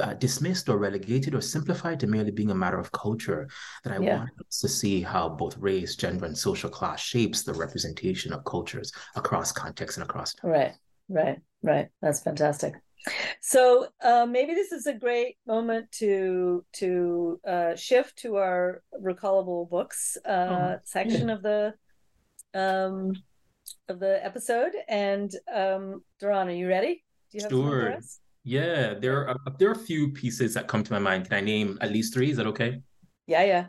uh, 0.00 0.14
dismissed 0.14 0.68
or 0.68 0.78
relegated 0.78 1.34
or 1.34 1.40
simplified 1.40 1.98
to 1.98 2.06
merely 2.06 2.30
being 2.30 2.50
a 2.50 2.54
matter 2.54 2.78
of 2.78 2.92
culture 2.92 3.48
that 3.82 3.92
i 3.92 3.98
Yeah. 3.98 4.18
want 4.18 4.30
us 4.48 4.60
to 4.60 4.68
see 4.68 5.02
how 5.02 5.28
both 5.28 5.56
race 5.58 5.96
gender 5.96 6.26
and 6.26 6.36
social 6.38 6.70
class 6.70 7.00
shapes 7.00 7.42
the 7.42 7.52
representation 7.52 8.32
of 8.32 8.44
cultures 8.44 8.92
across 9.16 9.50
contexts 9.52 9.96
and 9.98 10.04
across 10.08 10.34
time 10.34 10.50
Right, 10.50 10.72
right, 11.08 11.38
right. 11.62 11.88
That's 12.02 12.20
fantastic. 12.20 12.74
So 13.40 13.88
uh, 14.02 14.26
maybe 14.26 14.54
this 14.54 14.72
is 14.72 14.86
a 14.86 14.94
great 14.94 15.36
moment 15.46 15.92
to 15.92 16.64
to 16.74 17.40
uh, 17.46 17.76
shift 17.76 18.16
to 18.20 18.36
our 18.36 18.82
recallable 19.02 19.68
books 19.68 20.16
uh, 20.24 20.76
section 20.84 21.28
of 21.28 21.42
the 21.42 21.74
um, 22.54 23.12
of 23.88 23.98
the 24.00 24.24
episode. 24.24 24.72
And 24.88 25.30
um, 25.52 26.02
Derron, 26.22 26.46
are 26.46 26.50
you 26.50 26.68
ready? 26.68 27.04
Do 27.30 27.38
you 27.38 27.42
have 27.42 27.50
Sure. 27.50 27.98
yeah 28.44 28.94
there 28.94 29.26
are 29.26 29.36
there 29.58 29.70
are 29.70 29.72
a 29.72 29.86
few 29.90 30.12
pieces 30.12 30.52
that 30.54 30.68
come 30.68 30.84
to 30.84 30.92
my 30.92 30.98
mind 30.98 31.24
can 31.24 31.34
i 31.34 31.40
name 31.40 31.78
at 31.80 31.90
least 31.90 32.12
three 32.12 32.30
is 32.30 32.36
that 32.36 32.46
okay 32.46 32.80
Yeah, 33.26 33.42
yeah. 33.42 33.64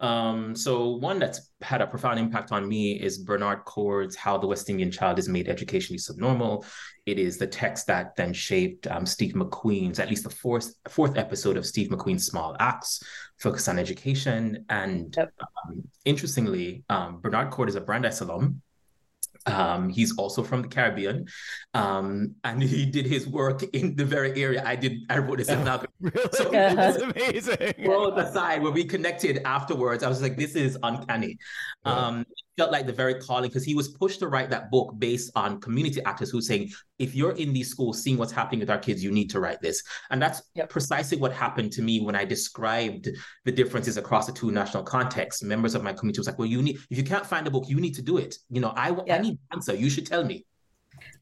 Um, 0.00 0.54
so 0.54 0.90
one 0.96 1.18
that's 1.18 1.50
had 1.62 1.80
a 1.80 1.86
profound 1.86 2.18
impact 2.18 2.52
on 2.52 2.68
me 2.68 2.92
is 3.00 3.18
Bernard 3.18 3.64
Coard's 3.64 4.16
How 4.16 4.38
the 4.38 4.46
West 4.46 4.68
Indian 4.70 4.90
Child 4.90 5.18
is 5.18 5.28
Made 5.28 5.48
Educationally 5.48 5.98
Subnormal. 5.98 6.64
It 7.06 7.18
is 7.18 7.38
the 7.38 7.46
text 7.46 7.86
that 7.86 8.16
then 8.16 8.32
shaped 8.32 8.86
um, 8.86 9.06
Steve 9.06 9.34
McQueen's, 9.34 9.98
at 9.98 10.08
least 10.08 10.24
the 10.24 10.30
fourth 10.30 10.74
fourth 10.88 11.16
episode 11.16 11.56
of 11.56 11.66
Steve 11.66 11.88
McQueen's 11.88 12.26
Small 12.26 12.56
Axe, 12.60 13.02
focused 13.38 13.68
on 13.68 13.78
education. 13.78 14.64
And 14.68 15.14
Yep. 15.16 15.32
um, 15.40 15.82
interestingly, 16.04 16.84
um, 16.88 17.20
Bernard 17.20 17.50
Cord 17.50 17.68
is 17.68 17.74
a 17.76 17.80
Brandeis 17.80 18.20
alum. 18.20 18.62
Um, 19.46 19.88
he's 19.88 20.16
also 20.16 20.42
from 20.42 20.62
the 20.62 20.68
Caribbean, 20.68 21.26
um, 21.74 22.34
and 22.44 22.62
he 22.74 22.84
did 22.86 23.06
his 23.06 23.26
work 23.26 23.62
in 23.62 23.96
the 23.96 24.04
very 24.04 24.40
area 24.42 24.62
I 24.64 24.76
did. 24.76 24.98
I 25.08 25.18
wrote 25.18 25.38
this 25.38 25.48
ethnography. 25.54 25.92
Really? 26.00 26.28
So- 26.32 26.50
That's 26.52 26.98
amazing. 26.98 27.74
Roll 27.86 28.12
aside 28.18 28.62
when 28.62 28.72
we 28.74 28.84
connected 28.84 29.40
afterwards, 29.44 30.02
I 30.02 30.08
was 30.08 30.20
like, 30.22 30.36
this 30.36 30.54
is 30.54 30.78
uncanny. 30.82 31.38
Yeah. 31.86 31.92
Um, 31.92 32.24
felt 32.56 32.72
like 32.72 32.86
the 32.86 32.92
very 32.92 33.14
calling 33.14 33.48
because 33.48 33.64
he 33.64 33.74
was 33.74 33.88
pushed 33.88 34.18
to 34.20 34.28
write 34.28 34.50
that 34.50 34.70
book 34.70 34.94
based 34.98 35.30
on 35.34 35.60
community 35.60 36.02
actors 36.04 36.30
who 36.30 36.40
saying, 36.40 36.70
if 36.98 37.14
you're 37.14 37.32
in 37.32 37.52
these 37.52 37.70
schools 37.70 38.02
seeing 38.02 38.18
what's 38.18 38.32
happening 38.32 38.60
with 38.60 38.70
our 38.70 38.78
kids, 38.78 39.02
you 39.02 39.10
need 39.10 39.30
to 39.30 39.40
write 39.40 39.60
this. 39.60 39.82
And 40.10 40.20
that's 40.20 40.42
Yep. 40.54 40.68
precisely 40.70 41.16
what 41.18 41.32
happened 41.32 41.72
to 41.72 41.82
me 41.82 42.00
when 42.00 42.14
I 42.14 42.24
described 42.24 43.08
the 43.44 43.52
differences 43.52 43.96
across 43.96 44.26
the 44.26 44.32
two 44.32 44.50
national 44.50 44.82
contexts. 44.82 45.42
Members 45.42 45.74
of 45.74 45.82
my 45.82 45.92
community 45.92 46.20
was 46.20 46.26
like, 46.26 46.38
well, 46.38 46.48
you 46.48 46.62
need 46.62 46.76
if 46.90 46.98
you 46.98 47.04
can't 47.04 47.24
find 47.26 47.46
a 47.46 47.50
book, 47.50 47.64
you 47.68 47.80
need 47.80 47.94
to 47.94 48.02
do 48.02 48.18
it. 48.18 48.36
You 48.50 48.60
know, 48.60 48.70
I, 48.76 48.90
Yeah. 49.06 49.16
I 49.16 49.18
need 49.20 49.32
an 49.32 49.38
answer. 49.52 49.74
You 49.74 49.88
should 49.88 50.06
tell 50.06 50.24
me. 50.24 50.44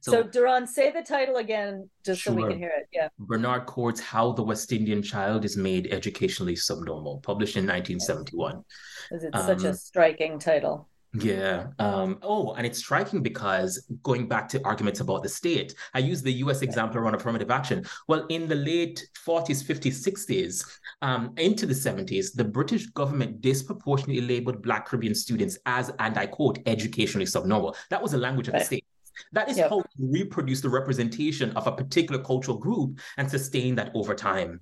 So, 0.00 0.24
Derron, 0.24 0.66
say 0.66 0.90
the 0.90 1.02
title 1.02 1.36
again, 1.36 1.88
just 2.04 2.24
so 2.24 2.32
we 2.32 2.42
can 2.42 2.58
hear 2.58 2.72
it. 2.76 2.88
Yeah. 2.92 3.08
Bernard 3.18 3.66
Coard's 3.66 4.00
How 4.00 4.32
the 4.32 4.42
West 4.42 4.72
Indian 4.72 5.02
Child 5.02 5.44
is 5.44 5.56
Made 5.56 5.92
Educationally 5.92 6.56
Subnormal, 6.56 7.20
published 7.20 7.56
in 7.56 7.64
1971. 7.66 8.64
'cause 9.08 9.22
It's 9.24 9.38
such 9.44 9.62
a 9.64 9.68
Um, 9.70 9.74
striking 9.74 10.38
title. 10.40 10.88
Yeah. 11.14 11.68
Um, 11.78 12.18
oh, 12.22 12.52
and 12.54 12.66
it's 12.66 12.78
striking 12.78 13.22
because 13.22 13.86
going 14.02 14.28
back 14.28 14.48
to 14.50 14.62
arguments 14.64 15.00
about 15.00 15.22
the 15.22 15.28
state, 15.28 15.74
I 15.94 16.00
use 16.00 16.22
the 16.22 16.32
US 16.44 16.60
example 16.62 16.98
around 16.98 17.14
affirmative 17.14 17.50
action. 17.50 17.84
Well, 18.08 18.26
in 18.28 18.46
the 18.46 18.54
late 18.54 19.08
40s, 19.26 19.64
50s, 19.64 20.06
60s, 20.06 20.64
um, 21.00 21.32
into 21.38 21.64
the 21.64 21.74
70s, 21.74 22.34
the 22.34 22.44
British 22.44 22.86
government 22.88 23.40
disproportionately 23.40 24.20
labeled 24.20 24.62
Black 24.62 24.86
Caribbean 24.86 25.14
students 25.14 25.58
as, 25.64 25.90
and 25.98 26.18
I 26.18 26.26
quote, 26.26 26.58
educationally 26.66 27.26
subnormal. 27.26 27.74
That 27.90 28.02
was 28.02 28.12
the 28.12 28.18
language 28.18 28.48
of 28.48 28.54
the 28.54 28.60
state. 28.60 28.84
That 29.32 29.48
is 29.48 29.56
Yep. 29.56 29.70
how 29.70 29.82
you 29.96 30.10
reproduce 30.12 30.60
the 30.60 30.68
representation 30.68 31.50
of 31.56 31.66
a 31.66 31.72
particular 31.72 32.22
cultural 32.22 32.56
group 32.56 33.00
and 33.16 33.28
sustain 33.28 33.74
that 33.76 33.90
over 33.94 34.14
time 34.14 34.60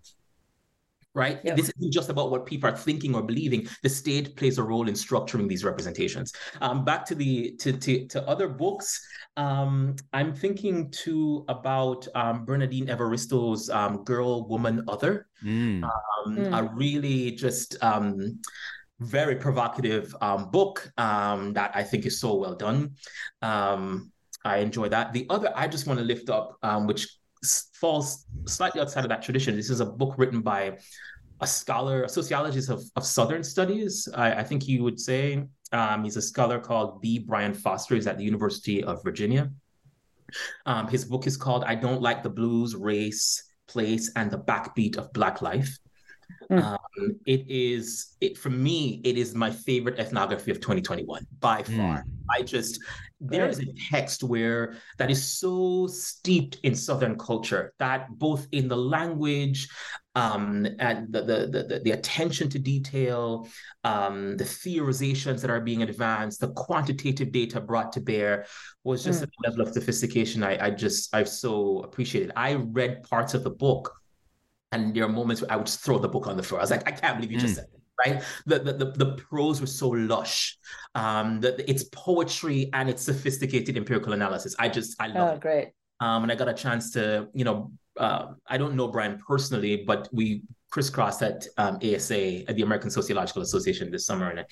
right? 1.17 1.41
Yep. 1.43 1.57
This 1.57 1.73
isn't 1.77 1.93
just 1.93 2.11
about 2.11 2.31
what 2.31 2.45
people 2.47 2.69
are 2.71 2.77
thinking 2.77 3.14
or 3.17 3.23
believing. 3.23 3.67
The 3.83 3.89
state 3.89 4.37
plays 4.37 4.59
a 4.59 4.62
role 4.62 4.87
in 4.87 4.95
structuring 4.95 5.49
these 5.49 5.64
representations. 5.64 6.33
Um, 6.61 6.85
back 6.85 7.05
to 7.07 7.14
the 7.17 7.57
to 7.61 7.73
to, 7.73 8.07
to 8.07 8.29
other 8.29 8.49
books, 8.49 9.01
um, 9.37 9.97
I'm 10.12 10.33
thinking 10.35 10.91
too 10.91 11.45
about 11.49 12.07
um, 12.14 12.45
Bernardine 12.45 12.89
Evaristo's 12.89 13.71
um, 13.71 14.05
"Girl, 14.05 14.47
Woman, 14.47 14.85
Other." 14.87 15.27
Mm. 15.43 15.83
Um, 15.83 15.93
Mm. 16.27 16.59
A 16.59 16.75
really 16.75 17.31
just 17.33 17.77
um, 17.83 18.41
very 18.99 19.37
provocative 19.37 20.14
um, 20.21 20.51
book 20.51 20.91
um, 20.99 21.53
that 21.53 21.71
I 21.75 21.85
think 21.85 22.05
is 22.05 22.19
so 22.19 22.35
well 22.35 22.57
done. 22.57 22.97
Um, 23.43 24.11
I 24.45 24.59
enjoy 24.59 24.89
that. 24.89 25.12
The 25.12 25.27
other 25.31 25.53
I 25.55 25.69
just 25.69 25.87
want 25.87 26.01
to 26.01 26.05
lift 26.05 26.31
up, 26.31 26.57
um, 26.62 26.87
which 26.87 27.03
s- 27.05 27.19
falls 27.74 28.26
slightly 28.47 28.80
outside 28.80 29.05
of 29.05 29.09
that 29.09 29.22
tradition. 29.22 29.57
This 29.57 29.70
is 29.70 29.80
a 29.80 29.86
book 29.86 30.14
written 30.18 30.40
by 30.40 30.78
a 31.40 31.47
scholar, 31.47 32.05
a 32.05 32.09
sociologist 32.09 32.70
of, 32.70 32.82
of 32.97 33.05
Southern 33.05 33.44
studies. 33.44 34.09
I, 34.14 34.36
I 34.40 34.42
think 34.42 34.66
you 34.66 34.82
would 34.82 34.99
say 34.99 35.44
um, 35.72 36.05
he's 36.05 36.16
a 36.16 36.22
scholar 36.22 36.59
called 36.59 37.01
B. 37.01 37.18
Brian 37.18 37.55
Foster. 37.55 37.94
He's 37.94 38.07
at 38.07 38.18
the 38.18 38.24
University 38.24 38.82
of 38.82 39.03
Virginia. 39.03 39.51
Um, 40.64 40.88
his 40.88 41.05
book 41.05 41.26
is 41.26 41.36
called 41.36 41.64
"I 41.64 41.74
Don't 41.74 42.03
Like 42.03 42.22
the 42.22 42.30
Blues, 42.30 42.74
Race, 42.74 43.42
Place, 43.68 44.11
and 44.16 44.30
the 44.30 44.38
Backbeat 44.38 44.97
of 44.97 45.12
Black 45.12 45.42
Life." 45.42 45.78
Mm. 46.51 46.62
Um, 46.62 47.18
it 47.26 47.44
is 47.49 48.16
it 48.20 48.36
for 48.36 48.51
me. 48.51 49.01
It 49.05 49.16
is 49.16 49.34
my 49.34 49.51
favorite 49.51 49.99
ethnography 49.99 50.51
of 50.51 50.61
2021 50.61 51.26
by 51.40 51.62
far. 51.62 52.05
I 52.30 52.42
just 52.42 52.80
there 53.21 53.49
is 53.49 53.59
a 53.61 53.67
text 53.91 54.23
where 54.23 54.77
that 54.99 55.11
is 55.11 55.27
so 55.27 55.87
steeped 55.87 56.59
in 56.64 56.75
Southern 56.75 57.17
culture 57.17 57.73
that 57.79 58.11
both 58.19 58.47
in 58.53 58.69
the 58.69 58.77
language 58.77 59.69
um, 60.14 60.67
and 60.79 61.12
the, 61.12 61.23
the 61.23 61.47
the 61.69 61.81
the- 61.85 61.91
attention 61.93 62.49
to 62.51 62.59
detail, 62.59 63.49
um, 63.85 64.37
the 64.37 64.45
theorizations 64.45 65.41
that 65.43 65.51
are 65.51 65.61
being 65.61 65.83
advanced, 65.83 66.41
the 66.41 66.49
quantitative 66.53 67.33
data 67.33 67.61
brought 67.61 67.93
to 67.93 68.01
bear 68.01 68.47
was 68.85 69.03
just 69.05 69.23
Mm. 69.23 69.29
a 69.29 69.49
level 69.51 69.62
of 69.67 69.73
sophistication 69.73 70.43
I, 70.43 70.67
I 70.67 70.71
just 70.71 71.14
I 71.14 71.25
so 71.25 71.81
appreciated. 71.81 72.33
I 72.37 72.55
read 72.55 73.03
parts 73.03 73.35
of 73.35 73.45
the 73.45 73.51
book, 73.51 73.95
and 74.73 74.95
there 74.95 75.05
are 75.05 75.09
moments 75.09 75.41
where 75.43 75.53
I 75.53 75.57
would 75.57 75.67
just 75.67 75.81
throw 75.85 75.99
the 75.99 76.09
book 76.09 76.27
on 76.27 76.37
the 76.37 76.43
floor. 76.43 76.61
I 76.61 76.64
was 76.64 76.71
like, 76.71 76.87
I 76.89 76.93
can't 76.93 77.17
believe 77.17 77.33
you 77.33 77.39
just 77.39 77.55
Mm. 77.55 77.57
said 77.57 77.69
it. 77.75 77.76
Right, 78.05 78.22
the, 78.44 78.59
the 78.59 78.72
the 78.74 78.84
the 78.92 79.12
prose 79.14 79.61
was 79.61 79.74
so 79.78 79.88
lush, 79.88 80.59
um, 80.94 81.40
that 81.40 81.59
it's 81.70 81.84
poetry 81.84 82.68
and 82.74 82.90
it's 82.90 83.03
sophisticated 83.03 83.76
empirical 83.76 84.12
analysis. 84.12 84.55
I 84.59 84.68
just 84.68 85.01
I 85.01 85.07
love 85.07 85.28
Oh, 85.30 85.34
it. 85.34 85.40
great. 85.40 85.68
Um, 86.01 86.24
and 86.24 86.30
I 86.30 86.34
got 86.34 86.47
a 86.49 86.53
chance 86.53 86.90
to, 86.90 87.28
you 87.32 87.44
know, 87.44 87.72
uh, 87.99 88.26
I 88.47 88.59
don't 88.59 88.74
know 88.76 88.88
Brian 88.88 89.18
personally, 89.26 89.82
but 89.86 90.11
we 90.12 90.42
crisscrossed 90.70 91.22
at 91.22 91.47
um, 91.57 91.78
ASA, 91.82 92.47
at 92.47 92.55
the 92.57 92.61
American 92.61 92.90
Sociological 92.90 93.40
Association 93.40 93.90
this 93.90 94.05
summer, 94.05 94.28
and 94.28 94.40
I 94.40 94.44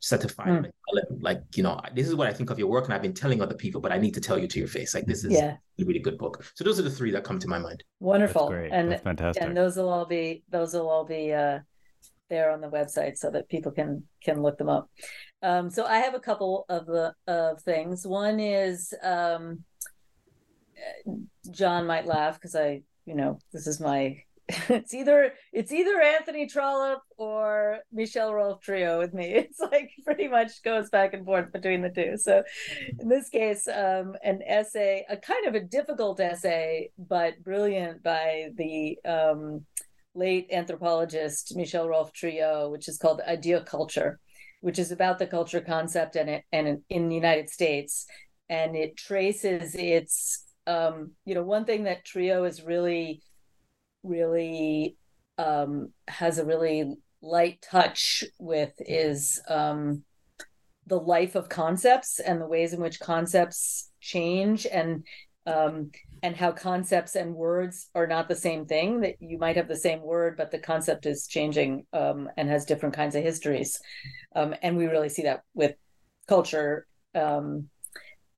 just 0.00 0.10
had 0.10 0.22
to 0.22 0.28
find 0.30 0.48
him 0.56 0.64
and 0.64 0.72
tell 0.88 0.96
him, 1.16 1.20
like, 1.20 1.42
you 1.54 1.62
know, 1.62 1.78
this 1.94 2.08
is 2.08 2.14
what 2.14 2.28
I 2.28 2.32
think 2.32 2.48
of 2.48 2.58
your 2.58 2.68
work, 2.68 2.86
and 2.86 2.94
I've 2.94 3.02
been 3.02 3.12
telling 3.12 3.42
other 3.42 3.54
people, 3.54 3.82
but 3.82 3.92
I 3.92 3.98
need 3.98 4.14
to 4.14 4.22
tell 4.22 4.38
you 4.38 4.48
to 4.48 4.58
your 4.58 4.68
face, 4.68 4.94
like, 4.94 5.04
this 5.04 5.22
is 5.22 5.32
Yeah. 5.34 5.56
a 5.78 5.84
really 5.84 5.98
good 5.98 6.16
book. 6.16 6.42
So 6.54 6.64
those 6.64 6.78
are 6.80 6.82
the 6.82 6.90
three 6.90 7.10
that 7.10 7.24
come 7.24 7.38
to 7.40 7.48
my 7.48 7.58
mind. 7.58 7.84
Wonderful. 8.00 8.48
great. 8.48 8.72
And 8.72 8.90
That's 8.90 9.02
fantastic. 9.02 9.42
And 9.42 9.54
those 9.54 9.76
will 9.76 9.90
all 9.90 10.06
be 10.06 10.44
those 10.48 10.72
will 10.72 10.88
all 10.88 11.04
be 11.04 11.34
uh, 11.34 11.58
there 12.28 12.50
on 12.50 12.60
the 12.60 12.68
website 12.68 13.16
so 13.16 13.30
that 13.30 13.48
people 13.48 13.72
can 13.72 14.04
can 14.22 14.42
look 14.42 14.58
them 14.58 14.68
up. 14.68 14.90
Um, 15.42 15.70
so 15.70 15.84
I 15.84 15.98
have 15.98 16.14
a 16.14 16.20
couple 16.20 16.64
of 16.68 16.86
the 16.86 17.14
of 17.26 17.62
things. 17.62 18.06
One 18.06 18.40
is 18.40 18.92
um, 19.02 19.64
John 21.50 21.86
might 21.86 22.06
laugh 22.06 22.34
because 22.34 22.54
I, 22.54 22.82
you 23.04 23.14
know, 23.14 23.38
this 23.52 23.66
is 23.66 23.80
my. 23.80 24.22
It's 24.68 24.94
either 24.94 25.32
it's 25.52 25.72
either 25.72 26.00
Anthony 26.00 26.46
Trollope 26.46 27.02
or 27.16 27.80
Michel-Rolph 27.92 28.64
Trouillot 28.64 28.98
with 28.98 29.12
me. 29.12 29.34
It's 29.34 29.58
like 29.58 29.90
pretty 30.04 30.28
much 30.28 30.62
goes 30.62 30.88
back 30.88 31.14
and 31.14 31.24
forth 31.24 31.52
between 31.52 31.82
the 31.82 31.90
two. 31.90 32.16
So 32.16 32.44
in 33.00 33.08
this 33.08 33.28
case, 33.28 33.66
um, 33.66 34.14
an 34.22 34.42
essay, 34.46 35.04
a 35.08 35.16
kind 35.16 35.46
of 35.46 35.56
a 35.56 35.60
difficult 35.60 36.20
essay, 36.20 36.90
but 36.96 37.42
brilliant 37.42 38.04
by 38.04 38.50
the 38.54 38.98
um, 39.04 39.66
late 40.16 40.48
anthropologist 40.50 41.54
Michel-Rolph 41.56 42.12
Trouillot, 42.12 42.70
which 42.70 42.88
is 42.88 42.98
called 42.98 43.20
Adieu 43.26 43.60
Culture, 43.60 44.18
which 44.60 44.78
is 44.78 44.90
about 44.90 45.18
the 45.18 45.26
culture 45.26 45.60
concept 45.60 46.16
and 46.16 46.30
it 46.30 46.44
and 46.52 46.82
in 46.88 47.08
the 47.08 47.14
United 47.14 47.50
States, 47.50 48.06
and 48.48 48.74
it 48.74 48.96
traces 48.96 49.74
its 49.74 50.46
um, 50.66 51.12
you 51.24 51.34
know, 51.34 51.42
one 51.42 51.64
thing 51.64 51.84
that 51.84 52.04
Trio 52.04 52.44
is 52.44 52.62
really, 52.62 53.22
really 54.02 54.96
um, 55.38 55.92
has 56.08 56.38
a 56.38 56.44
really 56.44 56.94
light 57.22 57.64
touch 57.68 58.24
with 58.38 58.72
is 58.80 59.40
um, 59.48 60.02
the 60.86 60.98
life 60.98 61.34
of 61.34 61.48
concepts 61.48 62.20
and 62.20 62.40
the 62.40 62.46
ways 62.46 62.72
in 62.72 62.80
which 62.80 63.00
concepts 63.00 63.90
change. 64.00 64.66
And 64.66 65.04
um, 65.46 65.90
and 66.22 66.36
how 66.36 66.52
concepts 66.52 67.14
and 67.14 67.34
words 67.34 67.88
are 67.94 68.06
not 68.06 68.28
the 68.28 68.34
same 68.34 68.66
thing 68.66 69.00
that 69.00 69.16
you 69.20 69.38
might 69.38 69.56
have 69.56 69.68
the 69.68 69.76
same 69.76 70.00
word 70.00 70.36
but 70.36 70.50
the 70.50 70.58
concept 70.58 71.06
is 71.06 71.26
changing 71.26 71.84
um, 71.92 72.28
and 72.36 72.48
has 72.48 72.64
different 72.64 72.94
kinds 72.94 73.14
of 73.14 73.22
histories. 73.22 73.80
Um, 74.34 74.54
and 74.62 74.76
we 74.76 74.86
really 74.86 75.08
see 75.08 75.22
that 75.22 75.42
with 75.54 75.74
culture 76.28 76.86
um, 77.14 77.68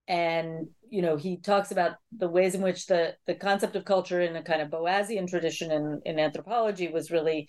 and 0.07 0.69
you 0.91 1.03
know 1.03 1.17
he 1.17 1.37
talks 1.37 1.71
about 1.71 1.97
the 2.17 2.29
ways 2.29 2.55
in 2.55 2.63
which 2.63 2.87
the 2.87 3.15
the 3.27 3.35
concept 3.35 3.77
of 3.77 3.85
culture 3.85 4.21
in 4.21 4.37
a 4.37 4.43
kind 4.43 4.63
of 4.63 4.71
boasian 4.71 5.29
tradition 5.29 5.71
in, 5.71 6.01
in 6.05 6.19
anthropology 6.19 6.89
was 6.89 7.11
really 7.11 7.49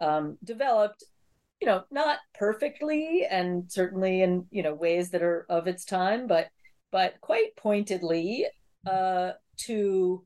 um, 0.00 0.36
developed 0.42 1.04
you 1.60 1.66
know 1.66 1.84
not 1.90 2.18
perfectly 2.34 3.24
and 3.30 3.70
certainly 3.70 4.22
in 4.22 4.46
you 4.50 4.62
know 4.62 4.74
ways 4.74 5.10
that 5.10 5.22
are 5.22 5.46
of 5.48 5.68
its 5.68 5.84
time 5.84 6.26
but 6.26 6.48
but 6.90 7.20
quite 7.20 7.54
pointedly 7.56 8.46
uh, 8.84 9.30
to 9.58 10.24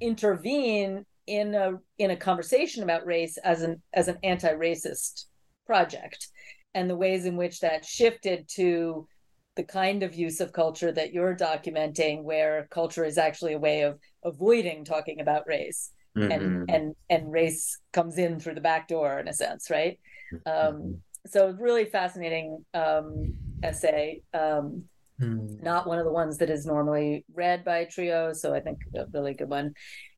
intervene 0.00 1.04
in 1.26 1.54
a 1.54 1.78
in 1.98 2.10
a 2.10 2.16
conversation 2.16 2.82
about 2.82 3.06
race 3.06 3.36
as 3.38 3.62
an 3.62 3.80
as 3.94 4.08
an 4.08 4.18
anti-racist 4.22 5.26
project 5.66 6.28
and 6.74 6.90
the 6.90 6.96
ways 6.96 7.26
in 7.26 7.36
which 7.36 7.60
that 7.60 7.84
shifted 7.84 8.48
to 8.48 9.06
the 9.54 9.62
kind 9.62 10.02
of 10.02 10.14
use 10.14 10.40
of 10.40 10.52
culture 10.52 10.90
that 10.90 11.12
you're 11.12 11.36
documenting 11.36 12.22
where 12.22 12.66
culture 12.70 13.04
is 13.04 13.18
actually 13.18 13.52
a 13.52 13.58
way 13.58 13.82
of 13.82 13.98
avoiding 14.24 14.84
talking 14.84 15.20
about 15.20 15.46
race 15.46 15.92
mm-hmm. 16.16 16.30
and 16.30 16.70
and 16.70 16.94
and 17.10 17.32
race 17.32 17.78
comes 17.92 18.18
in 18.18 18.40
through 18.40 18.54
the 18.54 18.60
back 18.60 18.88
door 18.88 19.18
in 19.20 19.28
a 19.28 19.32
sense 19.32 19.70
right 19.70 20.00
mm-hmm. 20.32 20.76
um, 20.76 20.98
so 21.26 21.54
really 21.58 21.84
fascinating 21.84 22.64
um, 22.74 23.34
essay 23.62 24.22
um, 24.34 24.84
mm. 25.22 25.62
not 25.62 25.86
one 25.86 25.98
of 25.98 26.04
the 26.04 26.12
ones 26.12 26.38
that 26.38 26.50
is 26.50 26.66
normally 26.66 27.24
read 27.34 27.64
by 27.64 27.84
Trouillot 27.84 28.36
so 28.36 28.54
i 28.54 28.60
think 28.60 28.78
a 28.94 29.06
really 29.12 29.34
good 29.34 29.48
one 29.48 29.72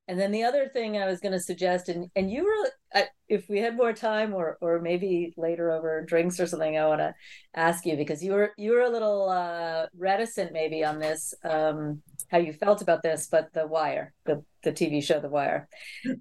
and 0.07 0.21
then 0.21 0.33
the 0.33 0.43
other 0.43 0.69
thing 0.69 0.99
I 0.99 1.07
was 1.07 1.21
going 1.21 1.33
to 1.33 1.41
suggest, 1.41 1.89
and 1.89 2.11
and 2.15 2.31
you 2.31 2.45
were, 2.45 3.03
if 3.29 3.49
we 3.49 3.59
had 3.59 3.75
more 3.75 3.95
time, 3.95 4.35
or 4.35 4.59
or 4.61 4.79
maybe 4.79 5.33
later 5.39 5.71
over 5.73 6.05
drinks 6.05 6.39
or 6.39 6.47
something, 6.47 6.77
I 6.77 6.87
want 6.87 7.01
to 7.01 7.15
ask 7.55 7.87
you 7.87 7.97
because 7.97 8.23
you 8.23 8.33
were 8.33 8.53
you 8.59 8.73
were 8.73 8.83
a 8.83 8.91
little 8.91 9.31
uh, 9.31 9.87
reticent 9.97 10.53
maybe 10.53 10.85
on 10.85 10.99
this, 10.99 11.33
um, 11.43 12.03
how 12.29 12.37
you 12.37 12.53
felt 12.53 12.83
about 12.83 13.03
this, 13.03 13.29
but 13.31 13.51
The 13.55 13.67
Wire, 13.67 14.13
the 14.27 14.45
the 14.63 14.73
TV 14.73 15.03
show 15.03 15.21
The 15.21 15.31
Wire. 15.31 15.69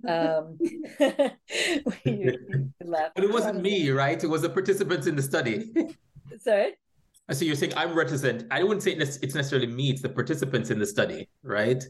Um, 0.07 0.57
you, 2.05 2.37
you 2.47 2.73
but 2.79 3.11
it 3.17 3.33
wasn't 3.33 3.61
me, 3.61 3.89
right? 3.89 4.23
It 4.23 4.27
was 4.27 4.43
the 4.43 4.49
participants 4.49 5.07
in 5.07 5.17
the 5.17 5.23
study. 5.23 5.73
Sorry. 6.39 6.75
So 7.31 7.45
you're 7.45 7.55
saying 7.55 7.73
I'm 7.77 7.93
reticent. 7.93 8.45
I 8.51 8.63
wouldn't 8.63 8.83
say 8.83 8.91
it's 8.91 9.35
necessarily 9.35 9.67
me. 9.67 9.89
It's 9.91 10.01
the 10.01 10.09
participants 10.09 10.69
in 10.69 10.79
the 10.79 10.85
study, 10.85 11.29
right? 11.41 11.81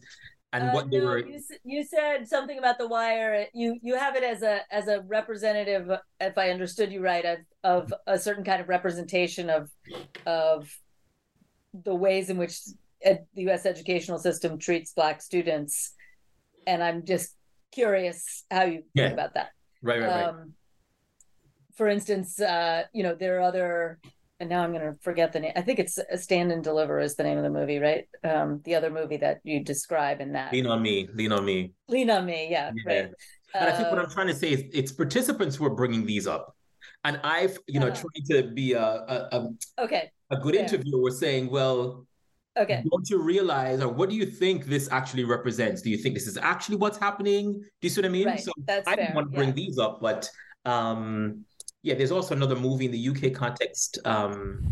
and 0.54 0.70
uh, 0.70 0.72
what 0.72 0.90
they 0.90 1.00
no, 1.00 1.06
were 1.06 1.18
you, 1.18 1.42
you, 1.66 1.84
said 1.84 2.28
something 2.28 2.58
about 2.58 2.78
the 2.78 2.88
wire 2.88 3.48
you 3.54 3.78
you 3.82 3.98
have 3.98 4.16
it 4.16 4.24
as 4.24 4.44
a 4.44 4.62
as 4.72 4.88
a 4.88 5.02
representative 5.02 5.92
if 6.22 6.38
i 6.38 6.50
understood 6.50 6.92
you 6.92 7.02
right 7.02 7.26
of, 7.26 7.38
of 7.64 7.94
a 8.08 8.18
certain 8.18 8.44
kind 8.44 8.62
of 8.62 8.70
representation 8.70 9.50
of 9.50 9.70
of 10.26 10.70
the 11.74 11.94
ways 11.94 12.30
in 12.30 12.38
which 12.38 12.60
ed, 13.04 13.26
the 13.36 13.44
us 13.44 13.66
educational 13.66 14.20
system 14.20 14.58
treats 14.58 14.94
black 14.94 15.22
students 15.22 15.94
and 16.68 16.84
i'm 16.84 17.04
just 17.04 17.36
curious 17.72 18.46
how 18.52 18.64
you 18.64 18.84
yeah. 18.94 19.06
think 19.06 19.14
about 19.14 19.34
that 19.34 19.50
right 19.82 20.00
right, 20.00 20.08
right. 20.08 20.24
Um, 20.26 20.54
for 21.76 21.88
instance 21.88 22.40
uh 22.40 22.84
you 22.94 23.04
know 23.04 23.16
there 23.16 23.40
are 23.40 23.42
other 23.42 24.00
and 24.40 24.50
now 24.50 24.64
I'm 24.64 24.72
going 24.72 24.84
to 24.84 24.98
forget 25.02 25.32
the 25.32 25.40
name. 25.40 25.54
I 25.56 25.62
think 25.62 25.80
it's 25.80 26.00
Stand 26.16 26.52
and 26.52 26.64
Deliver 26.64 27.00
is 27.00 27.16
the 27.16 27.24
name 27.24 27.38
of 27.38 27.44
the 27.44 27.50
movie, 27.50 27.80
right? 27.80 28.08
Um, 28.24 28.62
the 28.66 28.76
other 28.76 28.90
movie 28.90 29.18
that 29.18 29.40
you 29.44 29.64
describe 29.64 30.22
in 30.22 30.34
that. 30.34 30.52
Lean 30.52 30.68
on 30.68 30.82
me. 30.82 31.08
Lean 31.14 31.32
on 31.32 31.46
me. 31.46 31.72
Lean 31.88 32.10
on 32.10 32.26
me. 32.26 32.48
Yeah. 32.50 32.72
yeah. 32.86 32.94
Right. 32.94 33.12
But 33.54 33.62
uh, 33.62 33.66
I 33.72 33.72
think 33.78 33.92
what 33.92 34.00
I'm 34.00 34.10
trying 34.10 34.28
to 34.28 34.36
say 34.36 34.52
is 34.52 34.64
it's 34.74 34.92
participants 34.92 35.56
who 35.56 35.66
are 35.66 35.76
bringing 35.76 36.06
these 36.06 36.28
up, 36.28 36.56
and 37.04 37.20
I've 37.24 37.58
you 37.68 37.80
know 37.80 37.88
uh, 37.88 37.96
trying 37.96 38.26
to 38.32 38.52
be 38.52 38.74
a 38.74 38.84
a, 38.84 39.28
a 39.32 39.50
okay 39.84 40.12
a 40.32 40.38
good 40.38 40.56
Fair. 40.56 40.64
interviewer 40.64 41.12
saying, 41.12 41.50
well. 41.50 42.06
Okay. 42.56 42.84
Don't 42.88 43.10
you 43.10 43.20
realize, 43.20 43.82
or 43.82 43.88
what 43.88 44.12
do 44.12 44.16
you 44.16 44.28
think 44.28 44.66
this 44.66 44.88
actually 44.92 45.24
represents? 45.24 45.82
Do 45.82 45.90
you 45.90 45.98
think 45.98 46.14
this 46.14 46.28
is 46.28 46.38
actually 46.38 46.76
what's 46.76 47.00
happening? 47.00 47.54
Do 47.54 47.68
you 47.82 47.90
see 47.90 48.00
what 48.00 48.06
I 48.06 48.10
mean? 48.10 48.28
Right. 48.28 48.40
So 48.40 48.52
That's 48.68 48.88
I 48.88 48.96
didn't 48.96 49.16
want 49.16 49.32
to 49.32 49.36
bring 49.36 49.56
these 49.56 49.80
up, 49.80 50.00
but 50.00 50.30
um, 50.64 51.46
yeah, 51.84 51.96
there's 51.96 52.12
also 52.12 52.34
another 52.34 52.56
movie 52.56 52.86
in 52.86 52.92
the 52.92 53.10
UK 53.10 53.34
context, 53.34 54.00
um, 54.06 54.64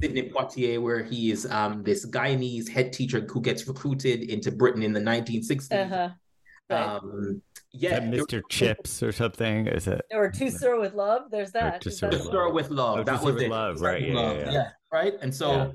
Sidney 0.00 0.30
Poitier, 0.30 0.80
where 0.80 1.04
he 1.04 1.30
is 1.30 1.46
um, 1.50 1.82
this 1.82 2.06
Guyanese 2.06 2.66
head 2.68 2.94
teacher 2.94 3.20
who 3.28 3.42
gets 3.42 3.68
recruited 3.68 4.22
into 4.22 4.50
Britain 4.50 4.82
in 4.82 4.94
the 4.94 5.00
1960s. 5.00 5.70
Uh-huh. 5.70 6.08
Right. 6.70 6.82
Um, 6.82 7.42
yeah, 7.72 8.00
Mr. 8.00 8.40
Chips 8.48 9.02
or 9.02 9.12
something. 9.12 9.66
Is 9.66 9.86
it? 9.86 10.00
Or 10.12 10.30
To 10.30 10.50
Sir 10.50 10.80
with 10.80 10.94
Love. 10.94 11.30
There's 11.30 11.52
that. 11.52 11.82
To 11.82 11.90
Sir 11.90 12.08
with 12.50 12.70
Love. 12.70 13.00
Oh, 13.00 13.04
that 13.04 13.22
was 13.22 13.40
it. 13.40 13.50
Love, 13.50 13.80
right? 13.82 14.02
Yeah, 14.02 14.14
yeah, 14.14 14.32
yeah, 14.32 14.52
yeah, 14.52 14.68
Right. 14.90 15.14
And 15.20 15.34
so 15.34 15.74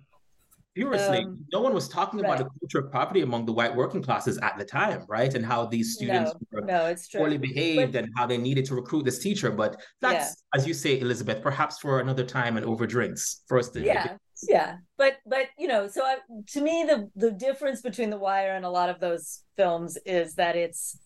yeah 0.76 0.84
Curiously, 0.84 1.20
um, 1.20 1.46
no 1.54 1.62
one 1.62 1.74
was 1.74 1.88
talking 1.88 2.20
right. 2.20 2.26
about 2.26 2.38
the 2.38 2.60
culture 2.60 2.86
of 2.86 2.92
poverty 2.92 3.22
among 3.22 3.46
the 3.46 3.54
white 3.54 3.74
working 3.74 4.02
classes 4.04 4.38
at 4.40 4.58
the 4.58 4.66
time, 4.66 5.06
right? 5.08 5.34
And 5.34 5.46
how 5.46 5.66
these 5.66 5.94
students 5.94 6.34
no, 6.34 6.40
were 6.52 6.62
no, 6.66 6.86
it's 6.88 7.08
true. 7.08 7.22
poorly 7.22 7.38
behaved 7.38 7.94
but, 7.94 8.04
and 8.04 8.14
how 8.16 8.26
they 8.26 8.38
needed 8.38 8.66
to 8.66 8.76
recruit 8.76 9.06
this 9.06 9.20
teacher. 9.20 9.52
But 9.52 9.82
that's, 10.02 10.36
yeah. 10.54 10.60
as 10.60 10.68
you 10.68 10.74
say, 10.74 11.00
Elizabeth, 11.00 11.42
perhaps 11.42 11.80
for 11.80 12.02
another 12.02 12.26
time 12.26 12.58
and 12.58 12.66
over 12.66 12.86
drinks 12.86 13.44
for 13.48 13.58
us 13.58 13.70
to. 13.70 13.82
Yeah, 13.82 14.18
yeah. 14.48 14.78
But 14.98 15.18
but 15.26 15.48
you 15.58 15.68
know, 15.68 15.88
so 15.88 16.04
I, 16.04 16.18
to 16.52 16.62
me, 16.62 16.86
the 16.88 17.10
the 17.16 17.32
difference 17.32 17.82
between 17.82 18.10
The 18.10 18.18
Wire 18.18 18.56
and 18.56 18.66
a 18.66 18.70
lot 18.70 18.90
of 18.90 19.00
those 19.00 19.44
films 19.56 19.98
is 20.06 20.36
that 20.36 20.56
it's 20.56 21.00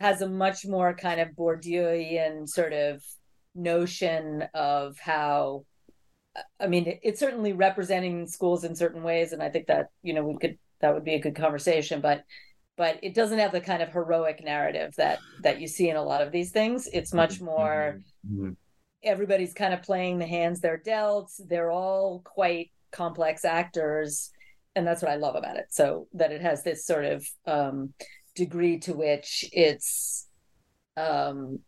has 0.00 0.22
a 0.22 0.28
much 0.28 0.64
more 0.64 0.94
kind 0.94 1.20
of 1.20 1.28
Bourdieuian 1.30 2.48
sort 2.48 2.72
of 2.72 3.02
notion 3.54 4.44
of 4.54 4.98
how 4.98 5.64
I 6.60 6.66
mean, 6.66 6.98
it's 7.02 7.20
certainly 7.20 7.52
representing 7.52 8.26
schools 8.26 8.64
in 8.64 8.74
certain 8.74 9.02
ways, 9.02 9.32
and 9.32 9.42
I 9.42 9.50
think 9.50 9.66
that 9.68 9.90
you 10.02 10.14
know 10.14 10.24
we 10.24 10.36
could 10.36 10.58
that 10.80 10.94
would 10.94 11.04
be 11.04 11.14
a 11.14 11.20
good 11.20 11.36
conversation. 11.36 12.00
But 12.00 12.24
but 12.76 12.98
it 13.02 13.14
doesn't 13.14 13.38
have 13.38 13.52
the 13.52 13.60
kind 13.60 13.82
of 13.82 13.92
heroic 13.92 14.42
narrative 14.42 14.94
that 14.96 15.18
that 15.42 15.60
you 15.60 15.68
see 15.68 15.88
in 15.88 15.96
a 15.96 16.02
lot 16.02 16.22
of 16.22 16.32
these 16.32 16.50
things. 16.50 16.88
It's 16.92 17.12
much 17.12 17.40
more 17.40 18.00
mm-hmm. 18.26 18.50
everybody's 19.02 19.54
kind 19.54 19.72
of 19.74 19.82
playing 19.82 20.18
the 20.18 20.26
hands 20.26 20.60
they're 20.60 20.76
dealt. 20.76 21.30
They're 21.38 21.70
all 21.70 22.22
quite 22.24 22.70
complex 22.90 23.44
actors, 23.44 24.30
and 24.74 24.86
that's 24.86 25.02
what 25.02 25.12
I 25.12 25.16
love 25.16 25.36
about 25.36 25.56
it. 25.56 25.66
So 25.70 26.08
that 26.14 26.32
it 26.32 26.42
has 26.42 26.62
this 26.62 26.84
sort 26.84 27.04
of 27.04 27.26
um, 27.46 27.94
degree 28.34 28.78
to 28.80 28.94
which 28.94 29.48
it's 29.52 30.26
um, 30.96 31.60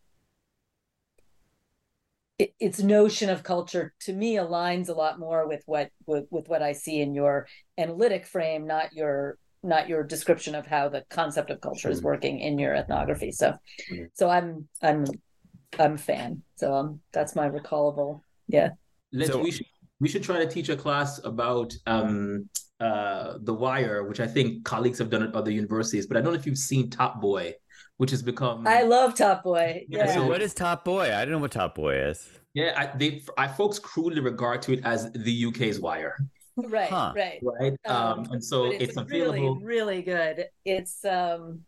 its 2.38 2.82
notion 2.82 3.30
of 3.30 3.42
culture 3.42 3.94
to 4.00 4.12
me 4.12 4.36
aligns 4.36 4.88
a 4.88 4.92
lot 4.92 5.18
more 5.18 5.48
with 5.48 5.62
what 5.66 5.90
with, 6.06 6.26
with 6.30 6.48
what 6.48 6.62
I 6.62 6.72
see 6.72 7.00
in 7.00 7.14
your 7.14 7.46
analytic 7.78 8.26
frame, 8.26 8.66
not 8.66 8.92
your 8.92 9.38
not 9.62 9.88
your 9.88 10.04
description 10.04 10.54
of 10.54 10.66
how 10.66 10.88
the 10.88 11.04
concept 11.08 11.50
of 11.50 11.60
culture 11.60 11.90
is 11.90 12.02
working 12.02 12.40
in 12.40 12.58
your 12.58 12.74
ethnography. 12.74 13.32
So, 13.32 13.56
so 14.14 14.28
I'm 14.28 14.68
I'm 14.82 15.06
I'm 15.78 15.94
a 15.94 15.98
fan. 15.98 16.42
So 16.56 16.74
um, 16.74 17.00
that's 17.12 17.34
my 17.34 17.48
recallable. 17.48 18.20
Yeah. 18.48 18.70
Let's, 19.12 19.32
so, 19.32 19.38
we 19.38 19.50
should 19.50 19.66
we 19.98 20.08
should 20.08 20.22
try 20.22 20.38
to 20.38 20.46
teach 20.46 20.68
a 20.68 20.76
class 20.76 21.20
about 21.24 21.74
um 21.86 22.48
uh 22.80 23.38
the 23.40 23.54
wire, 23.54 24.04
which 24.04 24.20
I 24.20 24.26
think 24.26 24.64
colleagues 24.64 24.98
have 24.98 25.08
done 25.08 25.22
at 25.22 25.34
other 25.34 25.50
universities, 25.50 26.06
but 26.06 26.18
I 26.18 26.20
don't 26.20 26.32
know 26.32 26.38
if 26.38 26.46
you've 26.46 26.58
seen 26.58 26.90
Top 26.90 27.20
Boy 27.20 27.54
which 27.98 28.10
has 28.10 28.22
become. 28.22 28.66
I 28.66 28.82
love 28.82 29.14
Top 29.14 29.42
Boy. 29.42 29.84
Yeah. 29.88 30.12
So 30.12 30.26
what 30.26 30.42
is 30.42 30.54
Top 30.54 30.84
Boy? 30.84 31.14
I 31.14 31.24
don't 31.24 31.32
know 31.32 31.38
what 31.38 31.52
Top 31.52 31.74
Boy 31.74 31.96
is. 31.96 32.28
Yeah, 32.54 32.72
I, 32.76 32.96
they, 32.96 33.22
I 33.36 33.48
folks 33.48 33.78
crudely 33.78 34.20
regard 34.20 34.62
to 34.62 34.72
it 34.72 34.80
as 34.84 35.12
the 35.12 35.46
UK's 35.46 35.80
Wire. 35.80 36.16
Right, 36.56 36.88
huh. 36.88 37.12
right, 37.14 37.38
right. 37.42 37.74
Um, 37.84 38.20
um, 38.20 38.32
and 38.32 38.42
so 38.42 38.70
it's, 38.70 38.84
it's 38.84 38.96
available. 38.96 39.56
Really, 39.56 39.64
really 39.64 40.02
good. 40.02 40.46
It's 40.64 41.04
um, 41.04 41.60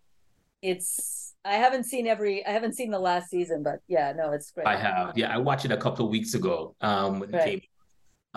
it's. 0.62 1.34
I 1.44 1.54
haven't 1.54 1.84
seen 1.84 2.06
every. 2.06 2.44
I 2.46 2.52
haven't 2.52 2.74
seen 2.74 2.90
the 2.90 2.98
last 2.98 3.28
season, 3.28 3.62
but 3.62 3.80
yeah, 3.86 4.14
no, 4.16 4.32
it's 4.32 4.50
great. 4.50 4.66
I 4.66 4.76
have. 4.76 5.16
Yeah, 5.16 5.34
I 5.34 5.36
watched 5.36 5.66
it 5.66 5.72
a 5.72 5.76
couple 5.76 6.06
of 6.06 6.10
weeks 6.10 6.32
ago. 6.32 6.74
Um, 6.80 7.20
when 7.20 7.30
right. 7.30 7.40
it 7.40 7.50
came. 7.50 7.60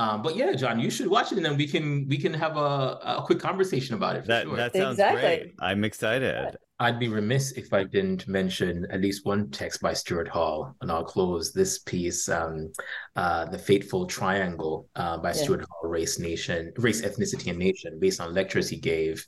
Um, 0.02 0.24
but 0.24 0.36
yeah, 0.36 0.54
John, 0.54 0.80
you 0.80 0.89
should 0.89 1.08
watch 1.08 1.32
it, 1.32 1.38
and 1.38 1.45
then 1.45 1.58
we 1.58 1.68
can 1.68 2.08
we 2.08 2.18
can 2.18 2.34
have 2.34 2.58
a, 2.58 3.20
a 3.20 3.24
quick 3.24 3.39
conversation 3.39 3.93
about 3.93 4.16
it. 4.16 4.26
That 4.26 4.45
sure. 4.45 4.56
that 4.58 4.74
sounds 4.74 4.95
exactly. 4.95 5.22
great. 5.22 5.54
I'm 5.60 5.84
excited. 5.84 6.58
I'd 6.80 6.97
be 6.97 7.08
remiss 7.08 7.52
if 7.52 7.72
I 7.72 7.84
didn't 7.84 8.28
mention 8.28 8.88
at 8.89 8.99
least 8.99 9.28
one 9.28 9.52
text 9.52 9.80
by 9.80 9.93
Stuart 9.93 10.28
Hall, 10.28 10.76
and 10.82 10.91
I'll 10.91 11.04
close 11.04 11.54
this 11.54 11.80
piece, 11.80 12.28
um, 12.30 12.72
uh, 13.16 13.45
"The 13.45 13.60
Fateful 13.60 14.08
Triangle" 14.08 14.89
uh, 14.95 15.18
by 15.20 15.34
yeah. 15.34 15.43
Stuart 15.43 15.66
Hall, 15.70 15.88
"Race, 15.88 16.18
Nation, 16.18 16.74
Race, 16.78 17.04
Ethnicity, 17.04 17.52
and 17.52 17.60
Nation," 17.60 17.99
based 17.99 18.20
on 18.20 18.34
lectures 18.34 18.70
he 18.70 18.78
gave 18.78 19.24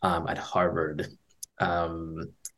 um, 0.00 0.26
at 0.26 0.38
Harvard. 0.38 1.06
Um, 1.60 2.16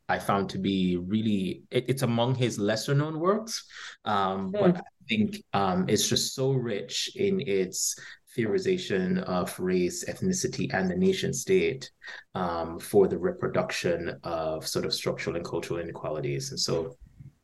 I 0.09 0.21
found 0.21 0.51
to 0.51 0.59
be 0.59 0.97
really 0.97 1.63
it, 1.71 1.87
it's 1.89 2.03
among 2.03 2.37
his 2.37 2.61
lesser 2.61 2.95
known 2.95 3.19
works, 3.19 3.67
um, 4.05 4.53
mm. 4.53 4.61
but 4.61 4.77
I 4.77 4.81
think 5.09 5.45
um, 5.53 5.87
it's 5.89 6.09
just 6.09 6.35
so 6.35 6.53
rich 6.53 7.11
in 7.17 7.41
its 7.41 7.97
theorization 8.37 9.23
of 9.23 9.59
race, 9.59 10.05
ethnicity, 10.05 10.73
and 10.75 10.91
the 10.91 10.97
nation 10.97 11.33
state 11.33 11.91
um, 12.35 12.79
for 12.79 13.09
the 13.09 13.19
reproduction 13.19 14.19
of 14.25 14.67
sort 14.67 14.85
of 14.85 14.93
structural 14.93 15.37
and 15.37 15.45
cultural 15.45 15.81
inequalities. 15.81 16.51
And 16.51 16.61
so, 16.61 16.97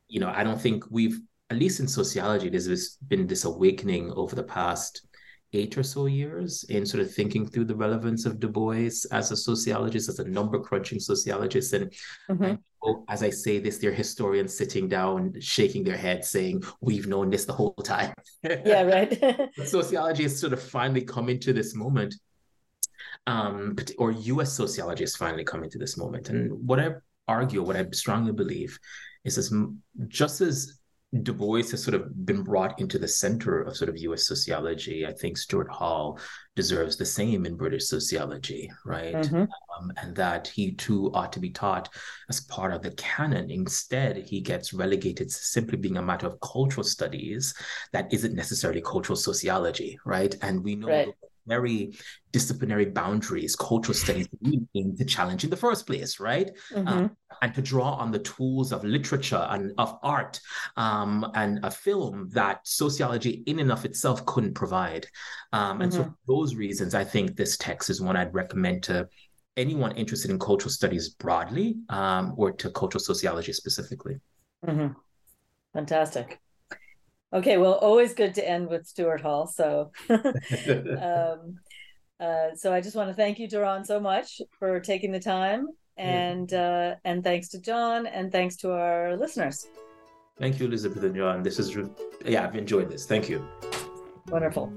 you 0.08 0.20
know, 0.20 0.28
I 0.28 0.44
don't 0.44 0.60
think 0.60 0.84
we've, 0.90 1.18
at 1.50 1.58
least 1.58 1.80
in 1.80 1.88
sociology, 1.88 2.48
there's 2.48 2.98
been 3.08 3.26
this 3.26 3.44
awakening 3.44 4.12
over 4.12 4.36
the 4.36 4.42
past 4.42 5.06
eight 5.54 5.76
or 5.76 5.82
so 5.82 6.06
years 6.06 6.64
in 6.64 6.86
sort 6.86 7.02
of 7.02 7.12
thinking 7.12 7.46
through 7.46 7.66
the 7.66 7.74
relevance 7.74 8.24
of 8.24 8.40
Du 8.40 8.48
Bois 8.48 8.90
as 9.10 9.30
a 9.30 9.36
sociologist, 9.36 10.08
as 10.08 10.18
a 10.18 10.24
number 10.24 10.58
crunching 10.58 11.00
sociologist. 11.00 11.72
And 11.72 11.92
mm-hmm. 12.30 12.54
As 13.08 13.22
I 13.22 13.30
say 13.30 13.60
this, 13.60 13.78
they're 13.78 13.92
historians 13.92 14.58
sitting 14.58 14.88
down, 14.88 15.34
shaking 15.40 15.84
their 15.84 15.96
heads, 15.96 16.30
saying, 16.30 16.64
We've 16.80 17.06
known 17.06 17.30
this 17.30 17.44
the 17.44 17.52
whole 17.52 17.74
time. 17.74 18.12
Yeah, 18.42 18.82
right. 18.82 19.50
sociology 19.64 20.24
has 20.24 20.40
sort 20.40 20.52
of 20.52 20.60
finally 20.60 21.02
come 21.02 21.28
into 21.28 21.52
this 21.52 21.76
moment. 21.76 22.14
Um, 23.28 23.76
or 23.98 24.10
US 24.10 24.52
sociology 24.52 25.04
has 25.04 25.14
finally 25.14 25.44
come 25.44 25.62
into 25.62 25.78
this 25.78 25.96
moment. 25.96 26.28
And 26.28 26.66
what 26.66 26.80
I 26.80 26.94
argue, 27.28 27.62
what 27.62 27.76
I 27.76 27.86
strongly 27.92 28.32
believe, 28.32 28.76
is 29.24 29.38
as 29.38 29.52
just 30.08 30.40
as 30.40 30.80
Du 31.20 31.34
Bois 31.34 31.70
has 31.70 31.82
sort 31.82 31.94
of 31.94 32.24
been 32.24 32.42
brought 32.42 32.80
into 32.80 32.98
the 32.98 33.06
center 33.06 33.60
of 33.60 33.76
sort 33.76 33.90
of 33.90 33.98
US 33.98 34.26
sociology. 34.26 35.06
I 35.06 35.12
think 35.12 35.36
Stuart 35.36 35.68
Hall 35.68 36.18
deserves 36.56 36.96
the 36.96 37.04
same 37.04 37.44
in 37.44 37.56
British 37.56 37.86
sociology, 37.86 38.70
right? 38.86 39.14
Mm-hmm. 39.14 39.42
Um, 39.42 39.92
and 40.00 40.16
that 40.16 40.48
he 40.48 40.72
too 40.72 41.10
ought 41.12 41.32
to 41.34 41.40
be 41.40 41.50
taught 41.50 41.90
as 42.30 42.40
part 42.40 42.72
of 42.72 42.82
the 42.82 42.92
canon. 42.92 43.50
Instead, 43.50 44.16
he 44.16 44.40
gets 44.40 44.72
relegated 44.72 45.28
to 45.28 45.34
simply 45.34 45.76
being 45.76 45.98
a 45.98 46.02
matter 46.02 46.26
of 46.26 46.40
cultural 46.40 46.84
studies 46.84 47.54
that 47.92 48.10
isn't 48.10 48.34
necessarily 48.34 48.80
cultural 48.80 49.16
sociology, 49.16 49.98
right? 50.06 50.34
And 50.40 50.64
we 50.64 50.76
know 50.76 50.88
right 50.88 51.14
very 51.46 51.92
disciplinary 52.30 52.86
boundaries 52.86 53.56
cultural 53.56 53.94
studies 53.94 54.28
aim 54.74 54.96
to 54.96 55.04
challenge 55.04 55.44
in 55.44 55.50
the 55.50 55.56
first 55.56 55.86
place, 55.86 56.20
right? 56.20 56.50
Mm-hmm. 56.72 56.88
Um, 56.88 57.16
and 57.42 57.54
to 57.54 57.60
draw 57.60 57.94
on 57.94 58.10
the 58.10 58.20
tools 58.20 58.72
of 58.72 58.84
literature 58.84 59.46
and 59.50 59.72
of 59.76 59.98
art 60.02 60.40
um, 60.76 61.30
and 61.34 61.58
a 61.64 61.70
film 61.70 62.30
that 62.32 62.60
sociology 62.66 63.42
in 63.46 63.58
and 63.58 63.70
of 63.70 63.84
itself 63.84 64.24
couldn't 64.24 64.54
provide. 64.54 65.06
Um, 65.52 65.82
and 65.82 65.92
mm-hmm. 65.92 66.02
so, 66.02 66.08
for 66.08 66.16
those 66.26 66.54
reasons, 66.54 66.94
I 66.94 67.04
think 67.04 67.36
this 67.36 67.56
text 67.58 67.90
is 67.90 68.00
one 68.00 68.16
I'd 68.16 68.32
recommend 68.32 68.84
to 68.84 69.08
anyone 69.56 69.92
interested 69.96 70.30
in 70.30 70.38
cultural 70.38 70.70
studies 70.70 71.10
broadly 71.10 71.76
um, 71.90 72.34
or 72.38 72.52
to 72.52 72.70
cultural 72.70 73.02
sociology 73.02 73.52
specifically. 73.52 74.20
Mm-hmm. 74.64 74.94
Fantastic. 75.74 76.38
Okay, 77.32 77.56
well, 77.58 77.74
always 77.74 78.14
good 78.14 78.34
to 78.34 78.48
end 78.48 78.68
with 78.68 78.86
Stuart 78.86 79.20
Hall. 79.20 79.46
So, 79.46 79.90
um, 80.10 81.56
uh, 82.20 82.54
so 82.54 82.72
I 82.72 82.80
just 82.80 82.94
want 82.94 83.08
to 83.08 83.14
thank 83.14 83.38
you, 83.38 83.48
Derron, 83.48 83.84
so 83.84 83.98
much 83.98 84.40
for 84.58 84.78
taking 84.78 85.10
the 85.10 85.20
time, 85.20 85.66
and 85.96 86.52
uh, 86.52 86.94
and 87.04 87.22
thanks 87.22 87.48
to 87.50 87.60
John, 87.60 88.06
and 88.06 88.30
thanks 88.32 88.56
to 88.56 88.72
our 88.72 89.16
listeners. 89.16 89.66
Thank 90.38 90.58
you, 90.58 90.66
Elizabeth 90.66 91.02
and 91.02 91.14
John. 91.14 91.42
This 91.42 91.58
is 91.58 91.76
yeah, 92.24 92.44
I've 92.44 92.56
enjoyed 92.56 92.90
this. 92.90 93.06
Thank 93.06 93.28
you. 93.28 93.46
Wonderful. 94.28 94.72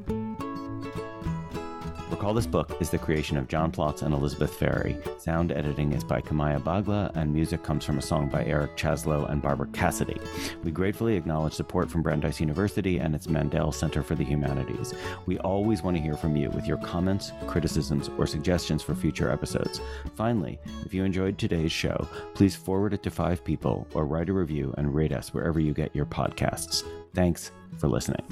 Recall 2.26 2.34
This 2.34 2.48
Book 2.48 2.82
is 2.82 2.90
the 2.90 2.98
creation 2.98 3.38
of 3.38 3.48
John 3.48 3.72
Plotz 3.72 4.02
and 4.02 4.12
Elizabeth 4.12 4.52
Ferry. 4.52 4.98
Sound 5.20 5.52
editing 5.52 5.94
is 5.94 6.04
by 6.04 6.22
Kamaya 6.22 6.60
Bagla, 6.60 7.12
and 7.14 7.32
music 7.32 7.62
comes 7.62 7.86
from 7.86 8.00
a 8.00 8.02
song 8.02 8.30
by 8.30 8.44
Eric 8.46 8.76
Chasalow 8.76 9.30
and 9.30 9.44
Barbara 9.44 9.68
Cassidy. 9.68 10.20
We 10.64 10.72
gratefully 10.72 11.16
acknowledge 11.18 11.54
support 11.54 11.88
from 11.88 12.02
Brandeis 12.02 12.40
University 12.40 12.98
and 12.98 13.14
its 13.14 13.30
Mandel 13.30 13.72
Center 13.72 14.02
for 14.02 14.16
the 14.16 14.24
Humanities. 14.24 14.96
We 15.28 15.38
always 15.38 15.84
want 15.84 15.98
to 15.98 16.02
hear 16.02 16.18
from 16.18 16.36
you 16.36 16.50
with 16.50 16.66
your 16.66 16.78
comments, 16.78 17.32
criticisms, 17.46 18.10
or 18.18 18.26
suggestions 18.26 18.82
for 18.82 18.96
future 18.96 19.30
episodes. 19.30 19.80
Finally, 20.16 20.58
if 20.84 20.96
you 20.96 21.04
enjoyed 21.04 21.38
today's 21.38 21.72
show, 21.72 22.08
please 22.34 22.56
forward 22.56 22.96
it 22.96 23.04
to 23.04 23.12
five 23.12 23.44
people 23.44 23.86
or 23.94 24.08
write 24.08 24.30
a 24.30 24.34
review 24.34 24.74
and 24.80 24.96
rate 24.96 25.14
us 25.14 25.32
wherever 25.32 25.60
you 25.60 25.76
get 25.76 25.96
your 25.96 26.08
podcasts. 26.08 26.84
Thanks 27.14 27.52
for 27.78 27.88
listening. 27.88 28.26